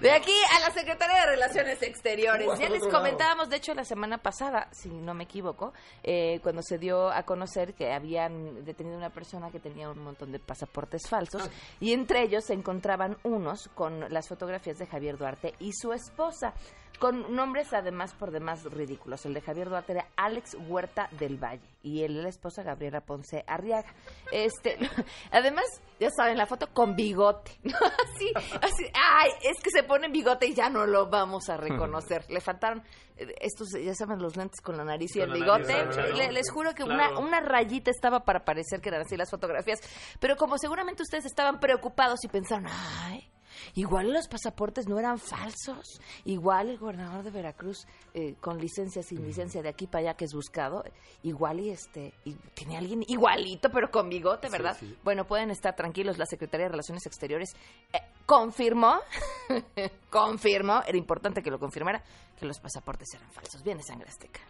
De 0.00 0.10
aquí 0.10 0.34
a 0.56 0.60
la 0.60 0.70
Secretaría 0.70 1.20
de 1.20 1.26
Relaciones 1.26 1.82
Exteriores. 1.82 2.48
Ya 2.58 2.68
les 2.68 2.86
comentábamos, 2.88 3.48
de 3.48 3.56
hecho, 3.56 3.74
la 3.74 3.84
semana 3.84 4.18
pasada, 4.18 4.68
si 4.72 4.88
no 4.88 5.14
me 5.14 5.24
equivoco, 5.24 5.72
eh, 6.02 6.40
cuando 6.42 6.62
se 6.62 6.78
dio 6.78 7.10
a 7.10 7.22
conocer 7.24 7.74
que 7.74 7.92
habían 7.92 8.64
detenido 8.64 8.96
una 8.96 9.10
persona 9.10 9.50
que 9.50 9.60
tenía 9.60 9.90
un 9.90 10.02
montón 10.02 10.32
de 10.32 10.38
pasaportes 10.38 11.08
falsos 11.08 11.48
y 11.80 11.92
entre 11.92 12.22
ellos 12.22 12.44
se 12.44 12.54
encontraban 12.54 13.16
unos 13.22 13.68
con 13.74 14.12
las 14.12 14.28
fotografías 14.28 14.78
de 14.78 14.86
Javier 14.86 15.16
Duarte 15.16 15.54
y 15.58 15.72
su 15.72 15.92
esposa 15.92 16.54
con 16.98 17.34
nombres 17.34 17.72
además 17.72 18.14
por 18.14 18.30
demás 18.30 18.64
ridículos. 18.64 19.24
El 19.26 19.34
de 19.34 19.40
Javier 19.40 19.68
Duarte 19.68 19.92
era 19.92 20.08
Alex 20.16 20.56
Huerta 20.68 21.08
del 21.18 21.36
Valle 21.36 21.66
y 21.82 22.02
el 22.02 22.14
de 22.14 22.22
la 22.22 22.28
esposa 22.28 22.62
Gabriela 22.62 23.00
Ponce 23.00 23.44
Arriaga. 23.46 23.92
Este, 24.30 24.78
además, 25.30 25.64
ya 25.98 26.08
saben, 26.16 26.36
la 26.36 26.46
foto 26.46 26.68
con 26.72 26.94
bigote. 26.94 27.52
así, 27.64 28.32
así, 28.60 28.84
ay, 28.94 29.30
es 29.42 29.62
que 29.62 29.70
se 29.70 29.82
pone 29.82 30.08
bigote 30.08 30.46
y 30.46 30.54
ya 30.54 30.68
no 30.68 30.86
lo 30.86 31.08
vamos 31.08 31.48
a 31.48 31.56
reconocer. 31.56 32.24
Le 32.30 32.40
faltaron 32.40 32.82
eh, 33.16 33.34
estos, 33.40 33.68
ya 33.82 33.94
saben, 33.94 34.20
los 34.20 34.36
lentes 34.36 34.60
con 34.60 34.76
la 34.76 34.84
nariz 34.84 35.16
y 35.16 35.20
el 35.20 35.32
bigote. 35.32 35.86
les 36.30 36.50
juro 36.50 36.74
que 36.74 36.84
una, 36.84 37.18
una 37.18 37.40
rayita 37.40 37.90
estaba 37.90 38.20
para 38.20 38.44
parecer 38.44 38.80
que 38.80 38.90
eran 38.90 39.02
así 39.02 39.16
las 39.16 39.30
fotografías. 39.30 39.80
Pero 40.20 40.36
como 40.36 40.58
seguramente 40.58 41.02
ustedes 41.02 41.24
estaban 41.24 41.58
preocupados 41.58 42.24
y 42.24 42.28
pensaron, 42.28 42.66
ay, 42.68 43.31
Igual 43.74 44.12
los 44.12 44.28
pasaportes 44.28 44.88
no 44.88 44.98
eran 44.98 45.18
falsos. 45.18 46.00
Igual 46.24 46.70
el 46.70 46.78
gobernador 46.78 47.24
de 47.24 47.30
Veracruz, 47.30 47.86
eh, 48.14 48.34
con 48.40 48.58
licencia, 48.58 49.02
sin 49.02 49.24
licencia, 49.24 49.62
de 49.62 49.68
aquí 49.68 49.86
para 49.86 50.00
allá 50.00 50.14
que 50.14 50.24
es 50.24 50.32
buscado, 50.34 50.84
igual 51.22 51.60
y 51.60 51.70
este, 51.70 52.12
y 52.24 52.34
tiene 52.54 52.76
alguien 52.76 53.04
igualito, 53.08 53.70
pero 53.70 53.90
con 53.90 54.08
bigote, 54.08 54.48
¿verdad? 54.48 54.76
Bueno, 55.02 55.26
pueden 55.26 55.50
estar 55.50 55.74
tranquilos. 55.74 56.18
La 56.18 56.26
Secretaría 56.26 56.66
de 56.66 56.70
Relaciones 56.70 57.06
Exteriores 57.06 57.54
eh, 57.92 57.98
confirmó, 58.26 59.00
confirmó, 60.10 60.82
era 60.86 60.98
importante 60.98 61.42
que 61.42 61.50
lo 61.50 61.58
confirmara, 61.58 62.02
que 62.38 62.46
los 62.46 62.58
pasaportes 62.60 63.08
eran 63.14 63.30
falsos. 63.30 63.62
Viene 63.62 63.82
sangre 63.82 64.08
azteca. 64.08 64.40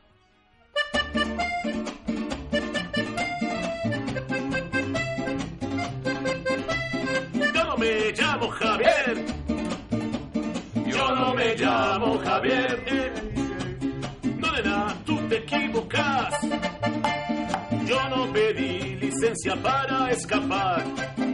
Me 8.13 8.23
llamo 8.23 8.49
Javier. 8.51 9.25
Yo 10.87 11.15
no 11.15 11.35
me 11.35 11.55
llamo 11.57 12.19
Javier. 12.19 13.23
No, 14.39 14.53
nena, 14.53 14.95
tú 15.07 15.17
te 15.29 15.37
equivocas. 15.37 16.35
Yo 17.93 18.09
no 18.09 18.33
pedí 18.33 18.97
licencia 18.97 19.55
para 19.57 20.11
escapar. 20.13 20.83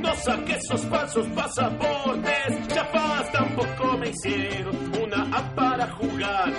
No 0.03 0.13
saqué 0.17 0.57
esos 0.57 0.85
falsos 0.87 1.29
pasaportes. 1.29 2.67
Chafas 2.67 3.31
tampoco 3.31 3.97
me 3.99 4.09
hicieron 4.09 4.77
una 5.01 5.23
app 5.39 5.55
para 5.55 5.87
jugar. 5.93 6.53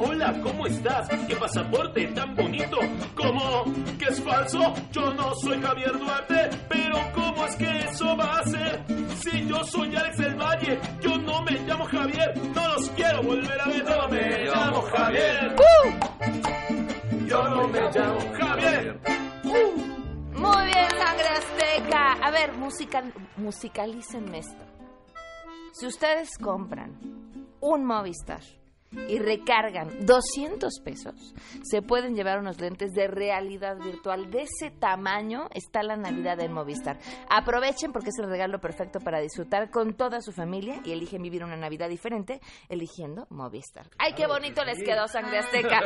Hola, 0.00 0.40
¿cómo 0.42 0.66
estás? 0.66 1.06
¿Qué 1.28 1.36
pasaporte 1.36 2.06
tan 2.14 2.34
bonito? 2.34 2.78
¿Cómo? 3.14 3.64
¿Que 3.98 4.06
es 4.06 4.22
falso? 4.22 4.72
Yo 4.90 5.12
no 5.12 5.34
soy 5.34 5.60
Javier 5.60 5.98
Duarte, 5.98 6.48
pero 6.70 6.96
¿cómo 7.14 7.44
es 7.44 7.56
que 7.56 7.78
eso 7.90 8.16
va 8.16 8.38
a 8.38 8.44
ser? 8.44 8.82
Si 9.22 9.46
yo 9.46 9.62
soy 9.64 9.94
Alex 9.94 10.16
del 10.16 10.34
Valle, 10.34 10.80
yo 11.02 11.18
no 11.18 11.42
me 11.42 11.52
llamo 11.66 11.84
Javier. 11.84 12.32
Musical, 22.62 23.12
musicalícenme 23.36 24.38
esto. 24.38 24.64
Si 25.72 25.86
ustedes 25.86 26.30
compran 26.38 26.96
un 27.60 27.84
Movistar 27.84 28.42
y 29.08 29.18
recargan 29.18 30.06
200 30.06 30.80
pesos, 30.84 31.34
se 31.62 31.82
pueden 31.82 32.14
llevar 32.14 32.38
unos 32.38 32.60
lentes 32.60 32.92
de 32.92 33.08
realidad 33.08 33.76
virtual. 33.78 34.30
De 34.30 34.42
ese 34.42 34.70
tamaño 34.70 35.48
está 35.54 35.82
la 35.82 35.96
Navidad 35.96 36.40
en 36.40 36.52
Movistar. 36.52 36.98
Aprovechen 37.28 37.92
porque 37.92 38.10
es 38.10 38.18
el 38.18 38.28
regalo 38.28 38.60
perfecto 38.60 39.00
para 39.00 39.20
disfrutar 39.20 39.70
con 39.70 39.94
toda 39.94 40.20
su 40.20 40.32
familia 40.32 40.80
y 40.84 40.92
eligen 40.92 41.22
vivir 41.22 41.44
una 41.44 41.56
Navidad 41.56 41.88
diferente 41.88 42.40
eligiendo 42.68 43.26
Movistar. 43.30 43.88
¡Ay, 43.98 44.14
qué 44.14 44.26
bonito 44.26 44.64
les 44.64 44.82
quedó 44.82 45.08
Sangre 45.08 45.38
Azteca! 45.38 45.80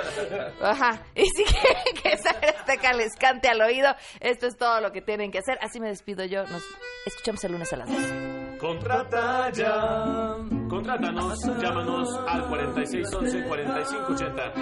Ajá. 0.60 1.02
Y 1.14 1.26
si 1.26 1.44
quieren 1.44 2.02
que 2.02 2.16
Sangre 2.18 2.50
Azteca 2.50 2.92
les 2.92 3.14
cante 3.16 3.48
al 3.48 3.60
oído, 3.60 3.94
esto 4.20 4.46
es 4.46 4.56
todo 4.56 4.80
lo 4.80 4.92
que 4.92 5.02
tienen 5.02 5.30
que 5.30 5.38
hacer. 5.38 5.58
Así 5.62 5.80
me 5.80 5.88
despido 5.88 6.24
yo. 6.24 6.44
Nos 6.46 6.62
escuchamos 7.06 7.42
el 7.44 7.52
lunes 7.52 7.72
a 7.72 7.76
las 7.76 7.88
2. 7.88 8.35
Contrata 8.58 9.50
ya. 9.50 10.36
Contrátanos. 10.68 11.38
Llámanos 11.60 12.18
al 12.26 12.48
4611-4580. 12.48 14.52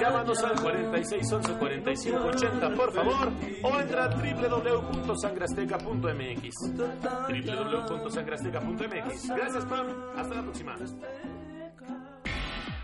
Llámanos 0.00 0.42
al 0.42 0.56
4611-4580, 0.56 2.76
por 2.76 2.92
favor, 2.92 3.30
o 3.62 3.78
entra 3.78 4.04
a 4.04 4.08
www.sangrasteca.mx. 4.08 6.54
www.sangrasteca.mx. 7.28 9.28
Gracias, 9.28 9.64
Pam. 9.66 9.86
Hasta 10.16 10.34
la 10.34 10.42
próxima. 10.42 10.74